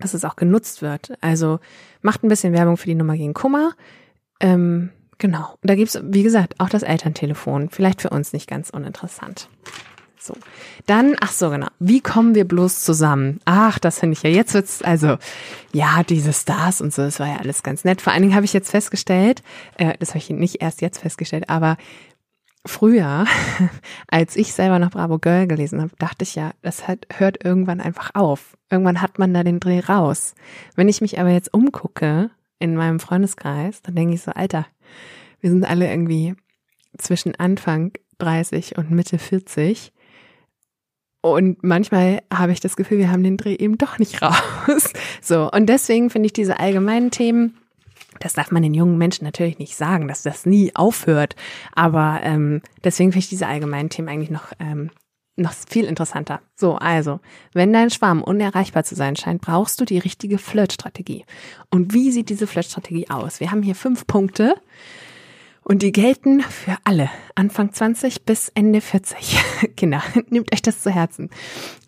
dass 0.00 0.14
es 0.14 0.24
auch 0.24 0.36
genutzt 0.36 0.82
wird. 0.82 1.12
Also 1.20 1.58
macht 2.02 2.22
ein 2.22 2.28
bisschen 2.28 2.52
Werbung 2.52 2.76
für 2.76 2.86
die 2.86 2.94
Nummer 2.94 3.16
gegen 3.16 3.34
Kummer. 3.34 3.72
Ähm, 4.40 4.90
genau. 5.18 5.54
Da 5.62 5.74
gibt's 5.74 6.00
wie 6.02 6.22
gesagt, 6.22 6.60
auch 6.60 6.68
das 6.68 6.82
Elterntelefon. 6.82 7.70
Vielleicht 7.70 8.02
für 8.02 8.10
uns 8.10 8.32
nicht 8.32 8.48
ganz 8.48 8.70
uninteressant. 8.70 9.48
So. 10.24 10.34
Dann, 10.86 11.16
ach 11.20 11.32
so, 11.32 11.50
genau. 11.50 11.66
Wie 11.78 12.00
kommen 12.00 12.34
wir 12.34 12.48
bloß 12.48 12.80
zusammen? 12.80 13.40
Ach, 13.44 13.78
das 13.78 13.98
finde 13.98 14.14
ich 14.14 14.22
ja. 14.22 14.30
Jetzt 14.30 14.54
wird's, 14.54 14.80
also, 14.80 15.18
ja, 15.74 16.02
diese 16.02 16.32
Stars 16.32 16.80
und 16.80 16.94
so, 16.94 17.02
das 17.02 17.20
war 17.20 17.26
ja 17.26 17.36
alles 17.36 17.62
ganz 17.62 17.84
nett. 17.84 18.00
Vor 18.00 18.14
allen 18.14 18.22
Dingen 18.22 18.34
habe 18.34 18.46
ich 18.46 18.54
jetzt 18.54 18.70
festgestellt, 18.70 19.42
äh, 19.76 19.92
das 19.98 20.10
habe 20.10 20.18
ich 20.18 20.30
nicht 20.30 20.62
erst 20.62 20.80
jetzt 20.80 21.00
festgestellt, 21.00 21.50
aber 21.50 21.76
früher, 22.64 23.26
als 24.08 24.36
ich 24.36 24.54
selber 24.54 24.78
noch 24.78 24.92
Bravo 24.92 25.18
Girl 25.18 25.46
gelesen 25.46 25.82
habe, 25.82 25.92
dachte 25.98 26.22
ich 26.22 26.34
ja, 26.36 26.52
das 26.62 26.88
hat, 26.88 27.06
hört 27.14 27.44
irgendwann 27.44 27.82
einfach 27.82 28.12
auf. 28.14 28.56
Irgendwann 28.70 29.02
hat 29.02 29.18
man 29.18 29.34
da 29.34 29.44
den 29.44 29.60
Dreh 29.60 29.80
raus. 29.80 30.34
Wenn 30.74 30.88
ich 30.88 31.02
mich 31.02 31.20
aber 31.20 31.30
jetzt 31.30 31.52
umgucke 31.52 32.30
in 32.58 32.76
meinem 32.76 32.98
Freundeskreis, 32.98 33.82
dann 33.82 33.94
denke 33.94 34.14
ich 34.14 34.22
so, 34.22 34.30
Alter, 34.30 34.64
wir 35.40 35.50
sind 35.50 35.68
alle 35.68 35.90
irgendwie 35.90 36.34
zwischen 36.96 37.34
Anfang 37.34 37.92
30 38.16 38.78
und 38.78 38.90
Mitte 38.90 39.18
40 39.18 39.92
und 41.24 41.64
manchmal 41.64 42.20
habe 42.30 42.52
ich 42.52 42.60
das 42.60 42.76
Gefühl, 42.76 42.98
wir 42.98 43.10
haben 43.10 43.22
den 43.22 43.38
Dreh 43.38 43.54
eben 43.54 43.78
doch 43.78 43.98
nicht 43.98 44.20
raus. 44.20 44.34
So, 45.22 45.50
und 45.50 45.66
deswegen 45.66 46.10
finde 46.10 46.26
ich 46.26 46.34
diese 46.34 46.60
allgemeinen 46.60 47.10
Themen, 47.10 47.56
das 48.20 48.34
darf 48.34 48.50
man 48.50 48.62
den 48.62 48.74
jungen 48.74 48.98
Menschen 48.98 49.24
natürlich 49.24 49.58
nicht 49.58 49.74
sagen, 49.74 50.06
dass 50.06 50.22
das 50.22 50.44
nie 50.44 50.72
aufhört. 50.74 51.34
Aber 51.74 52.20
ähm, 52.22 52.60
deswegen 52.84 53.10
finde 53.12 53.20
ich 53.20 53.30
diese 53.30 53.46
allgemeinen 53.46 53.88
Themen 53.88 54.10
eigentlich 54.10 54.30
noch, 54.30 54.52
ähm, 54.60 54.90
noch 55.36 55.54
viel 55.66 55.86
interessanter. 55.86 56.42
So, 56.56 56.74
also, 56.74 57.20
wenn 57.54 57.72
dein 57.72 57.88
Schwarm 57.88 58.22
unerreichbar 58.22 58.84
zu 58.84 58.94
sein 58.94 59.16
scheint, 59.16 59.40
brauchst 59.40 59.80
du 59.80 59.86
die 59.86 59.98
richtige 59.98 60.36
Flirtstrategie. 60.36 61.24
Und 61.70 61.94
wie 61.94 62.10
sieht 62.10 62.28
diese 62.28 62.46
Flirtstrategie 62.46 63.08
aus? 63.08 63.40
Wir 63.40 63.50
haben 63.50 63.62
hier 63.62 63.74
fünf 63.74 64.06
Punkte. 64.06 64.56
Und 65.64 65.82
die 65.82 65.92
gelten 65.92 66.42
für 66.42 66.76
alle, 66.84 67.10
Anfang 67.34 67.72
20 67.72 68.24
bis 68.24 68.50
Ende 68.50 68.80
40. 68.80 69.38
Kinder, 69.76 70.02
nehmt 70.28 70.52
euch 70.52 70.62
das 70.62 70.82
zu 70.82 70.90
Herzen. 70.90 71.30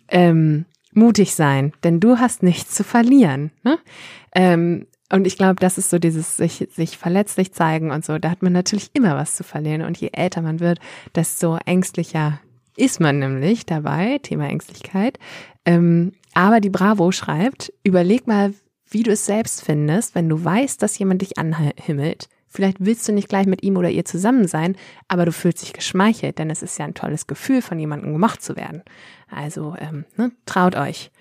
Ähm, 0.09 0.65
mutig 0.93 1.35
sein, 1.35 1.73
denn 1.83 1.99
du 1.99 2.17
hast 2.17 2.41
nichts 2.41 2.73
zu 2.73 2.83
verlieren. 2.83 3.51
Ne? 3.63 3.77
Ähm, 4.33 4.87
und 5.11 5.27
ich 5.27 5.37
glaube, 5.37 5.55
das 5.59 5.77
ist 5.77 5.91
so 5.91 5.99
dieses 5.99 6.37
sich, 6.37 6.67
sich 6.71 6.97
verletzlich 6.97 7.53
zeigen 7.53 7.91
und 7.91 8.03
so. 8.03 8.17
Da 8.17 8.31
hat 8.31 8.41
man 8.41 8.51
natürlich 8.51 8.89
immer 8.93 9.15
was 9.15 9.35
zu 9.35 9.43
verlieren. 9.43 9.83
Und 9.83 9.97
je 9.97 10.09
älter 10.11 10.41
man 10.41 10.59
wird, 10.59 10.79
desto 11.15 11.57
ängstlicher 11.65 12.41
ist 12.75 12.99
man 12.99 13.19
nämlich 13.19 13.65
dabei. 13.65 14.17
Thema 14.21 14.49
Ängstlichkeit. 14.49 15.19
Ähm, 15.65 16.13
aber 16.33 16.59
die 16.59 16.69
Bravo 16.69 17.11
schreibt, 17.11 17.71
überleg 17.83 18.27
mal, 18.27 18.53
wie 18.89 19.03
du 19.03 19.11
es 19.11 19.25
selbst 19.25 19.63
findest, 19.63 20.15
wenn 20.15 20.29
du 20.29 20.43
weißt, 20.43 20.81
dass 20.81 20.97
jemand 20.97 21.21
dich 21.21 21.37
anhimmelt 21.37 22.27
Vielleicht 22.47 22.77
willst 22.79 23.07
du 23.07 23.11
nicht 23.11 23.29
gleich 23.29 23.45
mit 23.45 23.63
ihm 23.63 23.77
oder 23.77 23.89
ihr 23.89 24.05
zusammen 24.05 24.47
sein, 24.47 24.75
aber 25.07 25.25
du 25.25 25.31
fühlst 25.31 25.61
dich 25.61 25.73
geschmeichelt, 25.73 26.39
denn 26.39 26.49
es 26.49 26.63
ist 26.63 26.79
ja 26.79 26.85
ein 26.85 26.93
tolles 26.93 27.27
Gefühl, 27.27 27.61
von 27.61 27.77
jemandem 27.77 28.13
gemocht 28.13 28.41
zu 28.41 28.55
werden. 28.55 28.83
Also 29.29 29.75
ähm, 29.79 30.05
ne, 30.15 30.31
traut 30.45 30.75
euch. 30.75 31.11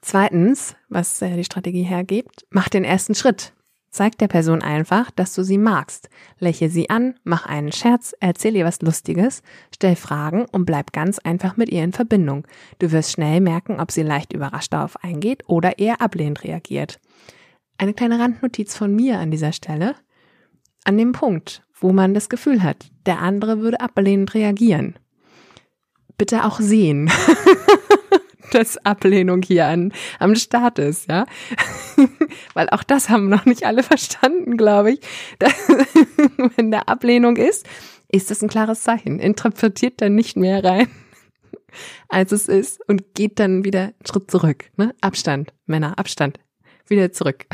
Zweitens, 0.00 0.76
was 0.88 1.20
äh, 1.20 1.36
die 1.36 1.44
Strategie 1.44 1.82
hergibt, 1.82 2.46
mach 2.50 2.68
den 2.68 2.84
ersten 2.84 3.14
Schritt. 3.14 3.52
Zeig 3.90 4.18
der 4.18 4.28
Person 4.28 4.62
einfach, 4.62 5.10
dass 5.10 5.34
du 5.34 5.42
sie 5.42 5.56
magst. 5.56 6.10
Lächle 6.38 6.68
sie 6.68 6.90
an, 6.90 7.14
mach 7.24 7.46
einen 7.46 7.72
Scherz, 7.72 8.14
erzähl 8.20 8.54
ihr 8.54 8.66
was 8.66 8.82
Lustiges, 8.82 9.42
stell 9.74 9.96
Fragen 9.96 10.44
und 10.52 10.66
bleib 10.66 10.92
ganz 10.92 11.18
einfach 11.18 11.56
mit 11.56 11.70
ihr 11.70 11.82
in 11.82 11.94
Verbindung. 11.94 12.46
Du 12.78 12.92
wirst 12.92 13.12
schnell 13.12 13.40
merken, 13.40 13.80
ob 13.80 13.90
sie 13.90 14.02
leicht 14.02 14.34
überrascht 14.34 14.72
darauf 14.72 15.02
eingeht 15.02 15.44
oder 15.46 15.78
eher 15.78 16.02
ablehnend 16.02 16.44
reagiert. 16.44 17.00
Eine 17.78 17.94
kleine 17.94 18.18
Randnotiz 18.18 18.76
von 18.76 18.94
mir 18.94 19.18
an 19.18 19.30
dieser 19.30 19.52
Stelle 19.52 19.94
an 20.86 20.96
dem 20.96 21.12
Punkt, 21.12 21.62
wo 21.80 21.92
man 21.92 22.14
das 22.14 22.28
Gefühl 22.28 22.62
hat, 22.62 22.86
der 23.06 23.20
andere 23.20 23.60
würde 23.60 23.80
ablehnend 23.80 24.34
reagieren. 24.34 24.98
Bitte 26.16 26.44
auch 26.44 26.60
sehen, 26.60 27.10
dass 28.52 28.78
Ablehnung 28.78 29.42
hier 29.42 29.66
an, 29.66 29.92
am 30.18 30.34
Start 30.36 30.78
ist, 30.78 31.08
ja. 31.08 31.26
Weil 32.54 32.70
auch 32.70 32.84
das 32.84 33.10
haben 33.10 33.28
noch 33.28 33.44
nicht 33.44 33.66
alle 33.66 33.82
verstanden, 33.82 34.56
glaube 34.56 34.92
ich. 34.92 35.00
Dass, 35.38 35.52
wenn 36.56 36.70
da 36.70 36.80
Ablehnung 36.80 37.36
ist, 37.36 37.66
ist 38.08 38.30
das 38.30 38.42
ein 38.42 38.48
klares 38.48 38.82
Zeichen. 38.82 39.18
Interpretiert 39.18 40.00
dann 40.00 40.14
nicht 40.14 40.36
mehr 40.36 40.64
rein, 40.64 40.88
als 42.08 42.32
es 42.32 42.48
ist 42.48 42.80
und 42.88 43.14
geht 43.14 43.40
dann 43.40 43.64
wieder 43.64 43.80
einen 43.80 43.94
Schritt 44.08 44.30
zurück. 44.30 44.70
Ne? 44.76 44.94
Abstand, 45.00 45.52
Männer, 45.66 45.98
Abstand. 45.98 46.38
Wieder 46.88 47.12
zurück. 47.12 47.46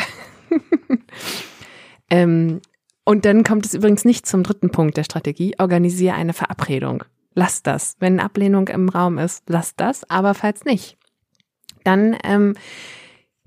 ähm, 2.10 2.60
und 3.04 3.24
dann 3.24 3.44
kommt 3.44 3.66
es 3.66 3.74
übrigens 3.74 4.04
nicht 4.04 4.26
zum 4.26 4.42
dritten 4.42 4.70
Punkt 4.70 4.96
der 4.96 5.04
Strategie. 5.04 5.54
Organisiere 5.58 6.14
eine 6.14 6.32
Verabredung. 6.32 7.04
Lass 7.34 7.62
das. 7.62 7.96
Wenn 7.98 8.20
Ablehnung 8.20 8.68
im 8.68 8.88
Raum 8.88 9.18
ist, 9.18 9.44
lass 9.48 9.74
das. 9.74 10.08
Aber 10.08 10.34
falls 10.34 10.64
nicht, 10.64 10.98
dann, 11.84 12.16
ähm, 12.24 12.54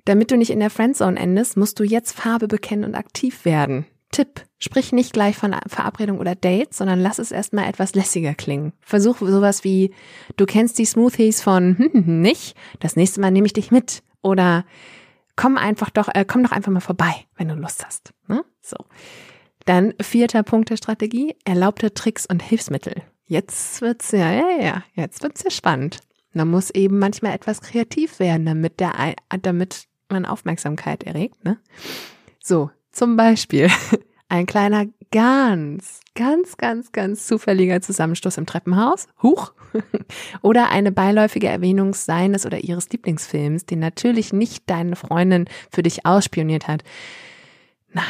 damit 0.05 0.31
du 0.31 0.37
nicht 0.37 0.51
in 0.51 0.59
der 0.59 0.69
Friendzone 0.69 1.19
endest, 1.19 1.57
musst 1.57 1.79
du 1.79 1.83
jetzt 1.83 2.11
Farbe 2.11 2.47
bekennen 2.47 2.83
und 2.83 2.95
aktiv 2.95 3.45
werden. 3.45 3.85
Tipp. 4.11 4.43
Sprich 4.59 4.91
nicht 4.91 5.13
gleich 5.13 5.35
von 5.35 5.55
Verabredung 5.67 6.19
oder 6.19 6.35
Date, 6.35 6.73
sondern 6.73 6.99
lass 6.99 7.19
es 7.19 7.31
erstmal 7.31 7.67
etwas 7.67 7.95
lässiger 7.95 8.33
klingen. 8.33 8.73
Versuch 8.81 9.17
sowas 9.19 9.63
wie, 9.63 9.93
du 10.37 10.45
kennst 10.45 10.79
die 10.79 10.85
Smoothies 10.85 11.41
von 11.41 11.73
nicht, 11.93 12.55
das 12.79 12.95
nächste 12.95 13.21
Mal 13.21 13.31
nehme 13.31 13.47
ich 13.47 13.53
dich 13.53 13.71
mit. 13.71 14.03
Oder 14.21 14.65
komm 15.35 15.57
einfach 15.57 15.89
doch, 15.89 16.07
äh, 16.13 16.25
komm 16.25 16.43
doch 16.43 16.51
einfach 16.51 16.71
mal 16.71 16.79
vorbei, 16.79 17.13
wenn 17.35 17.49
du 17.49 17.55
Lust 17.55 17.85
hast. 17.85 18.13
Ne? 18.27 18.43
So. 18.61 18.77
Dann 19.65 19.93
vierter 19.99 20.43
Punkt 20.43 20.69
der 20.69 20.77
Strategie, 20.77 21.35
erlaubte 21.43 21.93
Tricks 21.93 22.25
und 22.25 22.41
Hilfsmittel. 22.41 23.01
Jetzt 23.25 23.81
wird's 23.81 24.11
ja, 24.11 24.31
ja, 24.31 24.49
ja, 24.61 24.83
jetzt 24.93 25.23
wird's 25.23 25.43
ja 25.43 25.49
spannend. 25.49 25.99
Man 26.33 26.49
muss 26.49 26.69
eben 26.69 26.99
manchmal 26.99 27.33
etwas 27.33 27.61
kreativ 27.61 28.19
werden, 28.19 28.45
damit 28.45 28.79
der, 28.79 28.93
damit 29.41 29.87
man 30.09 30.25
Aufmerksamkeit 30.25 31.03
erregt, 31.03 31.43
ne? 31.43 31.57
So. 32.41 32.69
Zum 32.91 33.17
Beispiel 33.17 33.69
ein 34.29 34.45
kleiner, 34.45 34.85
ganz, 35.11 35.99
ganz, 36.13 36.55
ganz, 36.55 36.93
ganz 36.93 37.27
zufälliger 37.27 37.81
Zusammenstoß 37.81 38.37
im 38.37 38.45
Treppenhaus. 38.45 39.07
Huch. 39.21 39.53
Oder 40.41 40.69
eine 40.69 40.93
beiläufige 40.93 41.47
Erwähnung 41.47 41.93
seines 41.93 42.45
oder 42.45 42.59
ihres 42.59 42.89
Lieblingsfilms, 42.89 43.65
den 43.65 43.79
natürlich 43.79 44.31
nicht 44.31 44.69
deine 44.69 44.95
Freundin 44.95 45.45
für 45.69 45.83
dich 45.83 46.05
ausspioniert 46.05 46.69
hat. 46.69 46.85
Nein, 47.91 48.05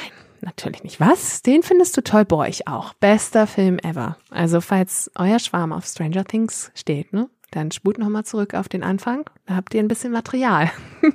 natürlich 0.46 0.84
nicht. 0.84 1.00
Was? 1.00 1.42
Den 1.42 1.64
findest 1.64 1.98
du 1.98 2.02
toll? 2.02 2.26
Boah, 2.26 2.48
ich 2.48 2.68
auch. 2.68 2.94
Bester 2.94 3.48
Film 3.48 3.80
ever. 3.80 4.18
Also, 4.30 4.62
falls 4.62 5.12
euer 5.16 5.40
Schwarm 5.40 5.74
auf 5.74 5.86
Stranger 5.86 6.24
Things 6.24 6.72
steht, 6.76 7.14
ne? 7.14 7.30
Dann 7.52 7.72
spult 7.72 7.98
nochmal 7.98 8.26
zurück 8.26 8.54
auf 8.54 8.68
den 8.68 8.84
Anfang. 8.84 9.30
Da 9.46 9.56
habt 9.56 9.74
ihr 9.74 9.80
ein 9.80 9.88
bisschen 9.88 10.12
Material. 10.12 10.72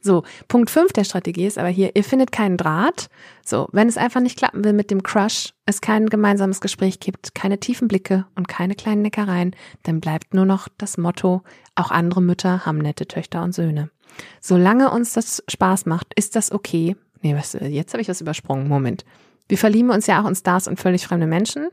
So, 0.00 0.22
Punkt 0.46 0.70
5 0.70 0.92
der 0.92 1.04
Strategie 1.04 1.46
ist 1.46 1.58
aber 1.58 1.68
hier, 1.68 1.94
ihr 1.94 2.04
findet 2.04 2.32
keinen 2.32 2.56
Draht. 2.56 3.08
So, 3.44 3.68
wenn 3.72 3.88
es 3.88 3.98
einfach 3.98 4.20
nicht 4.20 4.38
klappen 4.38 4.64
will 4.64 4.72
mit 4.72 4.90
dem 4.90 5.02
Crush, 5.02 5.52
es 5.66 5.80
kein 5.80 6.06
gemeinsames 6.06 6.60
Gespräch 6.60 7.00
gibt, 7.00 7.34
keine 7.34 7.58
tiefen 7.58 7.88
Blicke 7.88 8.26
und 8.34 8.48
keine 8.48 8.74
kleinen 8.74 9.02
Neckereien, 9.02 9.54
dann 9.82 10.00
bleibt 10.00 10.34
nur 10.34 10.46
noch 10.46 10.68
das 10.78 10.98
Motto, 10.98 11.42
auch 11.74 11.90
andere 11.90 12.22
Mütter 12.22 12.64
haben 12.64 12.78
nette 12.78 13.06
Töchter 13.06 13.42
und 13.42 13.54
Söhne. 13.54 13.90
Solange 14.40 14.90
uns 14.90 15.12
das 15.12 15.42
Spaß 15.48 15.86
macht, 15.86 16.12
ist 16.14 16.36
das 16.36 16.52
okay. 16.52 16.96
Nee, 17.22 17.34
was, 17.34 17.54
jetzt 17.54 17.92
habe 17.92 18.02
ich 18.02 18.08
was 18.08 18.20
übersprungen. 18.20 18.68
Moment. 18.68 19.04
Wir 19.48 19.58
verlieben 19.58 19.90
uns 19.90 20.06
ja 20.06 20.22
auch 20.22 20.28
in 20.28 20.34
Stars 20.34 20.68
und 20.68 20.78
völlig 20.78 21.06
fremde 21.06 21.26
Menschen. 21.26 21.68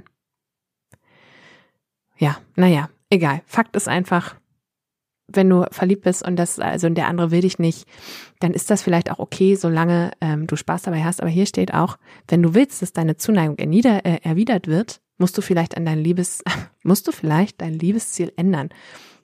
Ja, 2.18 2.38
naja, 2.56 2.90
egal. 3.10 3.42
Fakt 3.46 3.76
ist 3.76 3.88
einfach, 3.88 4.36
wenn 5.28 5.50
du 5.50 5.66
verliebt 5.72 6.04
bist 6.04 6.26
und 6.26 6.38
das, 6.38 6.60
also 6.60 6.88
der 6.90 7.08
andere 7.08 7.32
will 7.32 7.42
dich 7.42 7.60
nicht, 7.60 7.88
dann 8.40 8.54
ist 8.54 8.70
das 8.70 8.82
vielleicht 8.82 9.12
auch 9.12 9.20
okay, 9.20 9.56
solange 9.56 10.12
ähm, 10.22 10.48
du 10.48 10.56
Spaß 10.56 10.84
dabei 10.84 11.04
hast. 11.04 11.22
Aber 11.22 11.30
hier 11.30 11.46
steht 11.46 11.74
auch, 11.74 11.98
wenn 12.28 12.42
du 12.42 12.54
willst, 12.54 12.82
dass 12.82 12.94
deine 12.94 13.18
Zuneigung 13.18 13.58
ernieder, 13.58 14.06
äh, 14.06 14.20
erwidert 14.24 14.68
wird, 14.68 15.02
musst 15.18 15.38
du 15.38 15.42
vielleicht 15.42 15.78
an 15.78 15.86
dein 15.86 16.00
Liebes, 16.00 16.44
musst 16.84 17.08
du 17.08 17.12
vielleicht 17.12 17.62
dein 17.62 17.74
Liebesziel 17.74 18.32
ändern. 18.38 18.70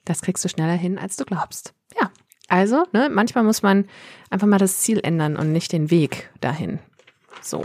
Das 0.04 0.20
kriegst 0.20 0.44
du 0.44 0.48
schneller 0.48 0.74
hin, 0.74 0.98
als 0.98 1.16
du 1.16 1.24
glaubst. 1.24 1.74
Also, 2.48 2.84
ne, 2.92 3.08
manchmal 3.10 3.44
muss 3.44 3.62
man 3.62 3.86
einfach 4.30 4.46
mal 4.46 4.58
das 4.58 4.80
Ziel 4.80 5.00
ändern 5.02 5.36
und 5.36 5.52
nicht 5.52 5.72
den 5.72 5.90
Weg 5.90 6.30
dahin. 6.40 6.78
So. 7.40 7.64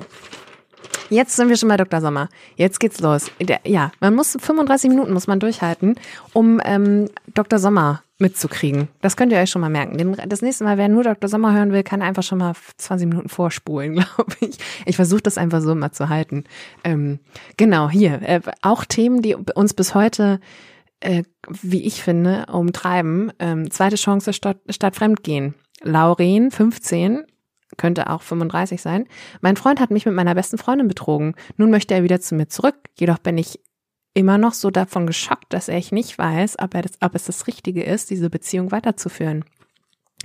Jetzt 1.10 1.36
sind 1.36 1.48
wir 1.48 1.56
schon 1.56 1.70
bei 1.70 1.78
Dr. 1.78 2.02
Sommer. 2.02 2.28
Jetzt 2.56 2.80
geht's 2.80 3.00
los. 3.00 3.32
Der, 3.40 3.62
ja, 3.64 3.92
man 4.00 4.14
muss 4.14 4.38
35 4.40 4.90
Minuten 4.90 5.14
muss 5.14 5.28
man 5.28 5.40
durchhalten, 5.40 5.96
um 6.34 6.60
ähm, 6.66 7.10
Dr. 7.34 7.60
Sommer 7.60 8.04
mitzukriegen. 8.20 8.90
Das 9.02 9.16
könnt 9.16 9.32
ihr 9.32 9.38
euch 9.38 9.50
schon 9.50 9.62
mal 9.62 9.70
merken. 9.70 10.18
Das 10.28 10.42
nächste 10.42 10.64
Mal, 10.64 10.78
wer 10.78 10.90
nur 10.90 11.04
Dr. 11.04 11.30
Sommer 11.30 11.54
hören 11.54 11.72
will, 11.72 11.84
kann 11.84 12.02
einfach 12.02 12.24
schon 12.24 12.40
mal 12.40 12.54
20 12.78 13.08
Minuten 13.08 13.30
vorspulen, 13.30 13.94
glaube 14.16 14.34
ich. 14.42 14.58
Ich 14.86 14.96
versuche 14.96 15.22
das 15.22 15.38
einfach 15.38 15.62
so 15.62 15.72
immer 15.72 15.92
zu 15.92 16.10
halten. 16.10 16.44
Ähm, 16.84 17.20
genau, 17.56 17.90
hier. 17.90 18.22
Äh, 18.24 18.42
auch 18.62 18.84
Themen, 18.84 19.22
die 19.22 19.36
uns 19.36 19.74
bis 19.74 19.96
heute, 19.96 20.40
äh, 21.00 21.24
wie 21.48 21.84
ich 21.84 22.02
finde, 22.04 22.46
umtreiben. 22.52 23.32
Ähm, 23.40 23.70
zweite 23.72 23.96
Chance 23.96 24.34
statt, 24.34 24.60
statt 24.70 24.96
Fremdgehen. 24.96 25.56
Lauren, 25.82 26.52
15, 26.52 27.26
könnte 27.78 28.10
auch 28.10 28.22
35 28.22 28.82
sein. 28.82 29.08
Mein 29.42 29.58
Freund 29.58 29.80
hat 29.80 29.92
mich 29.92 30.06
mit 30.06 30.16
meiner 30.16 30.36
besten 30.36 30.58
Freundin 30.58 30.88
betrogen. 30.88 31.36
Nun 31.58 31.70
möchte 31.70 31.94
er 31.94 32.04
wieder 32.04 32.20
zu 32.20 32.36
mir 32.36 32.48
zurück. 32.48 32.76
Jedoch 32.98 33.20
bin 33.20 33.38
ich 33.38 33.60
immer 34.14 34.38
noch 34.38 34.54
so 34.54 34.72
davon 34.72 35.06
geschockt, 35.06 35.54
dass 35.54 35.68
er 35.68 35.82
nicht 35.92 36.18
weiß, 36.18 36.58
ob, 36.60 36.74
er 36.74 36.82
das, 36.82 36.94
ob 37.02 37.14
es 37.14 37.26
das 37.26 37.46
Richtige 37.46 37.84
ist, 37.84 38.10
diese 38.10 38.30
Beziehung 38.30 38.72
weiterzuführen. 38.72 39.46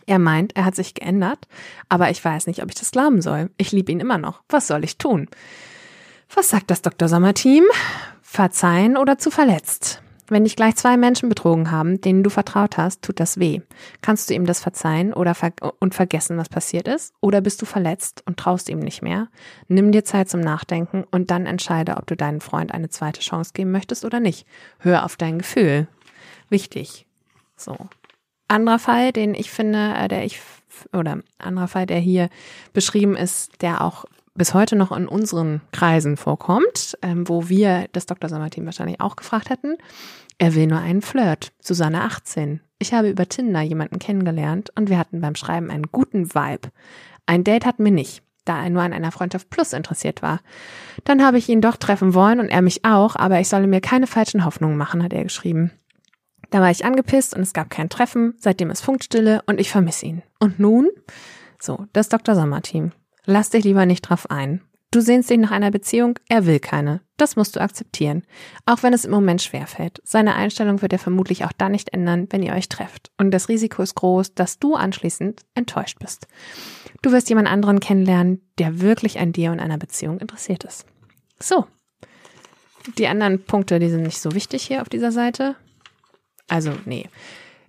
Er 0.06 0.18
meint, 0.18 0.56
er 0.56 0.64
hat 0.64 0.74
sich 0.74 0.94
geändert, 0.94 1.46
aber 1.88 2.10
ich 2.10 2.24
weiß 2.24 2.46
nicht, 2.46 2.62
ob 2.62 2.70
ich 2.70 2.74
das 2.74 2.90
glauben 2.90 3.20
soll. 3.20 3.50
Ich 3.58 3.72
liebe 3.72 3.92
ihn 3.92 4.00
immer 4.00 4.18
noch. 4.18 4.42
Was 4.48 4.66
soll 4.66 4.82
ich 4.84 4.96
tun? 4.96 5.28
Was 6.34 6.48
sagt 6.48 6.70
das 6.70 6.80
Dr. 6.80 7.08
Sommer-Team? 7.08 7.64
Verzeihen 8.22 8.96
oder 8.96 9.18
zu 9.18 9.30
verletzt? 9.30 10.01
Wenn 10.32 10.44
dich 10.44 10.56
gleich 10.56 10.76
zwei 10.76 10.96
Menschen 10.96 11.28
betrogen 11.28 11.70
haben, 11.70 12.00
denen 12.00 12.22
du 12.22 12.30
vertraut 12.30 12.78
hast, 12.78 13.02
tut 13.02 13.20
das 13.20 13.38
weh. 13.38 13.60
Kannst 14.00 14.30
du 14.30 14.34
ihm 14.34 14.46
das 14.46 14.60
verzeihen 14.60 15.12
oder 15.12 15.34
ver 15.34 15.52
und 15.78 15.94
vergessen, 15.94 16.38
was 16.38 16.48
passiert 16.48 16.88
ist? 16.88 17.12
Oder 17.20 17.42
bist 17.42 17.60
du 17.60 17.66
verletzt 17.66 18.22
und 18.24 18.38
traust 18.38 18.70
ihm 18.70 18.78
nicht 18.78 19.02
mehr? 19.02 19.28
Nimm 19.68 19.92
dir 19.92 20.06
Zeit 20.06 20.30
zum 20.30 20.40
Nachdenken 20.40 21.04
und 21.10 21.30
dann 21.30 21.44
entscheide, 21.44 21.98
ob 21.98 22.06
du 22.06 22.16
deinem 22.16 22.40
Freund 22.40 22.72
eine 22.72 22.88
zweite 22.88 23.20
Chance 23.20 23.50
geben 23.52 23.72
möchtest 23.72 24.06
oder 24.06 24.20
nicht. 24.20 24.46
Hör 24.78 25.04
auf 25.04 25.16
dein 25.16 25.36
Gefühl. 25.36 25.86
Wichtig. 26.48 27.06
So. 27.54 27.76
Anderer 28.48 28.78
Fall, 28.78 29.12
den 29.12 29.34
ich 29.34 29.50
finde, 29.50 29.92
äh, 29.94 30.08
der 30.08 30.24
ich, 30.24 30.40
oder 30.94 31.18
anderer 31.36 31.68
Fall, 31.68 31.84
der 31.84 31.98
hier 31.98 32.30
beschrieben 32.72 33.16
ist, 33.16 33.60
der 33.60 33.82
auch 33.82 34.06
bis 34.34 34.54
heute 34.54 34.76
noch 34.76 34.92
in 34.92 35.08
unseren 35.08 35.60
Kreisen 35.72 36.16
vorkommt, 36.16 36.96
ähm, 37.02 37.28
wo 37.28 37.48
wir 37.48 37.88
das 37.92 38.06
Dr. 38.06 38.30
Sommer-Team 38.30 38.64
wahrscheinlich 38.64 39.00
auch 39.00 39.16
gefragt 39.16 39.50
hätten. 39.50 39.76
Er 40.38 40.54
will 40.54 40.66
nur 40.66 40.80
einen 40.80 41.02
Flirt. 41.02 41.52
Susanne 41.60 42.02
18. 42.02 42.60
Ich 42.78 42.92
habe 42.92 43.10
über 43.10 43.28
Tinder 43.28 43.60
jemanden 43.60 43.98
kennengelernt 43.98 44.70
und 44.74 44.90
wir 44.90 44.98
hatten 44.98 45.20
beim 45.20 45.36
Schreiben 45.36 45.70
einen 45.70 45.86
guten 45.92 46.34
Vibe. 46.34 46.70
Ein 47.26 47.44
Date 47.44 47.64
hatten 47.64 47.84
wir 47.84 47.92
nicht, 47.92 48.22
da 48.44 48.62
er 48.62 48.70
nur 48.70 48.82
an 48.82 48.92
einer 48.92 49.12
Freundschaft 49.12 49.50
Plus 49.50 49.72
interessiert 49.72 50.22
war. 50.22 50.40
Dann 51.04 51.24
habe 51.24 51.38
ich 51.38 51.48
ihn 51.48 51.60
doch 51.60 51.76
treffen 51.76 52.14
wollen 52.14 52.40
und 52.40 52.48
er 52.48 52.62
mich 52.62 52.84
auch, 52.84 53.14
aber 53.16 53.38
ich 53.38 53.48
solle 53.48 53.68
mir 53.68 53.80
keine 53.80 54.06
falschen 54.06 54.44
Hoffnungen 54.44 54.76
machen, 54.76 55.02
hat 55.02 55.12
er 55.12 55.22
geschrieben. 55.22 55.70
Da 56.50 56.60
war 56.60 56.70
ich 56.70 56.84
angepisst 56.84 57.34
und 57.34 57.42
es 57.42 57.52
gab 57.52 57.70
kein 57.70 57.88
Treffen, 57.88 58.34
seitdem 58.38 58.70
ist 58.70 58.82
Funkstille 58.82 59.42
und 59.46 59.58
ich 59.60 59.70
vermisse 59.70 60.06
ihn. 60.06 60.22
Und 60.38 60.58
nun? 60.58 60.90
So, 61.58 61.86
das 61.92 62.08
Dr. 62.08 62.34
Sommer 62.34 62.62
Team. 62.62 62.92
Lass 63.24 63.50
dich 63.50 63.64
lieber 63.64 63.86
nicht 63.86 64.02
drauf 64.02 64.30
ein. 64.30 64.60
Du 64.92 65.00
sehnst 65.00 65.30
dich 65.30 65.38
nach 65.38 65.50
einer 65.50 65.70
Beziehung, 65.70 66.18
er 66.28 66.44
will 66.44 66.60
keine. 66.60 67.00
Das 67.16 67.34
musst 67.34 67.56
du 67.56 67.60
akzeptieren. 67.60 68.24
Auch 68.66 68.82
wenn 68.82 68.92
es 68.92 69.06
im 69.06 69.10
Moment 69.10 69.40
schwerfällt. 69.40 70.02
Seine 70.04 70.34
Einstellung 70.34 70.82
wird 70.82 70.92
er 70.92 70.98
vermutlich 70.98 71.46
auch 71.46 71.52
dann 71.56 71.72
nicht 71.72 71.94
ändern, 71.94 72.26
wenn 72.28 72.42
ihr 72.42 72.52
euch 72.52 72.68
trefft. 72.68 73.10
Und 73.16 73.30
das 73.30 73.48
Risiko 73.48 73.82
ist 73.82 73.94
groß, 73.94 74.34
dass 74.34 74.58
du 74.58 74.74
anschließend 74.74 75.40
enttäuscht 75.54 75.98
bist. 75.98 76.26
Du 77.00 77.10
wirst 77.10 77.30
jemand 77.30 77.48
anderen 77.48 77.80
kennenlernen, 77.80 78.42
der 78.58 78.82
wirklich 78.82 79.18
an 79.18 79.32
dir 79.32 79.50
und 79.50 79.60
einer 79.60 79.78
Beziehung 79.78 80.18
interessiert 80.18 80.64
ist. 80.64 80.84
So. 81.40 81.66
Die 82.98 83.08
anderen 83.08 83.42
Punkte, 83.42 83.78
die 83.78 83.88
sind 83.88 84.02
nicht 84.02 84.20
so 84.20 84.34
wichtig 84.34 84.62
hier 84.62 84.82
auf 84.82 84.90
dieser 84.90 85.10
Seite. 85.10 85.56
Also, 86.48 86.72
nee. 86.84 87.08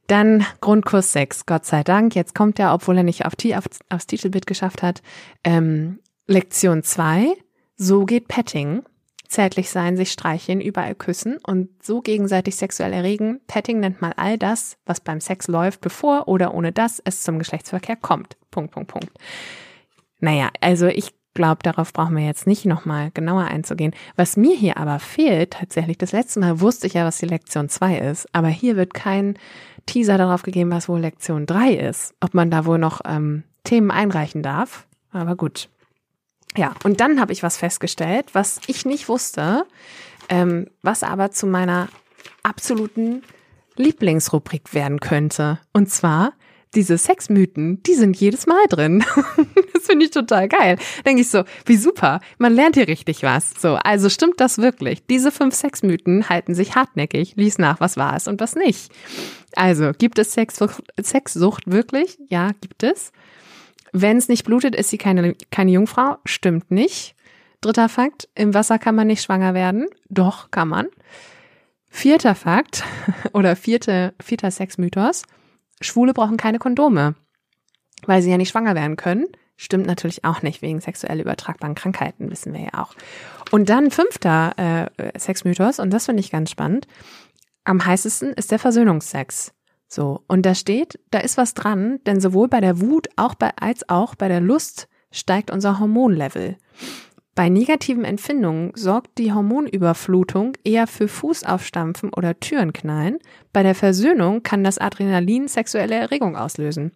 Dann 0.07 0.45
Grundkurs 0.59 1.13
6, 1.13 1.45
Gott 1.45 1.65
sei 1.65 1.83
Dank. 1.83 2.15
Jetzt 2.15 2.35
kommt 2.35 2.59
er, 2.59 2.73
obwohl 2.73 2.97
er 2.97 3.03
nicht 3.03 3.25
auf, 3.25 3.33
auf, 3.55 3.65
aufs 3.87 4.07
Titelbild 4.07 4.45
geschafft 4.45 4.83
hat. 4.83 5.01
Ähm, 5.45 5.99
Lektion 6.25 6.83
2, 6.83 7.35
so 7.75 8.05
geht 8.05 8.29
Petting. 8.29 8.83
Zärtlich 9.27 9.69
sein, 9.69 9.97
sich 9.97 10.11
streicheln, 10.11 10.61
überall 10.61 10.95
küssen 10.95 11.37
und 11.45 11.83
so 11.83 12.01
gegenseitig 12.01 12.55
sexuell 12.55 12.93
erregen. 12.93 13.41
Petting 13.47 13.81
nennt 13.81 14.01
mal 14.01 14.13
all 14.15 14.37
das, 14.37 14.77
was 14.85 15.01
beim 15.01 15.19
Sex 15.19 15.49
läuft, 15.49 15.81
bevor 15.81 16.29
oder 16.29 16.53
ohne 16.53 16.71
dass 16.71 17.01
es 17.03 17.23
zum 17.23 17.39
Geschlechtsverkehr 17.39 17.97
kommt. 17.97 18.37
Punkt, 18.51 18.71
Punkt, 18.71 18.91
Punkt. 18.91 19.09
Naja, 20.19 20.49
also 20.61 20.87
ich 20.87 21.13
glaube, 21.33 21.59
darauf 21.63 21.91
brauchen 21.91 22.15
wir 22.15 22.25
jetzt 22.25 22.47
nicht 22.47 22.65
nochmal 22.65 23.11
genauer 23.13 23.45
einzugehen. 23.45 23.93
Was 24.15 24.37
mir 24.37 24.55
hier 24.55 24.77
aber 24.77 24.99
fehlt, 24.99 25.51
tatsächlich, 25.51 25.97
das 25.97 26.13
letzte 26.13 26.39
Mal 26.39 26.61
wusste 26.61 26.87
ich 26.87 26.93
ja, 26.93 27.03
was 27.03 27.17
die 27.17 27.25
Lektion 27.25 27.67
2 27.67 27.97
ist, 27.97 28.27
aber 28.33 28.47
hier 28.47 28.77
wird 28.77 28.93
kein 28.93 29.37
Teaser 29.87 30.17
darauf 30.17 30.43
gegeben, 30.43 30.71
was 30.71 30.87
wohl 30.87 31.01
Lektion 31.01 31.47
3 31.47 31.73
ist, 31.73 32.13
ob 32.21 32.33
man 32.33 32.49
da 32.49 32.65
wohl 32.65 32.77
noch 32.77 33.01
ähm, 33.03 33.43
Themen 33.65 33.91
einreichen 33.91 34.41
darf. 34.41 34.87
Aber 35.11 35.35
gut. 35.35 35.69
Ja, 36.55 36.75
und 36.83 36.99
dann 36.99 37.19
habe 37.19 37.33
ich 37.33 37.43
was 37.43 37.57
festgestellt, 37.57 38.27
was 38.33 38.59
ich 38.67 38.85
nicht 38.85 39.09
wusste, 39.09 39.65
ähm, 40.29 40.67
was 40.81 41.03
aber 41.03 41.31
zu 41.31 41.47
meiner 41.47 41.89
absoluten 42.43 43.23
Lieblingsrubrik 43.75 44.73
werden 44.73 44.99
könnte. 44.99 45.59
Und 45.73 45.89
zwar 45.89 46.33
diese 46.75 46.97
Sexmythen, 46.97 47.83
die 47.83 47.93
sind 47.93 48.17
jedes 48.17 48.47
Mal 48.47 48.65
drin. 48.67 49.03
das 49.73 49.85
finde 49.85 50.05
ich 50.05 50.11
total 50.11 50.47
geil. 50.47 50.77
Denke 51.05 51.21
ich 51.21 51.29
so, 51.29 51.43
wie 51.65 51.77
super, 51.77 52.19
man 52.37 52.53
lernt 52.53 52.75
hier 52.75 52.87
richtig 52.87 53.23
was. 53.23 53.51
So, 53.59 53.75
also 53.75 54.09
stimmt 54.09 54.39
das 54.39 54.57
wirklich? 54.57 55.05
Diese 55.05 55.31
fünf 55.31 55.53
Sexmythen 55.55 56.29
halten 56.29 56.55
sich 56.55 56.75
hartnäckig. 56.75 57.33
Lies 57.35 57.57
nach, 57.57 57.79
was 57.79 57.97
war 57.97 58.15
es 58.15 58.27
und 58.27 58.41
was 58.41 58.55
nicht. 58.55 58.91
Also, 59.55 59.91
gibt 59.97 60.17
es 60.17 60.33
Sexsucht, 60.33 60.83
Sexsucht 60.99 61.63
wirklich? 61.67 62.17
Ja, 62.27 62.51
gibt 62.59 62.83
es. 62.83 63.11
Wenn 63.93 64.17
es 64.17 64.27
nicht 64.27 64.43
blutet, 64.43 64.75
ist 64.75 64.89
sie 64.89 64.97
keine, 64.97 65.35
keine 65.51 65.71
Jungfrau. 65.71 66.17
Stimmt 66.25 66.71
nicht. 66.71 67.15
Dritter 67.61 67.87
Fakt, 67.87 68.27
im 68.35 68.53
Wasser 68.53 68.77
kann 68.77 68.95
man 68.95 69.07
nicht 69.07 69.23
schwanger 69.23 69.53
werden. 69.53 69.87
Doch, 70.09 70.51
kann 70.51 70.67
man. 70.67 70.87
Vierter 71.89 72.35
Fakt 72.35 72.83
oder 73.33 73.55
vierte, 73.55 74.13
vierter 74.21 74.51
Sexmythos. 74.51 75.23
Schwule 75.79 76.13
brauchen 76.13 76.37
keine 76.37 76.59
Kondome, 76.59 77.15
weil 78.05 78.21
sie 78.21 78.31
ja 78.31 78.37
nicht 78.37 78.49
schwanger 78.49 78.75
werden 78.75 78.97
können. 78.97 79.27
Stimmt 79.55 79.85
natürlich 79.85 80.25
auch 80.25 80.41
nicht, 80.41 80.61
wegen 80.61 80.81
sexuell 80.81 81.21
übertragbaren 81.21 81.75
Krankheiten, 81.75 82.31
wissen 82.31 82.53
wir 82.53 82.61
ja 82.61 82.81
auch. 82.81 82.95
Und 83.51 83.69
dann 83.69 83.91
fünfter 83.91 84.89
äh, 84.97 85.17
Sexmythos, 85.17 85.79
und 85.79 85.91
das 85.91 86.07
finde 86.07 86.21
ich 86.21 86.31
ganz 86.31 86.49
spannend. 86.49 86.87
Am 87.63 87.85
heißesten 87.85 88.33
ist 88.33 88.51
der 88.51 88.59
Versöhnungsex. 88.59 89.53
So, 89.93 90.23
und 90.27 90.43
da 90.43 90.55
steht, 90.55 90.99
da 91.11 91.19
ist 91.19 91.37
was 91.37 91.53
dran, 91.53 91.99
denn 92.07 92.19
sowohl 92.19 92.47
bei 92.47 92.61
der 92.61 92.81
Wut 92.81 93.09
auch 93.15 93.35
bei, 93.35 93.51
als 93.57 93.87
auch 93.89 94.15
bei 94.15 94.27
der 94.27 94.41
Lust 94.41 94.87
steigt 95.11 95.51
unser 95.51 95.79
Hormonlevel. 95.79 96.57
Bei 97.35 97.47
negativen 97.47 98.03
Empfindungen 98.03 98.71
sorgt 98.73 99.19
die 99.19 99.33
Hormonüberflutung 99.33 100.53
eher 100.63 100.87
für 100.87 101.07
Fußaufstampfen 101.07 102.11
oder 102.11 102.39
Türenknallen. 102.39 103.19
Bei 103.51 103.61
der 103.61 103.75
Versöhnung 103.75 104.41
kann 104.41 104.63
das 104.63 104.79
Adrenalin 104.79 105.47
sexuelle 105.47 105.93
Erregung 105.93 106.35
auslösen. 106.35 106.91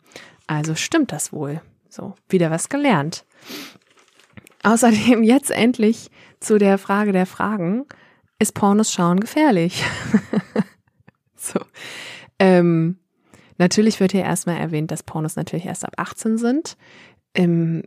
Also 0.48 0.74
stimmt 0.74 1.12
das 1.12 1.32
wohl. 1.32 1.62
So, 1.90 2.16
wieder 2.30 2.50
was 2.50 2.68
gelernt. 2.68 3.26
Außerdem 4.64 5.22
jetzt 5.22 5.52
endlich 5.52 6.10
zu 6.40 6.58
der 6.58 6.80
Frage 6.80 7.12
der 7.12 7.28
Fragen. 7.28 7.86
Ist 8.40 8.56
Pornos 8.56 8.92
schauen 8.92 9.20
gefährlich? 9.20 9.84
so. 11.36 11.60
Ähm, 12.40 12.98
natürlich 13.58 14.00
wird 14.00 14.12
hier 14.12 14.24
erstmal 14.24 14.58
erwähnt, 14.58 14.92
dass 14.92 15.04
Pornos 15.04 15.36
natürlich 15.36 15.66
erst 15.66 15.86
ab 15.86 15.94
18 15.98 16.38
sind. 16.38 16.78
Ähm, 17.34 17.84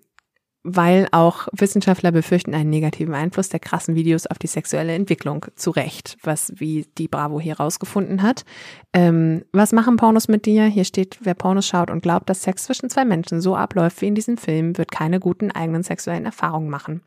weil 0.63 1.09
auch 1.11 1.49
Wissenschaftler 1.53 2.13
befürchten 2.13 2.55
einen 2.55 2.69
negativen 2.69 3.15
Einfluss 3.15 3.49
der 3.49 3.61
krassen 3.61 3.95
Videos 3.95 4.27
auf 4.27 4.39
die 4.39 4.47
sexuelle 4.47 4.95
Entwicklung. 4.95 5.47
Zu 5.55 5.71
Recht, 5.71 6.19
was 6.23 6.53
wie 6.57 6.87
die 6.99 7.09
Bravo 7.09 7.41
hier 7.41 7.57
rausgefunden 7.57 8.23
hat. 8.23 8.45
Ähm, 8.93 9.45
was 9.53 9.73
machen 9.73 9.97
Pornos 9.97 10.29
mit 10.29 10.45
dir? 10.45 10.65
Hier 10.67 10.85
steht, 10.85 11.19
wer 11.23 11.35
Pornos 11.35 11.67
schaut 11.67 11.91
und 11.91 12.03
glaubt, 12.03 12.29
dass 12.29 12.43
Sex 12.43 12.65
zwischen 12.65 12.91
zwei 12.91 13.07
Menschen 13.07 13.41
so 13.41 13.57
abläuft 13.57 14.03
wie 14.03 14.09
in 14.09 14.15
diesem 14.15 14.37
Film, 14.37 14.77
wird 14.77 14.93
keine 14.93 15.19
guten 15.19 15.51
eigenen 15.51 15.83
sexuellen 15.83 16.27
Erfahrungen 16.27 16.69
machen. 16.69 17.03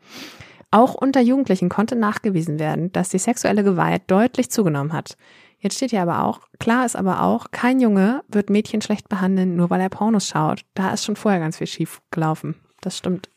Auch 0.72 0.94
unter 0.94 1.20
Jugendlichen 1.20 1.68
konnte 1.68 1.94
nachgewiesen 1.94 2.58
werden, 2.58 2.90
dass 2.90 3.10
die 3.10 3.18
sexuelle 3.18 3.62
Gewalt 3.62 4.02
deutlich 4.08 4.50
zugenommen 4.50 4.92
hat. 4.92 5.16
Jetzt 5.64 5.74
steht 5.76 5.90
hier 5.92 6.02
aber 6.02 6.24
auch, 6.24 6.40
klar 6.58 6.84
ist 6.84 6.94
aber 6.94 7.22
auch, 7.22 7.46
kein 7.50 7.80
Junge 7.80 8.22
wird 8.28 8.50
Mädchen 8.50 8.82
schlecht 8.82 9.08
behandeln, 9.08 9.56
nur 9.56 9.70
weil 9.70 9.80
er 9.80 9.88
Pornos 9.88 10.28
schaut. 10.28 10.66
Da 10.74 10.92
ist 10.92 11.06
schon 11.06 11.16
vorher 11.16 11.40
ganz 11.40 11.56
viel 11.56 11.66
schief 11.66 12.02
gelaufen. 12.10 12.56
Das 12.82 12.98
stimmt 12.98 13.30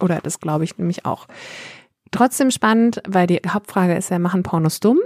oder 0.00 0.18
das 0.20 0.40
glaube 0.40 0.64
ich 0.64 0.76
nämlich 0.76 1.06
auch. 1.06 1.28
Trotzdem 2.10 2.50
spannend, 2.50 3.00
weil 3.06 3.28
die 3.28 3.40
Hauptfrage 3.46 3.94
ist 3.94 4.10
ja, 4.10 4.18
machen 4.18 4.42
Pornos 4.42 4.80
dumm? 4.80 4.98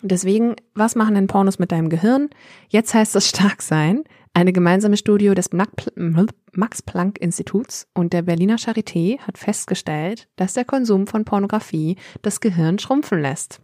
Deswegen, 0.00 0.56
was 0.74 0.94
machen 0.94 1.14
denn 1.14 1.26
Pornos 1.26 1.58
mit 1.58 1.72
deinem 1.72 1.90
Gehirn? 1.90 2.30
Jetzt 2.70 2.94
heißt 2.94 3.14
es 3.16 3.28
stark 3.28 3.60
sein. 3.60 4.04
Eine 4.32 4.54
gemeinsame 4.54 4.96
Studie 4.96 5.34
des 5.34 5.50
Max-Planck-Instituts 5.52 7.86
und 7.92 8.14
der 8.14 8.22
Berliner 8.22 8.56
Charité 8.56 9.18
hat 9.18 9.36
festgestellt, 9.36 10.26
dass 10.36 10.54
der 10.54 10.64
Konsum 10.64 11.06
von 11.06 11.26
Pornografie 11.26 11.96
das 12.22 12.40
Gehirn 12.40 12.78
schrumpfen 12.78 13.20
lässt. 13.20 13.60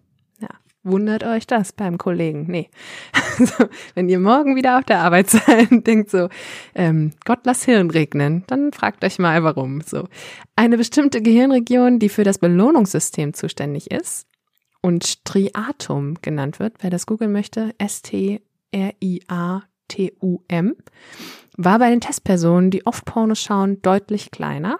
Wundert 0.87 1.25
euch 1.25 1.49
das 1.49 1.73
beim 1.73 1.99
Kollegen? 1.99 2.47
Nee. 2.49 2.71
Also, 3.39 3.67
wenn 3.95 4.09
ihr 4.09 4.19
morgen 4.19 4.57
wieder 4.57 4.79
auf 4.79 4.85
der 4.85 5.01
Arbeit 5.01 5.29
seid 5.31 5.71
und 5.71 5.87
denkt 5.87 6.09
so, 6.09 6.31
ähm, 6.75 7.13
Gott 7.27 7.41
lass 7.45 7.65
Hirn 7.65 7.91
regnen, 7.91 8.45
dann 8.47 8.73
fragt 8.73 9.05
euch 9.05 9.19
mal 9.19 9.45
warum. 9.45 9.83
So. 9.83 10.09
Eine 10.55 10.79
bestimmte 10.79 11.21
Gehirnregion, 11.21 11.99
die 11.99 12.09
für 12.09 12.25
das 12.25 12.39
Belohnungssystem 12.39 13.35
zuständig 13.35 13.91
ist 13.91 14.27
und 14.81 15.05
Striatum 15.05 16.15
genannt 16.23 16.61
wird, 16.61 16.77
wer 16.81 16.89
das 16.89 17.05
googeln 17.05 17.33
möchte, 17.33 17.75
S-T-R-I-A-T-U-M, 17.77 18.37
war 21.59 21.79
bei 21.79 21.91
den 21.91 22.01
Testpersonen, 22.01 22.71
die 22.71 22.87
oft 22.87 23.05
Pornos 23.05 23.43
schauen, 23.43 23.83
deutlich 23.83 24.31
kleiner 24.31 24.79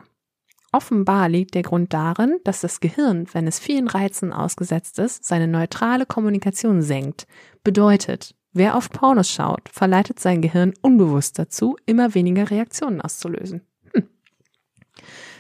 Offenbar 0.77 1.31
liegt 1.31 1.55
der 1.55 1.63
Grund 1.63 1.95
darin, 1.95 2.39
dass 2.45 2.61
das 2.61 2.81
Gehirn, 2.81 3.27
wenn 3.33 3.47
es 3.47 3.59
vielen 3.59 3.89
Reizen 3.89 4.31
ausgesetzt 4.31 4.99
ist, 4.99 5.25
seine 5.25 5.49
neutrale 5.49 6.05
Kommunikation 6.05 6.83
senkt. 6.83 7.27
Bedeutet, 7.65 8.35
wer 8.53 8.77
auf 8.77 8.91
Pornos 8.91 9.31
schaut, 9.31 9.71
verleitet 9.71 10.21
sein 10.21 10.43
Gehirn 10.43 10.75
unbewusst 10.83 11.39
dazu, 11.39 11.79
immer 11.87 12.15
weniger 12.15 12.51
Reaktionen 12.51 13.01
auszulösen. 13.01 13.63
Hm. 13.95 14.07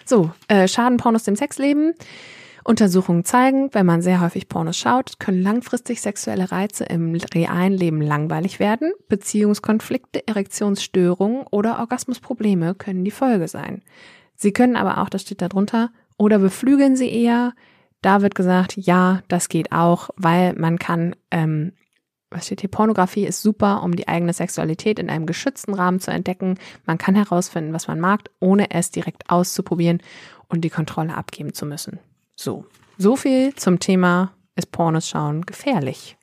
So, 0.06 0.30
äh, 0.48 0.66
schaden 0.68 0.96
Pornos 0.96 1.24
dem 1.24 1.36
Sexleben? 1.36 1.92
Untersuchungen 2.64 3.26
zeigen, 3.26 3.68
wenn 3.74 3.84
man 3.84 4.00
sehr 4.00 4.22
häufig 4.22 4.48
Pornos 4.48 4.78
schaut, 4.78 5.20
können 5.20 5.42
langfristig 5.42 6.00
sexuelle 6.00 6.50
Reize 6.50 6.84
im 6.84 7.14
realen 7.14 7.74
Leben 7.74 8.00
langweilig 8.00 8.58
werden, 8.58 8.90
Beziehungskonflikte, 9.10 10.26
Erektionsstörungen 10.26 11.42
oder 11.50 11.78
Orgasmusprobleme 11.78 12.74
können 12.74 13.04
die 13.04 13.10
Folge 13.10 13.48
sein. 13.48 13.82
Sie 14.36 14.52
können 14.52 14.76
aber 14.76 14.98
auch, 14.98 15.08
das 15.08 15.22
steht 15.22 15.42
da 15.42 15.48
drunter, 15.48 15.90
oder 16.18 16.38
beflügeln 16.38 16.96
sie 16.96 17.10
eher. 17.10 17.54
Da 18.02 18.22
wird 18.22 18.34
gesagt, 18.34 18.76
ja, 18.76 19.22
das 19.28 19.48
geht 19.48 19.72
auch, 19.72 20.10
weil 20.16 20.54
man 20.54 20.78
kann, 20.78 21.16
ähm, 21.30 21.72
was 22.30 22.46
steht 22.46 22.60
hier, 22.60 22.70
Pornografie 22.70 23.24
ist 23.24 23.42
super, 23.42 23.82
um 23.82 23.96
die 23.96 24.08
eigene 24.08 24.32
Sexualität 24.32 24.98
in 24.98 25.10
einem 25.10 25.26
geschützten 25.26 25.74
Rahmen 25.74 26.00
zu 26.00 26.10
entdecken. 26.10 26.58
Man 26.84 26.98
kann 26.98 27.14
herausfinden, 27.14 27.72
was 27.72 27.88
man 27.88 28.00
mag, 28.00 28.30
ohne 28.40 28.70
es 28.70 28.90
direkt 28.90 29.30
auszuprobieren 29.30 30.02
und 30.48 30.62
die 30.62 30.70
Kontrolle 30.70 31.14
abgeben 31.14 31.54
zu 31.54 31.66
müssen. 31.66 31.98
So, 32.34 32.66
so 32.98 33.16
viel 33.16 33.54
zum 33.54 33.80
Thema, 33.80 34.32
ist 34.56 34.72
Pornos 34.72 35.08
schauen 35.08 35.42
gefährlich? 35.46 36.16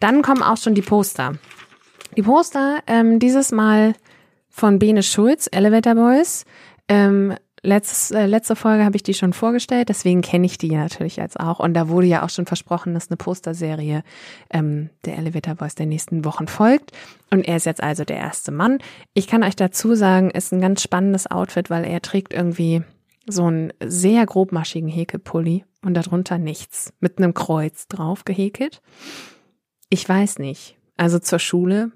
Dann 0.00 0.22
kommen 0.22 0.42
auch 0.42 0.56
schon 0.56 0.74
die 0.74 0.82
Poster. 0.82 1.38
Die 2.16 2.22
Poster, 2.22 2.82
ähm, 2.86 3.18
dieses 3.18 3.52
Mal 3.52 3.94
von 4.48 4.78
Bene 4.78 5.02
Schulz, 5.02 5.48
Elevator 5.50 5.94
Boys. 5.94 6.44
Ähm, 6.88 7.34
letztes, 7.62 8.10
äh, 8.12 8.26
letzte 8.26 8.56
Folge 8.56 8.84
habe 8.84 8.96
ich 8.96 9.02
die 9.02 9.14
schon 9.14 9.32
vorgestellt, 9.32 9.88
deswegen 9.88 10.22
kenne 10.22 10.46
ich 10.46 10.56
die 10.56 10.70
natürlich 10.74 11.16
jetzt 11.16 11.38
auch. 11.38 11.58
Und 11.58 11.74
da 11.74 11.88
wurde 11.88 12.06
ja 12.06 12.24
auch 12.24 12.30
schon 12.30 12.46
versprochen, 12.46 12.94
dass 12.94 13.10
eine 13.10 13.16
Posterserie 13.16 14.02
ähm, 14.50 14.90
der 15.04 15.18
Elevator 15.18 15.54
Boys 15.56 15.74
der 15.74 15.86
nächsten 15.86 16.24
Wochen 16.24 16.46
folgt. 16.46 16.92
Und 17.30 17.46
er 17.46 17.56
ist 17.56 17.66
jetzt 17.66 17.82
also 17.82 18.04
der 18.04 18.16
erste 18.16 18.52
Mann. 18.52 18.78
Ich 19.14 19.26
kann 19.26 19.42
euch 19.42 19.56
dazu 19.56 19.94
sagen, 19.94 20.30
ist 20.30 20.52
ein 20.52 20.60
ganz 20.60 20.82
spannendes 20.82 21.30
Outfit, 21.30 21.70
weil 21.70 21.84
er 21.84 22.00
trägt 22.00 22.32
irgendwie 22.32 22.82
so 23.28 23.44
einen 23.44 23.72
sehr 23.84 24.24
grobmaschigen 24.24 24.88
Häkelpulli 24.88 25.64
und 25.82 25.94
darunter 25.94 26.38
nichts. 26.38 26.92
Mit 27.00 27.18
einem 27.18 27.34
Kreuz 27.34 27.88
drauf 27.88 28.24
gehäkelt. 28.24 28.80
Ich 29.90 30.08
weiß 30.08 30.38
nicht. 30.38 30.76
Also 30.96 31.18
zur 31.18 31.40
Schule 31.40 31.90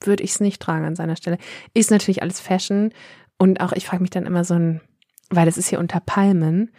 würde 0.00 0.22
ich 0.22 0.30
es 0.30 0.40
nicht 0.40 0.62
tragen 0.62 0.84
an 0.84 0.96
seiner 0.96 1.16
Stelle. 1.16 1.38
Ist 1.74 1.90
natürlich 1.90 2.22
alles 2.22 2.40
Fashion, 2.40 2.92
und 3.38 3.60
auch 3.60 3.72
ich 3.72 3.86
frage 3.86 4.02
mich 4.02 4.10
dann 4.10 4.26
immer 4.26 4.44
so 4.44 4.54
ein, 4.54 4.80
weil 5.30 5.46
das 5.46 5.58
ist 5.58 5.68
hier 5.68 5.78
unter 5.78 6.00
Palmen, 6.00 6.70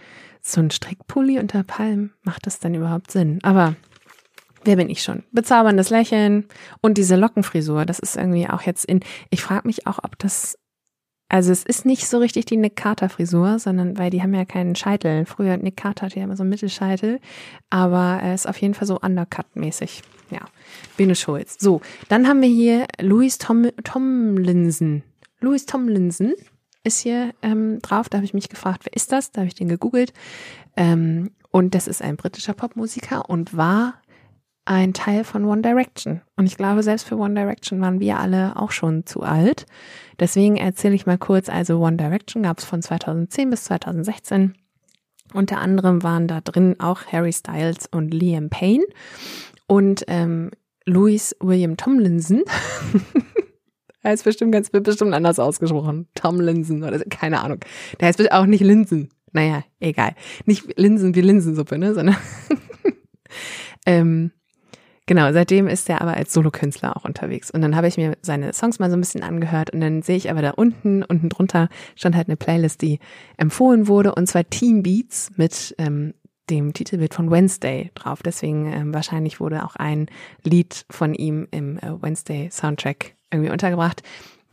so 0.42 0.62
ein 0.62 0.72
Strickpulli 0.72 1.40
unter 1.40 1.64
Palmen, 1.64 2.14
macht 2.24 2.46
das 2.46 2.60
dann 2.60 2.74
überhaupt 2.74 3.12
Sinn? 3.12 3.40
Aber 3.44 3.76
wer 4.64 4.76
bin 4.76 4.90
ich 4.90 5.04
schon? 5.04 5.24
Bezauberndes 5.32 5.90
Lächeln 5.90 6.46
und 6.82 6.98
diese 6.98 7.16
Lockenfrisur, 7.16 7.86
das 7.86 8.00
ist 8.00 8.16
irgendwie 8.16 8.50
auch 8.50 8.62
jetzt 8.62 8.86
in, 8.86 9.02
ich 9.30 9.42
frage 9.42 9.68
mich 9.68 9.88
auch, 9.88 10.00
ob 10.04 10.18
das, 10.20 10.58
also 11.30 11.52
es 11.52 11.64
ist 11.64 11.86
nicht 11.86 12.08
so 12.08 12.20
richtig 12.20 12.46
die 12.46 12.58
Nick 12.58 12.76
Carter 12.76 13.10
Frisur, 13.10 13.60
sondern, 13.60 13.98
weil 13.98 14.10
die 14.10 14.22
haben 14.22 14.34
ja 14.34 14.46
keinen 14.46 14.76
Scheitel. 14.76 15.26
Früher, 15.26 15.58
Nick 15.58 15.78
Carter 15.78 16.06
hatte 16.06 16.20
ja 16.20 16.24
immer 16.24 16.38
so 16.38 16.44
einen 16.44 16.50
Mittelscheitel, 16.50 17.20
aber 17.70 18.20
er 18.22 18.34
ist 18.34 18.48
auf 18.48 18.58
jeden 18.62 18.74
Fall 18.74 18.88
so 18.88 19.00
Undercut-mäßig. 19.00 20.02
Ja, 20.30 20.42
Bene 20.98 21.16
Schulz. 21.16 21.58
So, 21.60 21.82
dann 22.10 22.28
haben 22.28 22.42
wir 22.42 22.50
hier 22.50 22.86
Louis 23.00 23.38
Tom, 23.38 23.68
Tomlinson. 23.84 25.04
Louis 25.40 25.66
Tomlinson 25.66 26.34
ist 26.84 27.00
hier 27.00 27.34
ähm, 27.42 27.80
drauf. 27.82 28.10
Da 28.10 28.18
habe 28.18 28.26
ich 28.26 28.34
mich 28.34 28.50
gefragt, 28.50 28.82
wer 28.86 28.94
ist 28.94 29.12
das? 29.12 29.32
Da 29.32 29.42
habe 29.42 29.48
ich 29.48 29.56
den 29.56 29.70
gegoogelt. 29.70 30.14
Ähm, 30.76 31.32
und 31.52 31.76
das 31.76 31.88
ist 31.88 32.02
ein 32.02 32.18
britischer 32.18 32.54
Popmusiker 32.54 33.30
und 33.30 33.56
war 33.56 33.96
ein 34.66 34.94
Teil 34.94 35.24
von 35.24 35.46
One 35.46 35.62
Direction. 35.62 36.22
Und 36.36 36.46
ich 36.46 36.58
glaube, 36.58 36.84
selbst 36.84 37.08
für 37.08 37.18
One 37.18 37.36
Direction 37.36 37.80
waren 37.82 38.00
wir 38.00 38.20
alle 38.20 38.58
auch 38.58 38.72
schon 38.72 39.06
zu 39.06 39.22
alt. 39.22 39.66
Deswegen 40.20 40.58
erzähle 40.58 40.96
ich 40.96 41.06
mal 41.06 41.18
kurz, 41.18 41.50
also 41.50 41.80
One 41.80 41.98
Direction 41.98 42.44
gab 42.44 42.60
es 42.60 42.66
von 42.66 42.82
2010 42.82 43.50
bis 43.50 43.64
2016. 43.66 44.56
Unter 45.34 45.60
anderem 45.60 46.04
waren 46.04 46.28
da 46.28 46.42
drin 46.42 46.80
auch 46.80 47.06
Harry 47.06 47.34
Styles 47.34 47.88
und 47.88 48.14
Liam 48.14 48.50
Payne. 48.50 48.84
Und 49.68 50.04
ähm, 50.08 50.52
Louis 50.86 51.36
William 51.40 51.76
Tomlinson 51.76 52.44
Ist 54.12 54.24
bestimmt 54.24 54.52
ganz 54.52 54.70
bestimmt 54.70 55.14
anders 55.14 55.40
ausgesprochen. 55.40 56.08
Tom 56.16 56.40
Linsen 56.40 56.84
oder 56.84 57.00
keine 57.06 57.42
Ahnung. 57.42 57.60
Der 58.00 58.08
heißt 58.08 58.32
auch 58.32 58.46
nicht 58.46 58.62
Linsen. 58.62 59.10
Naja, 59.34 59.64
egal. 59.80 60.14
Nicht 60.46 60.80
Linsen 60.80 61.16
wie 61.16 61.22
Linsensuppe, 61.22 61.78
ne, 61.78 61.94
sondern 61.94 62.16
ähm, 63.86 64.32
genau, 65.06 65.32
seitdem 65.34 65.68
ist 65.68 65.90
er 65.90 66.02
aber 66.02 66.16
als 66.16 66.34
Solokünstler 66.34 66.96
auch 66.96 67.04
unterwegs. 67.04 67.52
Und 67.52 67.62
dann 67.62 67.76
habe 67.76 67.88
ich 67.88 67.98
mir 67.98 68.18
seine 68.22 68.54
Songs 68.54 68.80
mal 68.80 68.90
so 68.90 68.98
ein 68.98 69.02
bisschen 69.02 69.24
angehört 69.24 69.72
und 69.72 69.82
dann 69.82 70.02
sehe 70.02 70.18
ich 70.18 70.32
aber 70.32 70.42
da 70.42 70.52
unten, 70.52 71.04
unten 71.04 71.30
drunter 71.30 71.70
stand 71.96 72.16
halt 72.16 72.30
eine 72.30 72.38
Playlist, 72.38 72.82
die 72.82 73.00
empfohlen 73.38 73.88
wurde 73.88 74.16
und 74.16 74.28
zwar 74.28 74.50
Team 74.50 74.82
Beats 74.82 75.32
mit 75.36 75.76
ähm, 75.78 76.14
dem 76.50 76.74
Titelbild 76.74 77.14
von 77.14 77.30
Wednesday 77.30 77.92
drauf. 77.94 78.24
Deswegen 78.24 78.72
ähm, 78.72 78.94
wahrscheinlich 78.94 79.40
wurde 79.42 79.66
auch 79.66 79.76
ein 79.76 80.08
Lied 80.44 80.86
von 80.90 81.14
ihm 81.14 81.48
im 81.52 81.78
äh, 81.80 82.02
Wednesday 82.02 82.50
Soundtrack 82.50 83.17
irgendwie 83.32 83.52
untergebracht. 83.52 84.04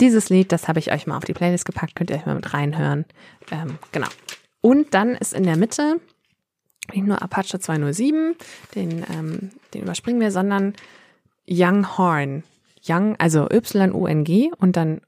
Dieses 0.01 0.29
Lied, 0.29 0.51
das 0.53 0.69
habe 0.69 0.79
ich 0.79 0.93
euch 0.93 1.07
mal 1.07 1.17
auf 1.17 1.25
die 1.25 1.35
Playlist 1.35 1.65
gepackt, 1.65 1.95
könnt 1.95 2.11
ihr 2.11 2.17
euch 2.17 2.27
mal 2.27 2.35
mit 2.35 2.53
reinhören. 2.53 3.05
Ähm, 3.51 3.79
genau. 3.93 4.09
Und 4.61 4.95
dann 4.95 5.15
ist 5.15 5.33
in 5.35 5.45
der 5.45 5.57
Mitte 5.57 6.01
nicht 6.93 7.07
nur 7.07 7.23
Apache 7.23 7.59
207, 7.59 8.35
den, 8.75 9.05
ähm, 9.13 9.51
den 9.73 9.83
überspringen 9.83 10.21
wir, 10.21 10.31
sondern 10.31 10.75
Young 11.49 11.97
Horn. 11.97 12.45
Young, 12.87 13.17
also 13.17 13.49
Y-U-N-G 13.51 14.51
und 14.59 14.77
dann 14.77 15.01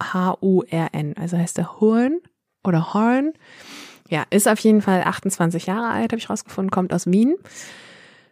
H-U-R-N, 0.00 1.16
also 1.16 1.36
heißt 1.36 1.58
er 1.58 1.80
Horn 1.80 2.20
oder 2.62 2.94
Horn. 2.94 3.32
Ja, 4.08 4.24
ist 4.30 4.48
auf 4.48 4.60
jeden 4.60 4.82
Fall 4.82 5.02
28 5.02 5.66
Jahre 5.66 5.90
alt, 5.90 6.12
habe 6.12 6.18
ich 6.18 6.30
rausgefunden, 6.30 6.70
kommt 6.70 6.92
aus 6.92 7.06
Wien. 7.06 7.34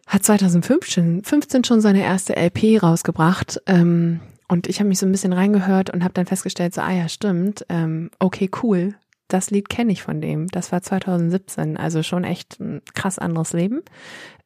Hat 0.07 0.23
2015 0.23 1.23
15 1.23 1.65
schon 1.65 1.81
seine 1.81 2.01
erste 2.01 2.35
LP 2.35 2.81
rausgebracht. 2.81 3.61
Ähm, 3.65 4.21
und 4.47 4.67
ich 4.67 4.79
habe 4.79 4.87
mich 4.87 4.99
so 4.99 5.05
ein 5.05 5.11
bisschen 5.11 5.33
reingehört 5.33 5.89
und 5.89 6.03
habe 6.03 6.13
dann 6.13 6.25
festgestellt, 6.25 6.73
so, 6.73 6.81
ah 6.81 6.91
ja, 6.91 7.09
stimmt, 7.09 7.65
ähm, 7.69 8.09
okay, 8.19 8.49
cool. 8.63 8.95
Das 9.27 9.51
Lied 9.51 9.67
kenne 9.67 9.91
ich 9.91 10.03
von 10.03 10.21
dem. 10.21 10.47
Das 10.47 10.71
war 10.71 10.81
2017, 10.81 11.75
also 11.75 12.01
schon 12.01 12.23
echt 12.23 12.59
ein 12.61 12.81
krass 12.93 13.19
anderes 13.19 13.51
Leben. 13.51 13.81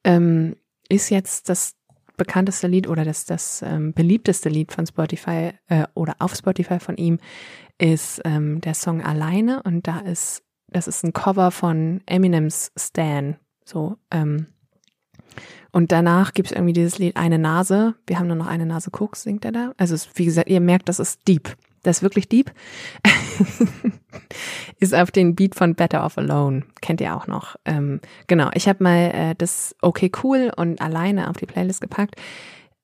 Ähm, 0.04 0.56
ist 0.90 1.10
jetzt 1.10 1.50
das 1.50 1.76
bekannteste 2.18 2.68
Lied 2.68 2.88
oder 2.88 3.06
das, 3.06 3.26
das 3.26 3.62
ähm, 3.62 3.94
beliebteste 3.94 4.50
Lied 4.50 4.72
von 4.72 4.86
Spotify 4.86 5.52
äh, 5.68 5.86
oder 5.94 6.16
auf 6.20 6.36
Spotify 6.36 6.80
von 6.80 6.98
ihm 6.98 7.20
ist 7.78 8.22
ähm, 8.26 8.62
der 8.62 8.76
Song 8.76 9.02
Alleine 9.02 9.64
und 9.64 9.88
da 9.88 10.00
ist, 10.00 10.44
das 10.68 10.88
ist 10.88 11.04
ein 11.04 11.14
Cover 11.14 11.50
von 11.50 12.02
Eminems 12.06 12.72
Stan. 12.78 13.38
So, 13.66 13.98
ähm, 14.12 14.48
und 15.72 15.92
danach 15.92 16.34
gibt 16.34 16.50
es 16.50 16.52
irgendwie 16.52 16.74
dieses 16.74 17.00
Lied 17.00 17.18
Eine 17.18 17.40
Nase. 17.40 17.96
Wir 18.08 18.20
haben 18.20 18.28
nur 18.28 18.36
noch 18.36 18.48
eine 18.48 18.66
Nase 18.66 18.92
Koks, 18.92 19.24
singt 19.24 19.46
er 19.46 19.52
da. 19.52 19.74
Also, 19.78 19.96
wie 20.16 20.26
gesagt, 20.26 20.50
ihr 20.50 20.60
merkt, 20.60 20.90
das 20.90 21.00
ist 21.00 21.28
deep. 21.28 21.56
Das 21.84 21.98
ist 21.98 22.04
wirklich 22.04 22.30
deep. 22.30 22.52
ist 24.80 24.94
auf 24.94 25.12
den 25.12 25.36
Beat 25.36 25.56
von 25.56 25.76
Better 25.76 26.06
Off 26.06 26.18
Alone. 26.18 26.64
Kennt 26.82 27.02
ihr 27.02 27.16
auch 27.16 27.28
noch. 27.28 27.56
Ähm, 27.66 28.02
genau, 28.28 28.50
ich 28.54 28.68
habe 28.68 28.84
mal 28.84 29.12
äh, 29.14 29.36
das 29.36 29.76
Okay 29.82 30.12
Cool 30.24 30.52
und 30.56 30.82
alleine 30.82 31.30
auf 31.30 31.38
die 31.38 31.46
Playlist 31.48 31.82
gepackt 31.82 32.16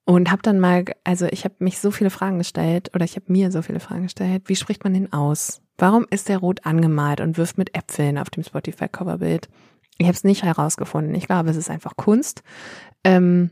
und 0.05 0.31
habe 0.31 0.41
dann 0.41 0.59
mal, 0.59 0.85
also 1.03 1.27
ich 1.27 1.43
habe 1.43 1.55
mich 1.59 1.79
so 1.79 1.91
viele 1.91 2.09
Fragen 2.09 2.37
gestellt 2.37 2.91
oder 2.95 3.03
ich 3.03 3.17
habe 3.17 3.31
mir 3.31 3.51
so 3.51 3.61
viele 3.61 3.79
Fragen 3.79 4.03
gestellt. 4.03 4.43
Wie 4.45 4.55
spricht 4.55 4.83
man 4.83 4.93
den 4.93 5.11
aus? 5.13 5.61
Warum 5.77 6.07
ist 6.09 6.29
der 6.29 6.39
rot 6.39 6.65
angemalt 6.65 7.21
und 7.21 7.37
wirft 7.37 7.57
mit 7.57 7.77
Äpfeln 7.77 8.17
auf 8.17 8.29
dem 8.29 8.43
Spotify-Coverbild? 8.43 9.47
Ich 9.97 10.05
habe 10.05 10.15
es 10.15 10.23
nicht 10.23 10.43
herausgefunden. 10.43 11.15
Ich 11.15 11.27
glaube, 11.27 11.49
es 11.49 11.57
ist 11.57 11.69
einfach 11.69 11.95
Kunst. 11.95 12.43
Ähm, 13.03 13.51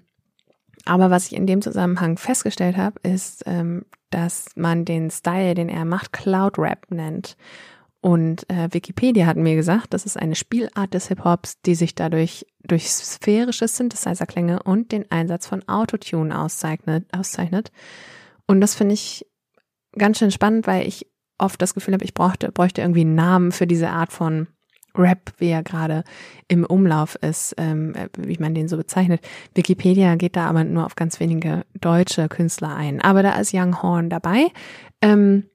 aber 0.86 1.10
was 1.10 1.26
ich 1.26 1.36
in 1.36 1.48
dem 1.48 1.62
Zusammenhang 1.62 2.18
festgestellt 2.18 2.78
habe, 2.78 3.00
ist, 3.02 3.43
ähm, 3.48 3.86
dass 4.12 4.50
man 4.56 4.86
den 4.86 5.10
Style, 5.10 5.56
den 5.56 5.70
er 5.70 5.86
macht, 5.86 6.14
Cloud 6.14 6.60
Rap 6.60 6.91
nennt. 6.91 7.36
Und 8.02 8.48
äh, 8.52 8.70
Wikipedia 8.72 9.26
hat 9.26 9.36
mir 9.36 9.56
gesagt, 9.56 9.93
das 9.96 10.06
ist 10.06 10.16
eine 10.16 10.36
Spielart 10.36 10.93
des 10.93 11.08
Hip-Hops, 11.08 11.60
die 11.66 11.74
sich 11.74 11.96
dadurch 11.96 12.46
durch 12.64 12.88
sphärische 12.91 13.68
Synthesizer-Klänge 13.68 14.62
und 14.62 14.91
den 14.91 15.10
Einsatz 15.10 15.48
von 15.48 15.68
Autotune 15.68 16.39
auszeichnet. 16.39 17.08
auszeichnet. 17.12 17.72
Und 18.46 18.62
das 18.62 18.76
finde 18.76 18.93
ich 18.93 19.26
ganz 19.98 20.20
schön 20.20 20.30
spannend, 20.30 20.68
weil 20.68 20.88
ich 20.88 21.08
oft 21.39 21.60
das 21.60 21.74
Gefühl 21.74 21.96
habe, 21.96 22.06
ich 22.06 22.14
brauchte, 22.14 22.52
bräuchte 22.52 22.82
irgendwie 22.82 23.02
einen 23.02 23.16
Namen 23.16 23.52
für 23.52 23.66
diese 23.66 23.89
Art 23.89 24.12
von 24.12 24.48
Rap, 24.98 25.34
wie 25.38 25.50
er 25.50 25.64
gerade 25.64 26.04
im 26.48 26.66
Umlauf 26.66 27.16
ist, 27.16 27.56
ähm, 27.58 27.93
wie 28.18 28.38
man 28.38 28.54
den 28.54 28.68
so 28.68 28.78
bezeichnet. 28.78 29.22
Wikipedia 29.54 30.16
geht 30.16 30.36
da 30.36 30.48
aber 30.48 30.64
nur 30.64 30.86
auf 30.86 30.96
ganz 30.96 31.20
wenige 31.20 31.66
deutsche 31.80 32.28
Künstler 32.30 32.76
ein. 32.76 33.02
Aber 33.02 33.24
da 33.24 33.38
ist 33.39 33.54
Young 33.54 33.82
Horn 33.82 34.10
dabei. 34.10 34.48
Ähm, 35.02 35.46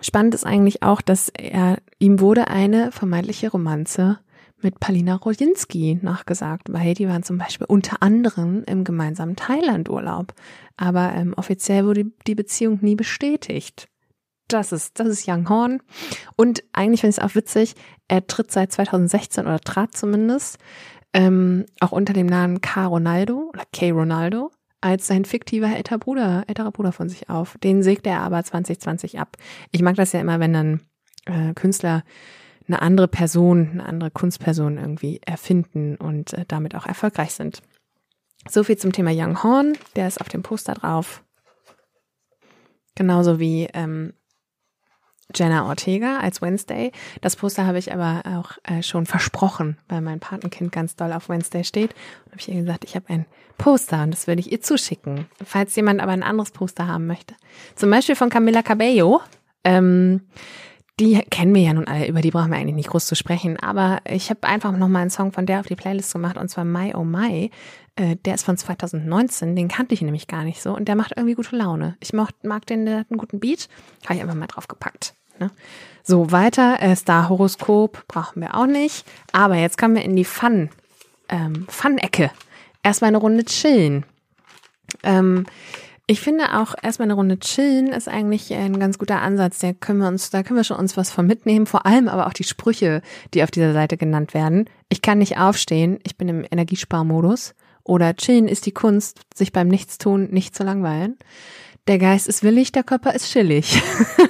spannend 0.00 0.34
ist 0.34 0.46
eigentlich 0.46 0.82
auch, 0.82 1.00
dass 1.00 1.30
er, 1.30 1.78
ihm 1.98 2.20
wurde 2.20 2.48
eine 2.48 2.92
vermeintliche 2.92 3.50
Romanze 3.50 4.18
mit 4.60 4.80
Palina 4.80 5.14
Rojinski 5.14 6.00
nachgesagt, 6.02 6.72
weil 6.72 6.94
die 6.94 7.08
waren 7.08 7.22
zum 7.22 7.38
Beispiel 7.38 7.66
unter 7.68 8.02
anderem 8.02 8.64
im 8.66 8.82
gemeinsamen 8.84 9.36
Thailand-Urlaub. 9.36 10.34
Aber 10.76 11.12
ähm, 11.14 11.32
offiziell 11.36 11.84
wurde 11.84 12.06
die 12.26 12.34
Beziehung 12.34 12.78
nie 12.82 12.96
bestätigt 12.96 13.88
das 14.48 14.72
ist, 14.72 14.98
das 14.98 15.08
ist 15.08 15.28
Young 15.28 15.48
Horn. 15.48 15.82
Und 16.36 16.62
eigentlich 16.72 17.00
finde 17.00 17.10
ich 17.10 17.18
es 17.18 17.24
auch 17.24 17.34
witzig, 17.34 17.74
er 18.08 18.26
tritt 18.26 18.50
seit 18.50 18.72
2016 18.72 19.46
oder 19.46 19.60
trat 19.60 19.96
zumindest 19.96 20.58
ähm, 21.12 21.66
auch 21.80 21.92
unter 21.92 22.12
dem 22.12 22.26
Namen 22.26 22.60
K. 22.60 22.86
Ronaldo 22.86 23.50
oder 23.52 23.64
K. 23.72 23.90
Ronaldo 23.90 24.50
als 24.80 25.06
sein 25.06 25.24
fiktiver 25.24 25.74
älterer 25.74 25.98
Bruder, 25.98 26.44
älterer 26.46 26.70
Bruder 26.70 26.92
von 26.92 27.08
sich 27.08 27.28
auf. 27.28 27.56
Den 27.58 27.82
sägt 27.82 28.06
er 28.06 28.20
aber 28.20 28.42
2020 28.42 29.18
ab. 29.18 29.36
Ich 29.72 29.82
mag 29.82 29.96
das 29.96 30.12
ja 30.12 30.20
immer, 30.20 30.38
wenn 30.40 30.52
dann 30.52 30.80
äh, 31.26 31.52
Künstler 31.54 32.04
eine 32.68 32.82
andere 32.82 33.08
Person, 33.08 33.70
eine 33.72 33.86
andere 33.86 34.10
Kunstperson 34.10 34.78
irgendwie 34.78 35.20
erfinden 35.24 35.96
und 35.96 36.34
äh, 36.34 36.44
damit 36.46 36.74
auch 36.74 36.86
erfolgreich 36.86 37.32
sind. 37.32 37.62
So 38.48 38.62
viel 38.62 38.76
zum 38.76 38.92
Thema 38.92 39.10
Young 39.12 39.42
Horn, 39.42 39.76
der 39.96 40.06
ist 40.06 40.20
auf 40.20 40.28
dem 40.28 40.42
Poster 40.42 40.74
drauf. 40.74 41.24
Genauso 42.94 43.38
wie 43.38 43.68
ähm, 43.74 44.12
Jenna 45.34 45.66
Ortega 45.66 46.18
als 46.18 46.40
Wednesday. 46.40 46.92
Das 47.20 47.36
Poster 47.36 47.66
habe 47.66 47.78
ich 47.78 47.92
aber 47.92 48.22
auch 48.26 48.52
äh, 48.64 48.82
schon 48.82 49.06
versprochen, 49.06 49.76
weil 49.88 50.00
mein 50.00 50.20
Patenkind 50.20 50.72
ganz 50.72 50.96
doll 50.96 51.12
auf 51.12 51.28
Wednesday 51.28 51.64
steht. 51.64 51.94
Und 52.24 52.32
habe 52.32 52.40
ich 52.40 52.48
ihr 52.48 52.60
gesagt, 52.62 52.84
ich 52.84 52.94
habe 52.96 53.10
ein 53.10 53.26
Poster 53.58 54.02
und 54.02 54.12
das 54.12 54.26
würde 54.26 54.40
ich 54.40 54.50
ihr 54.50 54.60
zuschicken. 54.60 55.26
Falls 55.44 55.76
jemand 55.76 56.00
aber 56.00 56.12
ein 56.12 56.22
anderes 56.22 56.50
Poster 56.50 56.86
haben 56.86 57.06
möchte. 57.06 57.34
Zum 57.74 57.90
Beispiel 57.90 58.16
von 58.16 58.30
Camila 58.30 58.62
Cabello. 58.62 59.20
Ähm, 59.64 60.22
die 60.98 61.20
kennen 61.30 61.54
wir 61.54 61.62
ja 61.62 61.74
nun 61.74 61.86
alle, 61.86 62.08
über 62.08 62.22
die 62.22 62.30
brauchen 62.30 62.50
wir 62.50 62.56
eigentlich 62.56 62.74
nicht 62.74 62.88
groß 62.88 63.06
zu 63.06 63.14
sprechen. 63.14 63.58
Aber 63.58 64.00
ich 64.08 64.30
habe 64.30 64.44
einfach 64.44 64.72
nochmal 64.72 65.02
einen 65.02 65.10
Song 65.10 65.32
von 65.32 65.46
der 65.46 65.60
auf 65.60 65.66
die 65.66 65.76
Playlist 65.76 66.12
gemacht 66.12 66.36
und 66.36 66.48
zwar 66.48 66.64
My 66.64 66.94
Oh 66.94 67.04
My. 67.04 67.50
Äh, 67.96 68.16
der 68.24 68.34
ist 68.34 68.44
von 68.44 68.56
2019, 68.56 69.56
den 69.56 69.68
kannte 69.68 69.92
ich 69.92 70.02
nämlich 70.02 70.26
gar 70.26 70.44
nicht 70.44 70.62
so 70.62 70.74
und 70.74 70.86
der 70.88 70.96
macht 70.96 71.12
irgendwie 71.16 71.34
gute 71.34 71.56
Laune. 71.56 71.96
Ich 72.00 72.12
mag, 72.12 72.30
mag 72.42 72.64
den, 72.66 72.86
der 72.86 73.00
hat 73.00 73.10
einen 73.10 73.18
guten 73.18 73.40
Beat, 73.40 73.68
habe 74.04 74.14
ich 74.14 74.20
einfach 74.20 74.34
mal 74.34 74.46
drauf 74.46 74.68
gepackt. 74.68 75.14
Ne? 75.40 75.50
So, 76.02 76.32
weiter, 76.32 76.80
äh, 76.80 76.96
Star-Horoskop 76.96 78.06
brauchen 78.08 78.40
wir 78.40 78.54
auch 78.54 78.66
nicht. 78.66 79.04
Aber 79.32 79.56
jetzt 79.56 79.78
kommen 79.78 79.94
wir 79.94 80.02
in 80.02 80.16
die 80.16 80.24
Fun, 80.24 80.70
ähm, 81.28 81.66
Fun-Ecke. 81.68 82.30
Erstmal 82.82 83.08
eine 83.08 83.18
Runde 83.18 83.44
chillen. 83.44 84.04
Ähm, 85.02 85.44
ich 86.10 86.22
finde 86.22 86.58
auch 86.58 86.74
erstmal 86.82 87.06
eine 87.06 87.14
Runde 87.14 87.38
chillen 87.38 87.88
ist 87.88 88.08
eigentlich 88.08 88.54
ein 88.54 88.80
ganz 88.80 88.96
guter 88.98 89.20
Ansatz. 89.20 89.58
Da 89.58 89.74
können 89.74 89.98
wir 89.98 90.08
uns, 90.08 90.30
da 90.30 90.42
können 90.42 90.56
wir 90.56 90.64
schon 90.64 90.78
uns 90.78 90.96
was 90.96 91.10
von 91.10 91.26
mitnehmen. 91.26 91.66
Vor 91.66 91.84
allem 91.84 92.08
aber 92.08 92.26
auch 92.26 92.32
die 92.32 92.44
Sprüche, 92.44 93.02
die 93.34 93.42
auf 93.42 93.50
dieser 93.50 93.74
Seite 93.74 93.98
genannt 93.98 94.32
werden. 94.32 94.70
Ich 94.88 95.02
kann 95.02 95.18
nicht 95.18 95.36
aufstehen. 95.36 95.98
Ich 96.04 96.16
bin 96.16 96.28
im 96.28 96.46
Energiesparmodus. 96.50 97.54
Oder 97.84 98.16
chillen 98.16 98.48
ist 98.48 98.64
die 98.64 98.72
Kunst, 98.72 99.20
sich 99.34 99.52
beim 99.52 99.68
Nichtstun 99.68 100.30
nicht 100.30 100.56
zu 100.56 100.64
langweilen. 100.64 101.18
Der 101.88 101.98
Geist 101.98 102.26
ist 102.26 102.42
willig, 102.42 102.72
der 102.72 102.84
Körper 102.84 103.14
ist 103.14 103.30
chillig. 103.30 103.82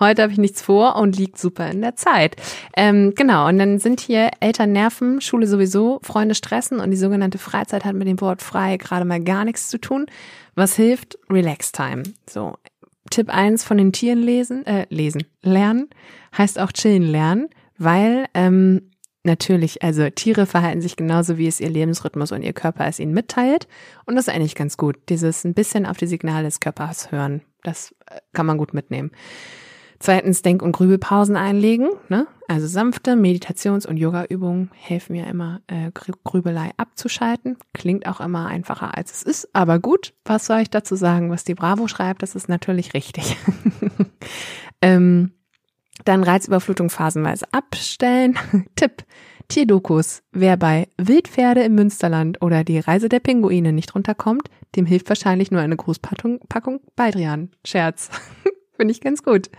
Heute 0.00 0.22
habe 0.22 0.32
ich 0.32 0.38
nichts 0.38 0.62
vor 0.62 0.96
und 0.96 1.16
liegt 1.16 1.38
super 1.38 1.70
in 1.70 1.80
der 1.80 1.96
Zeit. 1.96 2.36
Ähm, 2.76 3.14
genau, 3.16 3.48
und 3.48 3.58
dann 3.58 3.78
sind 3.78 4.00
hier 4.00 4.30
Eltern 4.40 4.72
nerven, 4.72 5.20
Schule 5.20 5.46
sowieso, 5.46 6.00
Freunde 6.02 6.34
stressen 6.34 6.80
und 6.80 6.90
die 6.90 6.96
sogenannte 6.96 7.38
Freizeit 7.38 7.84
hat 7.84 7.94
mit 7.94 8.08
dem 8.08 8.20
Wort 8.20 8.42
frei 8.42 8.76
gerade 8.76 9.04
mal 9.04 9.22
gar 9.22 9.44
nichts 9.44 9.68
zu 9.68 9.78
tun. 9.78 10.06
Was 10.54 10.76
hilft? 10.76 11.18
Relax 11.30 11.72
Time. 11.72 12.02
So, 12.28 12.54
Tipp 13.10 13.28
eins 13.30 13.64
von 13.64 13.78
den 13.78 13.92
Tieren 13.92 14.20
lesen, 14.20 14.66
äh, 14.66 14.86
lesen, 14.90 15.24
lernen, 15.42 15.88
heißt 16.36 16.58
auch 16.58 16.72
chillen 16.72 17.02
lernen, 17.02 17.48
weil 17.78 18.26
ähm, 18.34 18.90
natürlich, 19.24 19.82
also 19.82 20.08
Tiere 20.10 20.46
verhalten 20.46 20.80
sich 20.80 20.96
genauso, 20.96 21.38
wie 21.38 21.46
es 21.46 21.60
ihr 21.60 21.70
Lebensrhythmus 21.70 22.32
und 22.32 22.42
ihr 22.42 22.52
Körper 22.52 22.86
es 22.86 22.98
ihnen 22.98 23.14
mitteilt. 23.14 23.68
Und 24.06 24.16
das 24.16 24.28
ist 24.28 24.34
eigentlich 24.34 24.54
ganz 24.54 24.76
gut. 24.76 24.96
Dieses 25.08 25.44
ein 25.44 25.54
bisschen 25.54 25.86
auf 25.86 25.96
die 25.96 26.06
Signale 26.06 26.44
des 26.44 26.60
Körpers 26.60 27.12
hören, 27.12 27.42
das 27.62 27.94
äh, 28.06 28.20
kann 28.32 28.46
man 28.46 28.58
gut 28.58 28.74
mitnehmen. 28.74 29.10
Zweitens 30.00 30.42
Denk- 30.42 30.62
und 30.62 30.72
Grübelpausen 30.72 31.36
einlegen. 31.36 31.88
Ne? 32.08 32.26
Also 32.46 32.66
sanfte 32.66 33.16
Meditations- 33.16 33.86
und 33.86 33.96
Yoga-Übungen 33.96 34.70
helfen 34.74 35.14
mir 35.14 35.26
immer, 35.26 35.60
äh, 35.66 35.90
Grübelei 35.92 36.70
abzuschalten. 36.76 37.56
Klingt 37.74 38.06
auch 38.06 38.20
immer 38.20 38.46
einfacher, 38.46 38.96
als 38.96 39.12
es 39.12 39.22
ist. 39.24 39.48
Aber 39.54 39.80
gut, 39.80 40.14
was 40.24 40.46
soll 40.46 40.60
ich 40.60 40.70
dazu 40.70 40.94
sagen? 40.94 41.30
Was 41.30 41.44
die 41.44 41.54
Bravo 41.54 41.88
schreibt, 41.88 42.22
das 42.22 42.36
ist 42.36 42.48
natürlich 42.48 42.94
richtig. 42.94 43.36
ähm, 44.82 45.32
dann 46.04 46.22
Reizüberflutung 46.22 46.90
phasenweise 46.90 47.46
abstellen. 47.52 48.38
Tipp. 48.76 49.04
Tierdokus. 49.48 50.22
Wer 50.30 50.56
bei 50.56 50.88
Wildpferde 50.98 51.62
im 51.62 51.74
Münsterland 51.74 52.40
oder 52.42 52.64
die 52.64 52.78
Reise 52.78 53.08
der 53.08 53.20
Pinguine 53.20 53.72
nicht 53.72 53.94
runterkommt, 53.94 54.48
dem 54.76 54.86
hilft 54.86 55.08
wahrscheinlich 55.08 55.50
nur 55.50 55.60
eine 55.60 55.76
Großpackung 55.76 56.40
Packung 56.48 56.80
Baldrian. 56.94 57.50
Scherz. 57.64 58.10
Finde 58.78 58.92
ich 58.92 59.00
ganz 59.00 59.22
gut. 59.22 59.50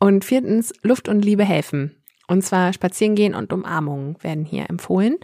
Und 0.00 0.24
viertens, 0.24 0.72
Luft 0.82 1.08
und 1.08 1.24
Liebe 1.24 1.44
helfen. 1.44 1.96
Und 2.28 2.42
zwar 2.42 2.72
Spazierengehen 2.72 3.34
und 3.34 3.52
Umarmungen 3.52 4.22
werden 4.22 4.44
hier 4.44 4.68
empfohlen. 4.68 5.16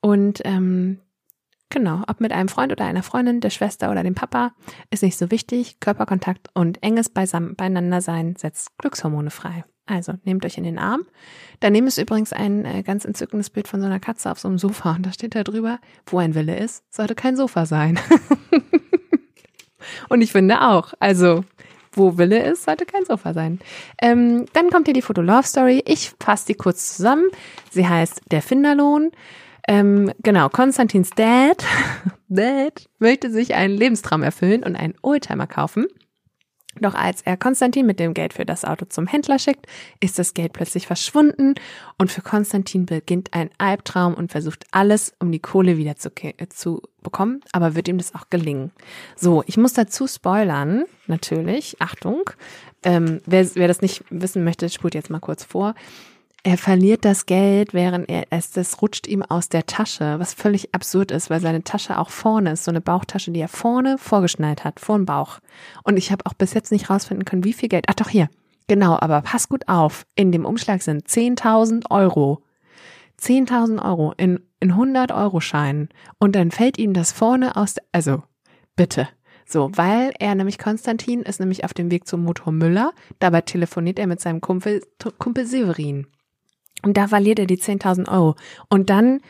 Und 0.00 0.40
ähm, 0.44 1.00
genau, 1.68 2.02
ob 2.08 2.20
mit 2.20 2.32
einem 2.32 2.48
Freund 2.48 2.72
oder 2.72 2.84
einer 2.84 3.02
Freundin, 3.02 3.40
der 3.40 3.50
Schwester 3.50 3.90
oder 3.90 4.02
dem 4.02 4.14
Papa, 4.14 4.52
ist 4.90 5.02
nicht 5.02 5.18
so 5.18 5.30
wichtig. 5.30 5.80
Körperkontakt 5.80 6.48
und 6.54 6.82
enges 6.82 7.08
Beisammen 7.10 7.56
beieinander 7.56 8.00
sein 8.00 8.36
setzt 8.36 8.76
Glückshormone 8.78 9.30
frei. 9.30 9.64
Also 9.86 10.14
nehmt 10.24 10.44
euch 10.44 10.58
in 10.58 10.64
den 10.64 10.78
Arm. 10.78 11.06
Daneben 11.60 11.86
ist 11.86 11.98
übrigens 11.98 12.32
ein 12.32 12.64
äh, 12.64 12.82
ganz 12.82 13.04
entzückendes 13.04 13.50
Bild 13.50 13.68
von 13.68 13.80
so 13.80 13.86
einer 13.86 14.00
Katze 14.00 14.30
auf 14.30 14.38
so 14.40 14.48
einem 14.48 14.58
Sofa 14.58 14.96
und 14.96 15.06
da 15.06 15.12
steht 15.12 15.34
da 15.34 15.44
drüber, 15.44 15.78
wo 16.06 16.18
ein 16.18 16.34
Wille 16.34 16.58
ist, 16.58 16.82
sollte 16.90 17.14
kein 17.14 17.36
Sofa 17.36 17.66
sein. 17.66 17.98
und 20.08 20.22
ich 20.22 20.32
finde 20.32 20.62
auch, 20.62 20.92
also 20.98 21.44
wo 21.96 22.18
Wille 22.18 22.42
ist, 22.42 22.64
sollte 22.64 22.86
kein 22.86 23.04
Sofa 23.04 23.32
sein. 23.32 23.60
Ähm, 24.00 24.46
dann 24.52 24.70
kommt 24.70 24.86
hier 24.86 24.94
die 24.94 25.02
Foto-Love-Story. 25.02 25.82
Ich 25.86 26.12
fasse 26.20 26.46
die 26.46 26.54
kurz 26.54 26.96
zusammen. 26.96 27.26
Sie 27.70 27.86
heißt 27.86 28.22
Der 28.30 28.42
Finderlohn. 28.42 29.10
Ähm, 29.68 30.12
genau, 30.22 30.48
Konstantins 30.48 31.10
Dad, 31.10 31.64
Dad 32.28 32.88
möchte 32.98 33.30
sich 33.30 33.54
einen 33.54 33.76
Lebenstraum 33.76 34.22
erfüllen 34.22 34.62
und 34.62 34.76
einen 34.76 34.94
Oldtimer 35.02 35.46
kaufen. 35.46 35.86
Doch 36.80 36.94
als 36.94 37.22
er 37.22 37.36
Konstantin 37.36 37.86
mit 37.86 38.00
dem 38.00 38.14
Geld 38.14 38.34
für 38.34 38.44
das 38.44 38.64
Auto 38.64 38.86
zum 38.86 39.06
Händler 39.06 39.38
schickt, 39.38 39.66
ist 40.00 40.18
das 40.18 40.34
Geld 40.34 40.52
plötzlich 40.52 40.86
verschwunden. 40.86 41.54
Und 41.98 42.12
für 42.12 42.22
Konstantin 42.22 42.86
beginnt 42.86 43.32
ein 43.32 43.50
Albtraum 43.58 44.14
und 44.14 44.32
versucht 44.32 44.64
alles, 44.70 45.14
um 45.18 45.32
die 45.32 45.38
Kohle 45.38 45.76
wieder 45.78 45.96
zu, 45.96 46.10
zu 46.50 46.82
bekommen, 47.02 47.40
aber 47.52 47.74
wird 47.74 47.88
ihm 47.88 47.98
das 47.98 48.14
auch 48.14 48.30
gelingen. 48.30 48.72
So, 49.14 49.42
ich 49.46 49.56
muss 49.56 49.72
dazu 49.72 50.06
spoilern, 50.06 50.84
natürlich, 51.06 51.76
Achtung, 51.80 52.30
ähm, 52.82 53.20
wer, 53.26 53.46
wer 53.54 53.68
das 53.68 53.80
nicht 53.80 54.04
wissen 54.10 54.44
möchte, 54.44 54.68
spult 54.68 54.94
jetzt 54.94 55.10
mal 55.10 55.20
kurz 55.20 55.44
vor 55.44 55.74
er 56.46 56.58
verliert 56.58 57.04
das 57.04 57.26
Geld, 57.26 57.74
während 57.74 58.08
er 58.08 58.26
es, 58.30 58.52
das 58.52 58.80
rutscht 58.80 59.08
ihm 59.08 59.22
aus 59.22 59.48
der 59.48 59.66
Tasche, 59.66 60.20
was 60.20 60.32
völlig 60.32 60.72
absurd 60.76 61.10
ist, 61.10 61.28
weil 61.28 61.40
seine 61.40 61.64
Tasche 61.64 61.98
auch 61.98 62.10
vorne 62.10 62.52
ist, 62.52 62.62
so 62.62 62.70
eine 62.70 62.80
Bauchtasche, 62.80 63.32
die 63.32 63.40
er 63.40 63.48
vorne 63.48 63.98
vorgeschnallt 63.98 64.62
hat, 64.62 64.78
vor 64.78 64.96
dem 64.96 65.06
Bauch. 65.06 65.40
Und 65.82 65.96
ich 65.96 66.12
habe 66.12 66.24
auch 66.24 66.34
bis 66.34 66.54
jetzt 66.54 66.70
nicht 66.70 66.88
rausfinden 66.88 67.24
können, 67.24 67.42
wie 67.42 67.52
viel 67.52 67.68
Geld. 67.68 67.86
Ach 67.88 67.94
doch, 67.94 68.08
hier. 68.08 68.30
Genau, 68.68 68.96
aber 68.96 69.22
pass 69.22 69.48
gut 69.48 69.66
auf. 69.66 70.06
In 70.14 70.30
dem 70.30 70.44
Umschlag 70.44 70.82
sind 70.82 71.08
10.000 71.08 71.90
Euro. 71.90 72.44
10.000 73.20 73.84
Euro 73.84 74.14
in, 74.16 74.38
in 74.60 74.70
100 74.70 75.10
Euro 75.10 75.40
Scheinen. 75.40 75.88
Und 76.20 76.36
dann 76.36 76.52
fällt 76.52 76.78
ihm 76.78 76.92
das 76.92 77.10
vorne 77.10 77.56
aus 77.56 77.74
der, 77.74 77.82
also, 77.90 78.22
bitte. 78.76 79.08
So, 79.48 79.72
weil 79.74 80.12
er 80.20 80.36
nämlich 80.36 80.58
Konstantin 80.58 81.22
ist 81.22 81.40
nämlich 81.40 81.64
auf 81.64 81.74
dem 81.74 81.90
Weg 81.90 82.06
zum 82.06 82.22
Motor 82.22 82.52
Müller. 82.52 82.92
Dabei 83.18 83.40
telefoniert 83.40 83.98
er 83.98 84.06
mit 84.06 84.20
seinem 84.20 84.40
Kumpel, 84.40 84.82
Kumpel 85.18 85.44
Severin. 85.44 86.06
Und 86.86 86.96
da 86.96 87.08
verliert 87.08 87.40
er 87.40 87.46
die 87.46 87.58
10.000 87.58 88.08
Euro. 88.08 88.36
Und 88.68 88.90
dann 88.90 89.20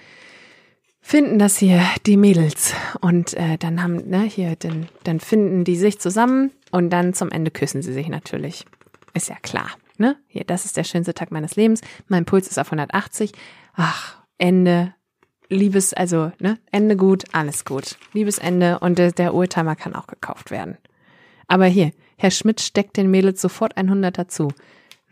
finden 1.01 1.39
das 1.39 1.57
hier 1.57 1.83
die 2.05 2.19
Mädels. 2.19 2.75
Und 3.01 3.33
äh, 3.33 3.57
dann 3.57 3.83
haben, 3.83 4.07
ne, 4.11 4.25
hier, 4.25 4.57
dann, 4.57 4.91
dann 5.05 5.21
finden 5.21 5.65
die 5.65 5.77
sich 5.77 5.99
zusammen 5.99 6.51
und 6.71 6.91
dann 6.91 7.15
zum 7.15 7.31
Ende 7.31 7.51
küssen 7.51 7.81
sie 7.81 7.95
sich 7.95 8.09
natürlich. 8.09 8.67
Ist 9.15 9.31
ja 9.31 9.37
klar, 9.41 9.71
ne? 9.97 10.19
Hier, 10.27 10.45
das 10.45 10.67
ist 10.67 10.77
der 10.77 10.85
schönste 10.85 11.15
Tag 11.15 11.33
meines 11.33 11.57
Lebens. 11.57 11.81
Mein 12.09 12.27
Puls 12.27 12.47
ist 12.47 12.59
auf 12.59 12.67
180. 12.67 13.33
Ach, 13.73 14.19
Ende. 14.37 14.93
Liebes, 15.49 15.95
also, 15.95 16.33
ne, 16.39 16.59
Ende 16.71 16.95
gut, 16.95 17.25
alles 17.33 17.65
gut. 17.65 17.97
Liebesende 18.13 18.81
und 18.81 18.99
der, 18.99 19.13
der 19.13 19.33
Oldtimer 19.33 19.77
kann 19.77 19.95
auch 19.95 20.09
gekauft 20.09 20.51
werden. 20.51 20.77
Aber 21.47 21.65
hier, 21.65 21.93
Herr 22.19 22.31
Schmidt 22.31 22.61
steckt 22.61 22.99
den 22.99 23.11
Mädels 23.11 23.41
sofort 23.41 23.79
100 23.79 24.19
dazu. 24.19 24.53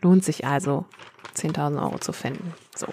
Lohnt 0.05 0.23
sich 0.23 0.45
also. 0.45 0.85
10.000 1.35 1.81
Euro 1.81 1.97
zu 1.97 2.13
finden. 2.13 2.53
So. 2.75 2.85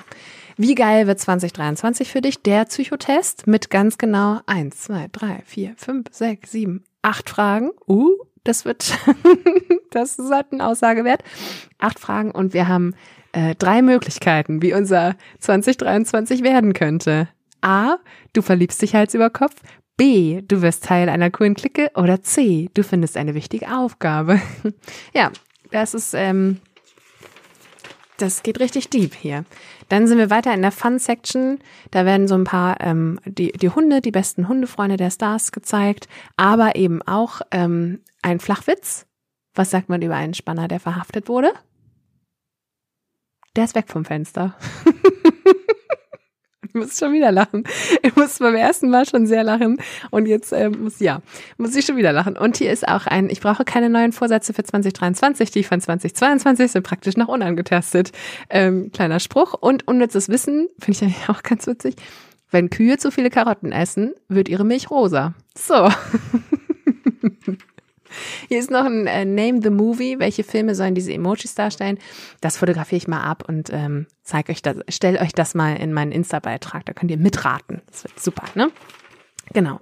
Wie 0.57 0.75
geil 0.75 1.07
wird 1.07 1.21
2023 1.21 2.11
für 2.11 2.23
dich? 2.23 2.43
Der 2.43 2.65
Psychotest 2.65 3.47
mit 3.47 3.69
ganz 3.69 3.99
genau 3.99 4.41
1, 4.47 4.81
2, 4.81 5.09
3, 5.13 5.43
4, 5.45 5.75
5, 5.77 6.07
6, 6.11 6.51
7, 6.51 6.85
8 7.03 7.29
Fragen. 7.29 7.71
Uh, 7.87 8.17
das 8.45 8.65
wird, 8.65 8.99
das 9.91 10.19
hat 10.19 10.53
eine 10.53 10.67
Aussage 10.67 11.05
wert. 11.05 11.23
Acht 11.79 12.01
Fragen 12.01 12.31
und 12.31 12.55
wir 12.55 12.67
haben 12.67 12.95
äh, 13.33 13.55
drei 13.57 13.83
Möglichkeiten, 13.83 14.63
wie 14.63 14.73
unser 14.73 15.15
2023 15.41 16.43
werden 16.43 16.73
könnte. 16.73 17.29
A, 17.61 17.97
du 18.33 18.41
verliebst 18.41 18.81
dich 18.81 18.95
Hals 18.95 19.13
über 19.13 19.29
Kopf. 19.29 19.57
B, 19.99 20.41
du 20.41 20.63
wirst 20.63 20.85
Teil 20.85 21.11
einer 21.11 21.31
coolen 21.31 21.55
Clique. 21.55 21.91
Oder 21.95 22.23
C, 22.23 22.71
du 22.73 22.83
findest 22.83 23.19
eine 23.19 23.35
wichtige 23.35 23.71
Aufgabe. 23.71 24.41
ja, 25.15 25.31
das 25.71 25.95
ist 25.95 26.15
ähm, 26.15 26.59
das 28.23 28.43
geht 28.43 28.61
richtig 28.61 28.89
deep 28.89 29.15
hier. 29.15 29.45
Dann 29.89 30.07
sind 30.07 30.19
wir 30.19 30.31
weiter 30.31 30.55
in 30.55 30.63
der 30.63 30.73
Fun-Section. 30.73 31.59
Da 31.91 32.07
werden 32.07 32.29
so 32.29 32.35
ein 32.35 32.45
paar 32.45 32.81
ähm, 32.81 33.19
die, 33.25 33.53
die 33.53 33.69
Hunde, 33.69 34.01
die 34.01 34.13
besten 34.13 34.49
Hundefreunde 34.49 34.97
der 34.97 35.11
Stars 35.11 35.53
gezeigt, 35.53 36.09
aber 36.37 36.77
eben 36.77 37.03
auch 37.03 37.41
ähm, 37.51 38.01
ein 38.23 38.39
Flachwitz. 38.39 39.07
Was 39.55 39.71
sagt 39.71 39.89
man 39.89 40.01
über 40.01 40.15
einen 40.15 40.35
Spanner, 40.35 40.69
der 40.69 40.81
verhaftet 40.81 41.29
wurde? 41.29 41.53
Der 43.57 43.65
ist 43.65 43.75
weg 43.75 43.89
vom 43.89 44.05
Fenster. 44.05 44.55
Ich 46.75 46.81
muss 46.81 46.99
schon 46.99 47.13
wieder 47.13 47.31
lachen. 47.33 47.65
Ich 48.03 48.17
muss 48.17 48.39
beim 48.39 48.55
ersten 48.55 48.89
Mal 48.89 49.05
schon 49.05 49.27
sehr 49.27 49.45
lachen 49.45 49.77
und 50.11 50.27
jetzt 50.27 50.53
äh, 50.53 50.71
muss 50.71 51.01
ja, 51.01 51.21
muss 51.59 51.77
ich 51.77 51.85
schon 51.85 51.97
wieder 51.97 52.13
lachen. 52.13 52.39
Und 52.39 52.57
hier 52.57 52.73
ist 52.73 52.89
auch 52.89 53.07
ein, 53.07 53.29
ich 53.29 53.43
brauche 53.43 53.65
keine 53.65 53.91
neuen 53.91 54.13
Vorsätze 54.13 54.55
für 54.55 54.65
2023, 54.65 55.51
die 55.51 55.65
von 55.65 55.83
2022 55.83 56.73
sind 56.73 56.83
praktisch 56.83 57.19
noch 57.19 57.29
unangetastet. 57.29 58.13
Ähm, 58.49 58.91
kleiner 58.91 59.21
Spruch 59.21 59.53
und 59.53 59.87
unnützes 59.87 60.31
Wissen, 60.31 60.69
finde 60.79 60.93
ich 60.97 61.03
eigentlich 61.03 61.29
auch 61.29 61.43
ganz 61.43 61.67
witzig. 61.67 61.97
Wenn 62.51 62.71
Kühe 62.71 62.97
zu 62.97 63.11
viele 63.11 63.29
Karotten 63.29 63.71
essen, 63.73 64.15
wird 64.29 64.49
ihre 64.49 64.65
Milch 64.65 64.91
rosa. 64.91 65.35
So. 65.55 65.91
Hier 68.49 68.59
ist 68.59 68.71
noch 68.71 68.85
ein 68.85 69.07
äh, 69.07 69.25
Name 69.25 69.61
the 69.63 69.71
Movie. 69.71 70.19
Welche 70.19 70.45
Filme 70.45 70.75
sollen 70.75 70.95
diese 70.95 71.13
Emojis 71.13 71.55
darstellen? 71.55 71.99
Das 72.41 72.57
fotografiere 72.57 72.99
ich 72.99 73.09
mal 73.09 73.23
ab 73.23 73.45
und 73.49 73.71
ähm, 73.73 74.07
zeige 74.23 74.53
euch 74.53 74.63
das, 74.63 74.77
stell 74.89 75.17
euch 75.17 75.33
das 75.33 75.55
mal 75.55 75.77
in 75.77 75.93
meinen 75.93 76.13
Insta-Beitrag. 76.13 76.85
Da 76.87 76.93
könnt 76.93 77.11
ihr 77.11 77.19
mitraten. 77.19 77.83
Das 77.87 78.05
wird 78.05 78.19
super, 78.21 78.45
ne? 78.55 78.71
Genau. 79.53 79.81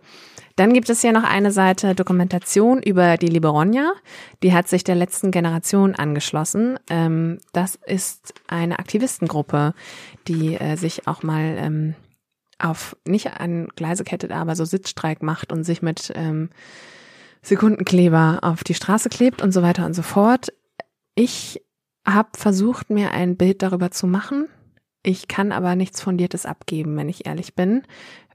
Dann 0.56 0.74
gibt 0.74 0.90
es 0.90 1.00
hier 1.00 1.12
noch 1.12 1.24
eine 1.24 1.52
Seite 1.52 1.94
Dokumentation 1.94 2.82
über 2.82 3.16
die 3.16 3.28
Liberonia. 3.28 3.94
Die 4.42 4.52
hat 4.52 4.68
sich 4.68 4.84
der 4.84 4.94
letzten 4.94 5.30
Generation 5.30 5.94
angeschlossen. 5.94 6.78
Ähm, 6.90 7.38
das 7.54 7.76
ist 7.86 8.34
eine 8.46 8.78
Aktivistengruppe, 8.78 9.72
die 10.28 10.56
äh, 10.56 10.76
sich 10.76 11.06
auch 11.06 11.22
mal 11.22 11.56
ähm, 11.56 11.94
auf 12.58 12.94
nicht 13.06 13.40
an 13.40 13.68
Gleise 13.74 14.04
kettet, 14.04 14.32
aber 14.32 14.54
so 14.54 14.66
Sitzstreik 14.66 15.22
macht 15.22 15.50
und 15.50 15.64
sich 15.64 15.80
mit 15.80 16.12
ähm, 16.14 16.50
Sekundenkleber 17.42 18.40
auf 18.42 18.64
die 18.64 18.74
Straße 18.74 19.08
klebt 19.08 19.42
und 19.42 19.52
so 19.52 19.62
weiter 19.62 19.86
und 19.86 19.94
so 19.94 20.02
fort. 20.02 20.52
Ich 21.14 21.62
habe 22.06 22.30
versucht, 22.34 22.90
mir 22.90 23.12
ein 23.12 23.36
Bild 23.36 23.62
darüber 23.62 23.90
zu 23.90 24.06
machen. 24.06 24.48
Ich 25.02 25.28
kann 25.28 25.52
aber 25.52 25.76
nichts 25.76 26.00
Fundiertes 26.00 26.46
abgeben, 26.46 26.96
wenn 26.96 27.08
ich 27.08 27.26
ehrlich 27.26 27.54
bin. 27.54 27.82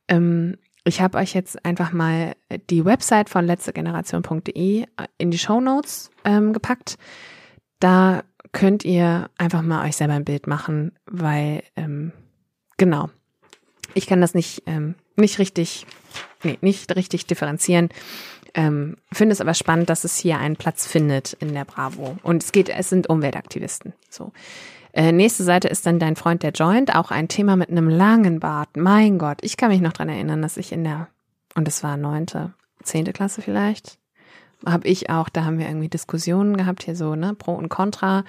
Ähm, 0.08 0.58
ich 0.84 1.02
habe 1.02 1.18
euch 1.18 1.34
jetzt 1.34 1.66
einfach 1.66 1.92
mal 1.92 2.36
die 2.70 2.86
Website 2.86 3.30
von 3.30 3.46
letztegeneration.de 3.46 4.86
in 5.18 5.32
die 5.32 5.38
Show 5.38 5.60
Notes 5.60 6.12
ähm, 6.24 6.54
gepackt. 6.54 6.98
Da 7.80 8.24
könnt 8.52 8.86
ihr 8.86 9.30
einfach 9.38 9.62
mal 9.62 9.86
euch 9.86 9.96
selber 9.96 10.14
ein 10.14 10.26
Bild 10.26 10.48
machen, 10.48 10.94
weil 11.06 11.64
ähm, 11.76 12.12
genau, 12.78 13.10
ich 13.94 14.06
kann 14.08 14.22
das 14.22 14.34
nicht 14.34 14.64
ähm, 14.68 14.96
nicht 15.16 15.40
richtig, 15.40 15.86
nee, 16.44 16.58
nicht 16.62 16.96
richtig 16.96 17.26
differenzieren. 17.26 17.90
Ähm, 18.56 18.96
finde 19.12 19.34
es 19.34 19.42
aber 19.42 19.54
spannend, 19.54 19.90
dass 19.90 20.06
es 20.06 20.18
hier 20.18 20.40
einen 20.40 20.56
Platz 20.56 20.88
findet 20.88 21.34
in 21.34 21.54
der 21.54 21.66
Bravo. 21.66 22.18
Und 22.24 22.42
es 22.42 22.54
geht, 22.54 22.70
es 22.70 22.90
sind 22.90 23.08
Umweltaktivisten. 23.08 23.94
So. 24.10 24.32
Äh, 24.94 25.12
nächste 25.12 25.44
Seite 25.44 25.68
ist 25.68 25.86
dann 25.86 26.00
dein 26.00 26.16
Freund 26.16 26.42
der 26.42 26.52
Joint, 26.52 26.96
auch 26.96 27.12
ein 27.12 27.28
Thema 27.28 27.58
mit 27.58 27.70
einem 27.70 27.90
langen 27.90 28.40
Bart. 28.40 28.78
Mein 28.78 29.18
Gott, 29.18 29.40
ich 29.42 29.58
kann 29.58 29.70
mich 29.70 29.82
noch 29.82 29.92
dran 29.92 30.08
erinnern, 30.08 30.42
dass 30.42 30.56
ich 30.56 30.72
in 30.72 30.86
der, 30.86 31.10
und 31.54 31.68
es 31.68 31.84
war 31.84 31.98
neunte, 31.98 32.54
zehnte 32.82 33.12
Klasse 33.12 33.42
vielleicht, 33.42 33.98
habe 34.66 34.88
ich 34.88 35.10
auch, 35.10 35.30
da 35.30 35.46
haben 35.46 35.60
wir 35.60 35.68
irgendwie 35.68 35.90
Diskussionen 35.90 36.58
gehabt, 36.58 36.84
hier 36.84 36.96
so, 36.96 37.16
ne, 37.16 37.34
Pro 37.34 37.54
und 37.54 37.70
Contra, 37.70 38.24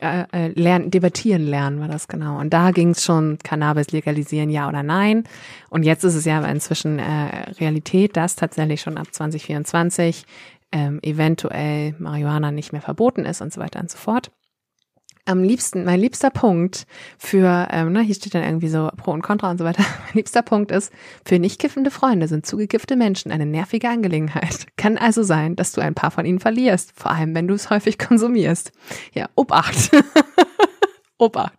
äh, 0.00 0.24
äh, 0.32 0.48
lernen, 0.48 0.90
debattieren 0.90 1.42
lernen 1.42 1.80
war 1.80 1.88
das 1.88 2.08
genau. 2.08 2.38
Und 2.38 2.52
da 2.52 2.70
ging 2.70 2.90
es 2.90 3.04
schon, 3.04 3.38
Cannabis 3.42 3.90
legalisieren, 3.92 4.50
ja 4.50 4.68
oder 4.68 4.82
nein. 4.82 5.24
Und 5.70 5.82
jetzt 5.84 6.04
ist 6.04 6.14
es 6.14 6.24
ja 6.24 6.44
inzwischen 6.44 6.98
äh, 6.98 7.50
Realität, 7.60 8.16
dass 8.16 8.36
tatsächlich 8.36 8.80
schon 8.80 8.98
ab 8.98 9.08
2024 9.10 10.24
ähm, 10.72 11.00
eventuell 11.02 11.94
Marihuana 11.98 12.50
nicht 12.50 12.72
mehr 12.72 12.82
verboten 12.82 13.24
ist 13.24 13.40
und 13.42 13.52
so 13.52 13.60
weiter 13.60 13.80
und 13.80 13.90
so 13.90 13.98
fort 13.98 14.30
am 15.24 15.42
liebsten, 15.42 15.84
mein 15.84 16.00
liebster 16.00 16.30
Punkt 16.30 16.86
für, 17.16 17.68
ähm, 17.70 17.92
ne, 17.92 18.00
hier 18.00 18.14
steht 18.14 18.34
dann 18.34 18.42
irgendwie 18.42 18.68
so 18.68 18.90
Pro 18.96 19.12
und 19.12 19.22
Contra 19.22 19.50
und 19.50 19.58
so 19.58 19.64
weiter. 19.64 19.82
Mein 20.06 20.14
liebster 20.14 20.42
Punkt 20.42 20.72
ist, 20.72 20.92
für 21.24 21.38
nicht 21.38 21.60
kiffende 21.60 21.90
Freunde 21.90 22.26
sind 22.26 22.44
zugekiffte 22.44 22.96
Menschen 22.96 23.30
eine 23.30 23.46
nervige 23.46 23.88
Angelegenheit. 23.88 24.66
Kann 24.76 24.98
also 24.98 25.22
sein, 25.22 25.54
dass 25.54 25.72
du 25.72 25.80
ein 25.80 25.94
paar 25.94 26.10
von 26.10 26.26
ihnen 26.26 26.40
verlierst, 26.40 26.92
vor 26.94 27.12
allem 27.12 27.34
wenn 27.34 27.46
du 27.46 27.54
es 27.54 27.70
häufig 27.70 27.98
konsumierst. 27.98 28.72
Ja, 29.14 29.28
Obacht. 29.36 29.90
Obacht. 31.18 31.58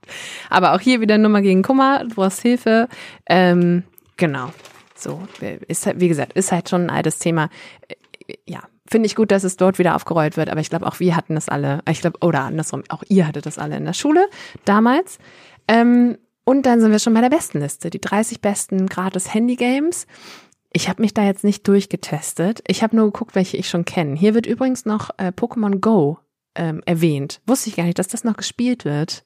Aber 0.49 0.73
auch 0.73 0.81
hier 0.81 0.99
wieder 0.99 1.17
Nummer 1.17 1.41
gegen 1.41 1.63
Kummer, 1.63 2.03
du 2.03 2.15
brauchst 2.15 2.41
Hilfe. 2.41 2.89
Ähm, 3.27 3.83
genau. 4.17 4.51
So, 4.95 5.25
ist 5.67 5.85
halt, 5.85 5.99
wie 5.99 6.07
gesagt, 6.07 6.33
ist 6.33 6.51
halt 6.51 6.69
schon 6.69 6.83
ein 6.83 6.89
altes 6.89 7.19
Thema. 7.19 7.49
Ja, 8.45 8.61
finde 8.93 9.07
ich 9.07 9.15
gut, 9.15 9.31
dass 9.31 9.43
es 9.43 9.57
dort 9.57 9.79
wieder 9.79 9.95
aufgerollt 9.95 10.37
wird, 10.37 10.49
aber 10.49 10.61
ich 10.61 10.69
glaube 10.69 10.85
auch 10.85 10.99
wir 10.99 11.15
hatten 11.15 11.33
das 11.33 11.49
alle, 11.49 11.79
ich 11.89 12.01
glaube, 12.01 12.19
oder 12.21 12.41
andersrum, 12.41 12.83
auch 12.89 13.01
ihr 13.09 13.25
hattet 13.25 13.47
das 13.47 13.57
alle 13.57 13.75
in 13.75 13.85
der 13.85 13.93
Schule 13.93 14.27
damals. 14.65 15.17
Ähm, 15.67 16.19
und 16.43 16.67
dann 16.67 16.79
sind 16.79 16.91
wir 16.91 16.99
schon 16.99 17.15
bei 17.15 17.21
der 17.21 17.31
besten 17.31 17.59
Liste, 17.59 17.89
die 17.89 17.99
30 17.99 18.39
besten 18.39 18.85
gratis 18.85 19.33
Handy-Games. 19.33 20.05
Ich 20.73 20.89
habe 20.89 21.01
mich 21.01 21.15
da 21.15 21.23
jetzt 21.23 21.43
nicht 21.43 21.67
durchgetestet. 21.67 22.61
Ich 22.67 22.83
habe 22.83 22.95
nur 22.95 23.05
geguckt, 23.05 23.33
welche 23.33 23.57
ich 23.57 23.67
schon 23.67 23.83
kenne. 23.83 24.15
Hier 24.15 24.35
wird 24.35 24.45
übrigens 24.45 24.85
noch 24.85 25.09
äh, 25.17 25.31
Pokémon 25.35 25.79
Go 25.79 26.19
ähm, 26.53 26.83
erwähnt. 26.85 27.41
Wusste 27.47 27.69
ich 27.69 27.75
gar 27.75 27.85
nicht, 27.85 27.97
dass 27.97 28.09
das 28.09 28.23
noch 28.23 28.37
gespielt 28.37 28.85
wird. 28.85 29.25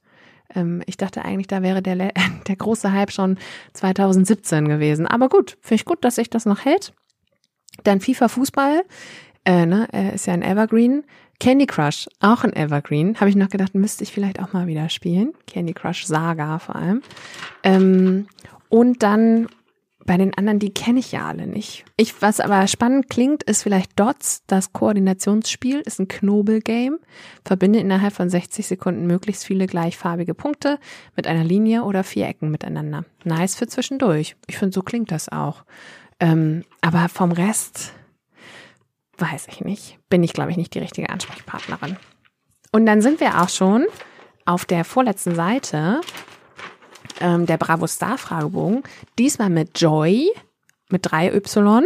Ähm, 0.55 0.81
ich 0.85 0.95
dachte 0.95 1.25
eigentlich, 1.25 1.47
da 1.47 1.61
wäre 1.61 1.81
der, 1.81 1.95
der 2.47 2.55
große 2.55 2.93
Hype 2.93 3.11
schon 3.11 3.37
2017 3.73 4.69
gewesen. 4.69 5.07
Aber 5.07 5.27
gut, 5.27 5.57
finde 5.59 5.81
ich 5.81 5.85
gut, 5.85 6.05
dass 6.05 6.15
sich 6.15 6.29
das 6.29 6.45
noch 6.45 6.63
hält. 6.63 6.93
Dann 7.83 8.01
FIFA 8.01 8.27
Fußball, 8.27 8.83
äh, 9.47 9.65
ne, 9.65 9.87
ist 10.13 10.27
ja 10.27 10.33
ein 10.33 10.43
Evergreen. 10.43 11.03
Candy 11.39 11.67
Crush, 11.67 12.07
auch 12.19 12.43
ein 12.43 12.53
Evergreen. 12.53 13.19
Habe 13.19 13.29
ich 13.29 13.35
noch 13.35 13.49
gedacht, 13.49 13.75
müsste 13.75 14.03
ich 14.03 14.11
vielleicht 14.11 14.41
auch 14.41 14.53
mal 14.53 14.67
wieder 14.67 14.89
spielen. 14.89 15.33
Candy 15.45 15.73
Crush 15.73 16.05
Saga 16.05 16.59
vor 16.59 16.75
allem. 16.75 17.01
Ähm, 17.63 18.27
und 18.69 19.03
dann 19.03 19.47
bei 20.05 20.17
den 20.17 20.33
anderen, 20.33 20.59
die 20.59 20.73
kenne 20.73 20.99
ich 20.99 21.11
ja 21.11 21.27
alle 21.27 21.47
nicht. 21.47 21.85
Ich, 21.95 22.21
was 22.21 22.39
aber 22.39 22.65
spannend 22.67 23.09
klingt, 23.09 23.43
ist 23.43 23.63
vielleicht 23.63 23.97
Dots, 23.99 24.43
das 24.47 24.73
Koordinationsspiel, 24.73 25.81
ist 25.81 25.99
ein 25.99 26.07
Knobelgame. 26.07 26.99
Verbinde 27.45 27.79
innerhalb 27.79 28.13
von 28.13 28.29
60 28.29 28.65
Sekunden 28.67 29.05
möglichst 29.05 29.45
viele 29.45 29.67
gleichfarbige 29.67 30.33
Punkte 30.33 30.79
mit 31.15 31.27
einer 31.27 31.43
Linie 31.43 31.83
oder 31.83 32.03
Vierecken 32.03 32.49
miteinander. 32.51 33.05
Nice 33.23 33.55
für 33.55 33.67
zwischendurch. 33.67 34.35
Ich 34.47 34.57
finde, 34.57 34.73
so 34.73 34.81
klingt 34.81 35.11
das 35.11 35.29
auch. 35.29 35.63
Ähm, 36.19 36.63
aber 36.81 37.09
vom 37.09 37.31
Rest 37.31 37.93
weiß 39.17 39.47
ich 39.49 39.61
nicht. 39.61 39.99
Bin 40.09 40.23
ich, 40.23 40.33
glaube 40.33 40.51
ich, 40.51 40.57
nicht 40.57 40.73
die 40.73 40.79
richtige 40.79 41.09
Ansprechpartnerin. 41.09 41.97
Und 42.71 42.85
dann 42.85 43.01
sind 43.01 43.19
wir 43.19 43.41
auch 43.41 43.49
schon 43.49 43.85
auf 44.45 44.65
der 44.65 44.83
vorletzten 44.83 45.35
Seite 45.35 46.01
ähm, 47.19 47.45
der 47.45 47.57
Bravo 47.57 47.87
Star 47.87 48.17
Fragebogen. 48.17 48.83
Diesmal 49.17 49.49
mit 49.49 49.79
Joy, 49.79 50.29
mit 50.89 51.05
3Y. 51.07 51.83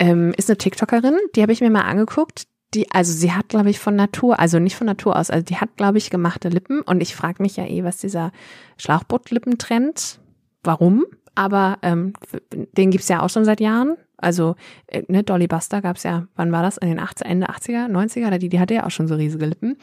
Ähm, 0.00 0.32
ist 0.36 0.48
eine 0.48 0.58
TikTokerin, 0.58 1.18
die 1.34 1.42
habe 1.42 1.52
ich 1.52 1.60
mir 1.60 1.70
mal 1.70 1.82
angeguckt. 1.82 2.46
Die, 2.74 2.90
also 2.90 3.12
sie 3.12 3.32
hat, 3.32 3.48
glaube 3.48 3.70
ich, 3.70 3.78
von 3.78 3.96
Natur, 3.96 4.38
also 4.38 4.58
nicht 4.58 4.76
von 4.76 4.86
Natur 4.86 5.16
aus, 5.16 5.30
also 5.30 5.42
die 5.42 5.56
hat, 5.56 5.76
glaube 5.76 5.98
ich, 5.98 6.10
gemachte 6.10 6.50
Lippen. 6.50 6.82
Und 6.82 7.00
ich 7.00 7.16
frage 7.16 7.42
mich 7.42 7.56
ja 7.56 7.64
eh, 7.64 7.82
was 7.82 7.96
dieser 7.96 8.30
Schlauchboot-Lippentrend, 8.76 10.20
warum? 10.62 11.06
Aber 11.34 11.78
ähm, 11.82 12.12
den 12.52 12.90
gibt's 12.90 13.08
ja 13.08 13.22
auch 13.22 13.30
schon 13.30 13.44
seit 13.44 13.60
Jahren. 13.60 13.96
Also, 14.18 14.56
äh, 14.88 15.02
ne, 15.08 15.22
Dolly 15.22 15.46
Buster 15.46 15.80
gab's 15.80 16.02
ja, 16.02 16.26
wann 16.36 16.52
war 16.52 16.62
das? 16.62 16.76
In 16.76 16.88
den 16.88 16.98
80, 16.98 17.26
Ende 17.26 17.48
80er, 17.48 17.86
90er? 17.86 18.26
Oder 18.26 18.38
die, 18.38 18.48
die 18.48 18.60
hatte 18.60 18.74
ja 18.74 18.84
auch 18.84 18.90
schon 18.90 19.08
so 19.08 19.14
riesige 19.14 19.46
Lippen. 19.46 19.76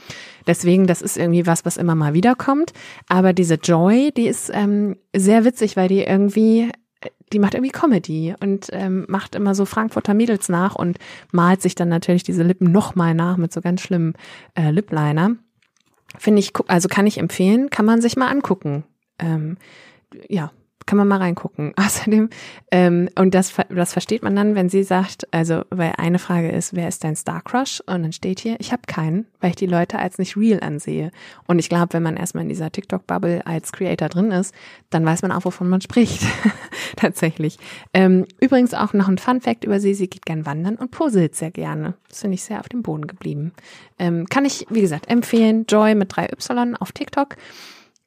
Deswegen, 0.45 0.87
das 0.87 1.01
ist 1.01 1.17
irgendwie 1.17 1.47
was, 1.47 1.65
was 1.65 1.77
immer 1.77 1.95
mal 1.95 2.13
wiederkommt. 2.13 2.73
Aber 3.07 3.33
diese 3.33 3.55
Joy, 3.55 4.11
die 4.11 4.27
ist 4.27 4.51
ähm, 4.53 4.97
sehr 5.15 5.45
witzig, 5.45 5.77
weil 5.77 5.87
die 5.87 6.03
irgendwie, 6.03 6.69
die 7.31 7.39
macht 7.39 7.53
irgendwie 7.53 7.71
Comedy 7.71 8.35
und 8.41 8.67
ähm, 8.73 9.05
macht 9.07 9.35
immer 9.35 9.55
so 9.55 9.65
Frankfurter 9.65 10.13
Mädels 10.13 10.49
nach 10.49 10.75
und 10.75 10.99
malt 11.31 11.61
sich 11.61 11.75
dann 11.75 11.89
natürlich 11.89 12.23
diese 12.23 12.43
Lippen 12.43 12.71
nochmal 12.71 13.13
nach 13.13 13.37
mit 13.37 13.53
so 13.53 13.61
ganz 13.61 13.81
schlimmen 13.81 14.13
äh, 14.55 14.69
Lipliner. 14.69 15.37
Finde 16.17 16.39
ich, 16.39 16.51
also 16.67 16.87
kann 16.87 17.07
ich 17.07 17.17
empfehlen, 17.17 17.69
kann 17.69 17.85
man 17.85 18.01
sich 18.01 18.15
mal 18.15 18.29
angucken. 18.29 18.83
Ähm, 19.17 19.57
ja, 20.29 20.51
kann 20.85 20.97
man 20.97 21.07
mal 21.07 21.17
reingucken. 21.17 21.73
Außerdem, 21.77 22.29
ähm, 22.71 23.09
und 23.17 23.33
das, 23.33 23.53
das 23.69 23.93
versteht 23.93 24.23
man 24.23 24.35
dann, 24.35 24.55
wenn 24.55 24.69
sie 24.69 24.83
sagt, 24.83 25.27
also, 25.33 25.63
weil 25.69 25.93
eine 25.97 26.19
Frage 26.19 26.49
ist, 26.49 26.75
wer 26.75 26.87
ist 26.87 27.03
dein 27.03 27.15
Star 27.15 27.41
Crush? 27.41 27.81
Und 27.85 28.03
dann 28.03 28.11
steht 28.11 28.39
hier, 28.39 28.55
ich 28.59 28.71
habe 28.71 28.83
keinen, 28.87 29.25
weil 29.39 29.51
ich 29.51 29.55
die 29.55 29.65
Leute 29.65 29.99
als 29.99 30.17
nicht 30.17 30.37
real 30.37 30.59
ansehe. 30.61 31.11
Und 31.47 31.59
ich 31.59 31.69
glaube, 31.69 31.93
wenn 31.93 32.03
man 32.03 32.17
erstmal 32.17 32.43
in 32.43 32.49
dieser 32.49 32.71
TikTok-Bubble 32.71 33.45
als 33.45 33.71
Creator 33.71 34.09
drin 34.09 34.31
ist, 34.31 34.53
dann 34.89 35.05
weiß 35.05 35.21
man 35.21 35.31
auch, 35.31 35.45
wovon 35.45 35.69
man 35.69 35.81
spricht. 35.81 36.23
Tatsächlich. 36.95 37.57
Ähm, 37.93 38.25
übrigens 38.39 38.73
auch 38.73 38.93
noch 38.93 39.07
ein 39.07 39.17
Fun 39.17 39.41
Fact 39.41 39.63
über 39.63 39.79
sie, 39.79 39.93
sie 39.93 40.07
geht 40.07 40.25
gern 40.25 40.45
wandern 40.45 40.75
und 40.75 40.91
puzzelt 40.91 41.35
sehr 41.35 41.51
gerne. 41.51 41.95
Das 42.09 42.21
finde 42.21 42.35
ich 42.35 42.43
sehr 42.43 42.59
auf 42.59 42.69
dem 42.69 42.83
Boden 42.83 43.07
geblieben. 43.07 43.53
Ähm, 43.99 44.25
kann 44.27 44.45
ich, 44.45 44.65
wie 44.69 44.81
gesagt, 44.81 45.09
empfehlen. 45.09 45.65
Joy 45.67 45.95
mit 45.95 46.13
3Y 46.13 46.75
auf 46.75 46.91
TikTok. 46.91 47.35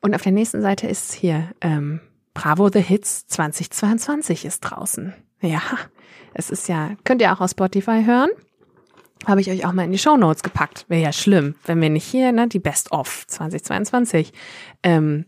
Und 0.01 0.15
auf 0.15 0.23
der 0.23 0.33
nächsten 0.33 0.63
Seite 0.63 0.87
ist 0.87 1.13
hier 1.13 1.49
ähm, 1.61 2.01
Bravo 2.39 2.71
The 2.73 2.81
Hits 2.81 3.27
2022 3.27 4.45
ist 4.45 4.61
draußen. 4.61 5.13
Ja, 5.41 5.61
es 6.35 6.51
ist 6.51 6.69
ja, 6.69 6.93
könnt 7.03 7.21
ihr 7.21 7.33
auch 7.33 7.41
auf 7.41 7.51
Spotify 7.51 8.05
hören. 8.05 8.31
Habe 9.27 9.41
ich 9.41 9.51
euch 9.51 9.67
auch 9.67 9.73
mal 9.73 9.83
in 9.83 9.91
die 9.91 9.99
Show 9.99 10.17
Notes 10.17 10.45
gepackt. 10.45 10.85
Wäre 10.87 11.03
ja 11.03 11.13
schlimm, 11.13 11.57
wenn 11.65 11.81
wir 11.81 11.91
nicht 11.91 12.05
hier 12.05 12.31
ne, 12.31 12.47
die 12.47 12.61
Best 12.61 12.93
of 12.93 13.27
2022 13.27 14.33
ähm, 14.85 15.25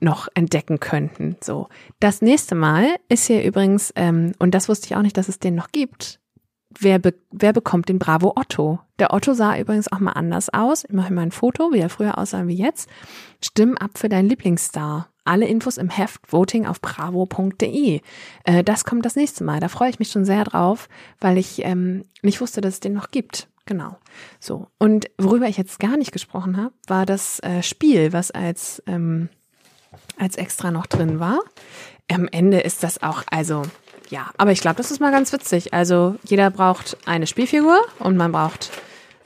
noch 0.00 0.28
entdecken 0.34 0.80
könnten. 0.80 1.36
So, 1.40 1.70
das 1.98 2.20
nächste 2.20 2.54
Mal 2.54 2.96
ist 3.08 3.26
hier 3.26 3.42
übrigens, 3.42 3.90
ähm, 3.96 4.32
und 4.38 4.54
das 4.54 4.68
wusste 4.68 4.84
ich 4.84 4.96
auch 4.96 5.02
nicht, 5.02 5.16
dass 5.16 5.30
es 5.30 5.38
den 5.38 5.54
noch 5.54 5.72
gibt. 5.72 6.20
Wer, 6.78 6.98
be 6.98 7.14
wer 7.30 7.54
bekommt 7.54 7.88
den 7.88 7.98
Bravo 7.98 8.34
Otto? 8.36 8.80
Der 8.98 9.14
Otto 9.14 9.32
sah 9.32 9.58
übrigens 9.58 9.90
auch 9.90 10.00
mal 10.00 10.12
anders 10.12 10.52
aus. 10.52 10.84
Ich 10.84 10.92
mache 10.92 11.10
mal 11.10 11.22
ein 11.22 11.32
Foto, 11.32 11.72
wie 11.72 11.78
er 11.78 11.88
früher 11.88 12.18
aussah 12.18 12.46
wie 12.46 12.56
jetzt. 12.56 12.90
Stimm 13.42 13.78
ab 13.78 13.92
für 13.96 14.10
deinen 14.10 14.28
Lieblingsstar. 14.28 15.08
Alle 15.28 15.46
Infos 15.46 15.76
im 15.76 15.90
Heft 15.90 16.32
voting 16.32 16.66
auf 16.66 16.80
bravo.de. 16.80 18.00
Äh, 18.44 18.64
das 18.64 18.84
kommt 18.84 19.04
das 19.04 19.14
nächste 19.14 19.44
Mal. 19.44 19.60
Da 19.60 19.68
freue 19.68 19.90
ich 19.90 19.98
mich 19.98 20.10
schon 20.10 20.24
sehr 20.24 20.44
drauf, 20.44 20.88
weil 21.20 21.36
ich 21.36 21.64
ähm, 21.64 22.06
nicht 22.22 22.40
wusste, 22.40 22.62
dass 22.62 22.74
es 22.74 22.80
den 22.80 22.94
noch 22.94 23.10
gibt. 23.10 23.46
Genau. 23.66 23.98
So. 24.40 24.68
Und 24.78 25.10
worüber 25.18 25.46
ich 25.46 25.58
jetzt 25.58 25.78
gar 25.80 25.98
nicht 25.98 26.12
gesprochen 26.12 26.56
habe, 26.56 26.72
war 26.86 27.04
das 27.04 27.40
äh, 27.40 27.62
Spiel, 27.62 28.14
was 28.14 28.30
als, 28.30 28.82
ähm, 28.86 29.28
als 30.18 30.36
extra 30.36 30.70
noch 30.70 30.86
drin 30.86 31.20
war. 31.20 31.40
Am 32.10 32.26
Ende 32.28 32.60
ist 32.60 32.82
das 32.82 33.02
auch, 33.02 33.22
also, 33.30 33.62
ja, 34.08 34.30
aber 34.38 34.52
ich 34.52 34.62
glaube, 34.62 34.76
das 34.76 34.90
ist 34.90 35.00
mal 35.00 35.12
ganz 35.12 35.30
witzig. 35.34 35.74
Also, 35.74 36.16
jeder 36.24 36.50
braucht 36.50 36.96
eine 37.04 37.26
Spielfigur 37.26 37.78
und 37.98 38.16
man 38.16 38.32
braucht 38.32 38.70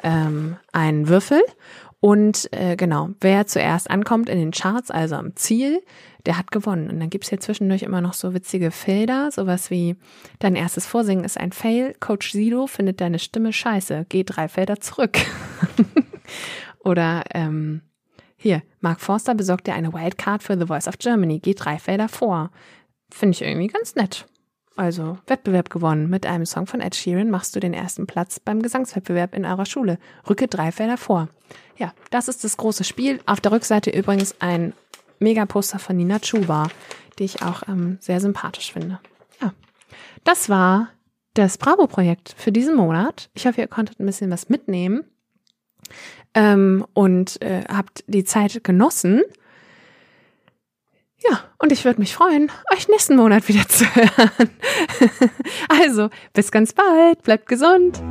ähm, 0.03 0.57
einen 0.73 1.07
Würfel 1.07 1.41
und 2.05 2.53
äh, 2.53 2.75
genau, 2.75 3.11
wer 3.21 3.47
zuerst 3.47 3.89
ankommt 3.89 4.29
in 4.29 4.37
den 4.37 4.51
Charts, 4.51 4.91
also 4.91 5.15
am 5.15 5.37
Ziel, 5.37 5.85
der 6.27 6.37
hat 6.37 6.51
gewonnen. 6.51 6.91
Und 6.91 6.99
dann 6.99 7.11
gibt's 7.11 7.29
hier 7.29 7.39
zwischendurch 7.39 7.85
immer 7.85 8.01
noch 8.01 8.15
so 8.15 8.35
witzige 8.35 8.73
Felder, 8.73 9.31
sowas 9.31 9.71
wie 9.71 9.95
dein 10.41 10.57
erstes 10.57 10.85
Vorsingen 10.85 11.25
ist 11.25 11.39
ein 11.39 11.53
Fail, 11.53 11.95
Coach 12.01 12.33
Sido 12.33 12.67
findet 12.67 13.01
deine 13.01 13.21
Stimme 13.21 13.53
scheiße, 13.53 14.07
geh 14.09 14.25
drei 14.25 14.49
Felder 14.49 14.81
zurück. 14.81 15.17
Oder 16.81 17.23
ähm, 17.35 17.83
hier, 18.37 18.65
Mark 18.81 19.01
Forster 19.01 19.37
besorgt 19.37 19.69
dir 19.69 19.75
eine 19.75 19.93
Wildcard 19.93 20.43
für 20.43 20.59
The 20.59 20.67
Voice 20.67 20.89
of 20.89 20.99
Germany, 20.99 21.39
geh 21.39 21.55
drei 21.55 21.79
Felder 21.79 22.09
vor. 22.09 22.51
Finde 23.13 23.37
ich 23.37 23.43
irgendwie 23.43 23.69
ganz 23.69 23.95
nett. 23.95 24.27
Also 24.77 25.18
Wettbewerb 25.27 25.70
gewonnen. 25.70 26.09
Mit 26.09 26.27
einem 26.27 26.47
Song 26.47 26.66
von 26.66 26.81
Ed 26.81 26.95
Sheeran 26.95 27.31
machst 27.31 27.55
du 27.55 27.61
den 27.61 27.75
ersten 27.75 28.07
Platz 28.07 28.41
beim 28.41 28.62
Gesangswettbewerb 28.62 29.35
in 29.35 29.45
eurer 29.45 29.66
Schule. 29.66 29.99
Rücke 30.29 30.49
drei 30.49 30.73
Felder 30.73 30.97
vor. 30.97 31.29
Ja, 31.77 31.93
das 32.11 32.29
ist 32.29 32.45
das 32.45 32.57
große 32.57 32.85
Spiel. 32.85 33.20
Auf 33.27 33.41
der 33.41 33.53
Rückseite 33.53 33.91
übrigens 33.91 34.35
ein 34.41 34.73
Megaposter 35.18 35.79
von 35.79 35.97
Nina 35.97 36.18
Chuba, 36.20 36.68
die 37.18 37.25
ich 37.25 37.43
auch 37.43 37.62
ähm, 37.68 37.99
sehr 38.01 38.20
sympathisch 38.20 38.73
finde. 38.73 38.99
Ja, 39.41 39.53
das 40.25 40.49
war 40.49 40.89
das 41.35 41.59
Bravo-Projekt 41.59 42.35
für 42.37 42.53
diesen 42.53 42.75
Monat. 42.75 43.31
Ich 43.35 43.47
hoffe, 43.47 43.61
ihr 43.61 43.68
konntet 43.68 44.01
ein 44.01 44.07
bisschen 44.07 44.31
was 44.31 44.49
mitnehmen 44.49 45.05
ähm, 46.35 46.87
und 46.95 47.41
äh, 47.43 47.64
habt 47.68 48.05
die 48.07 48.25
Zeit 48.25 48.64
genossen. 48.64 49.23
Ja, 51.31 51.41
und 51.59 51.73
ich 51.73 51.85
würde 51.85 52.01
mich 52.01 52.14
freuen, 52.14 52.51
euch 52.73 52.89
nächsten 52.89 53.16
Monat 53.16 53.47
wieder 53.49 53.68
zu 53.68 53.85
hören. 53.95 54.51
also, 55.68 56.11
bis 56.33 56.51
ganz 56.51 56.73
bald, 56.73 57.23
bleibt 57.23 57.47
gesund. 57.47 58.03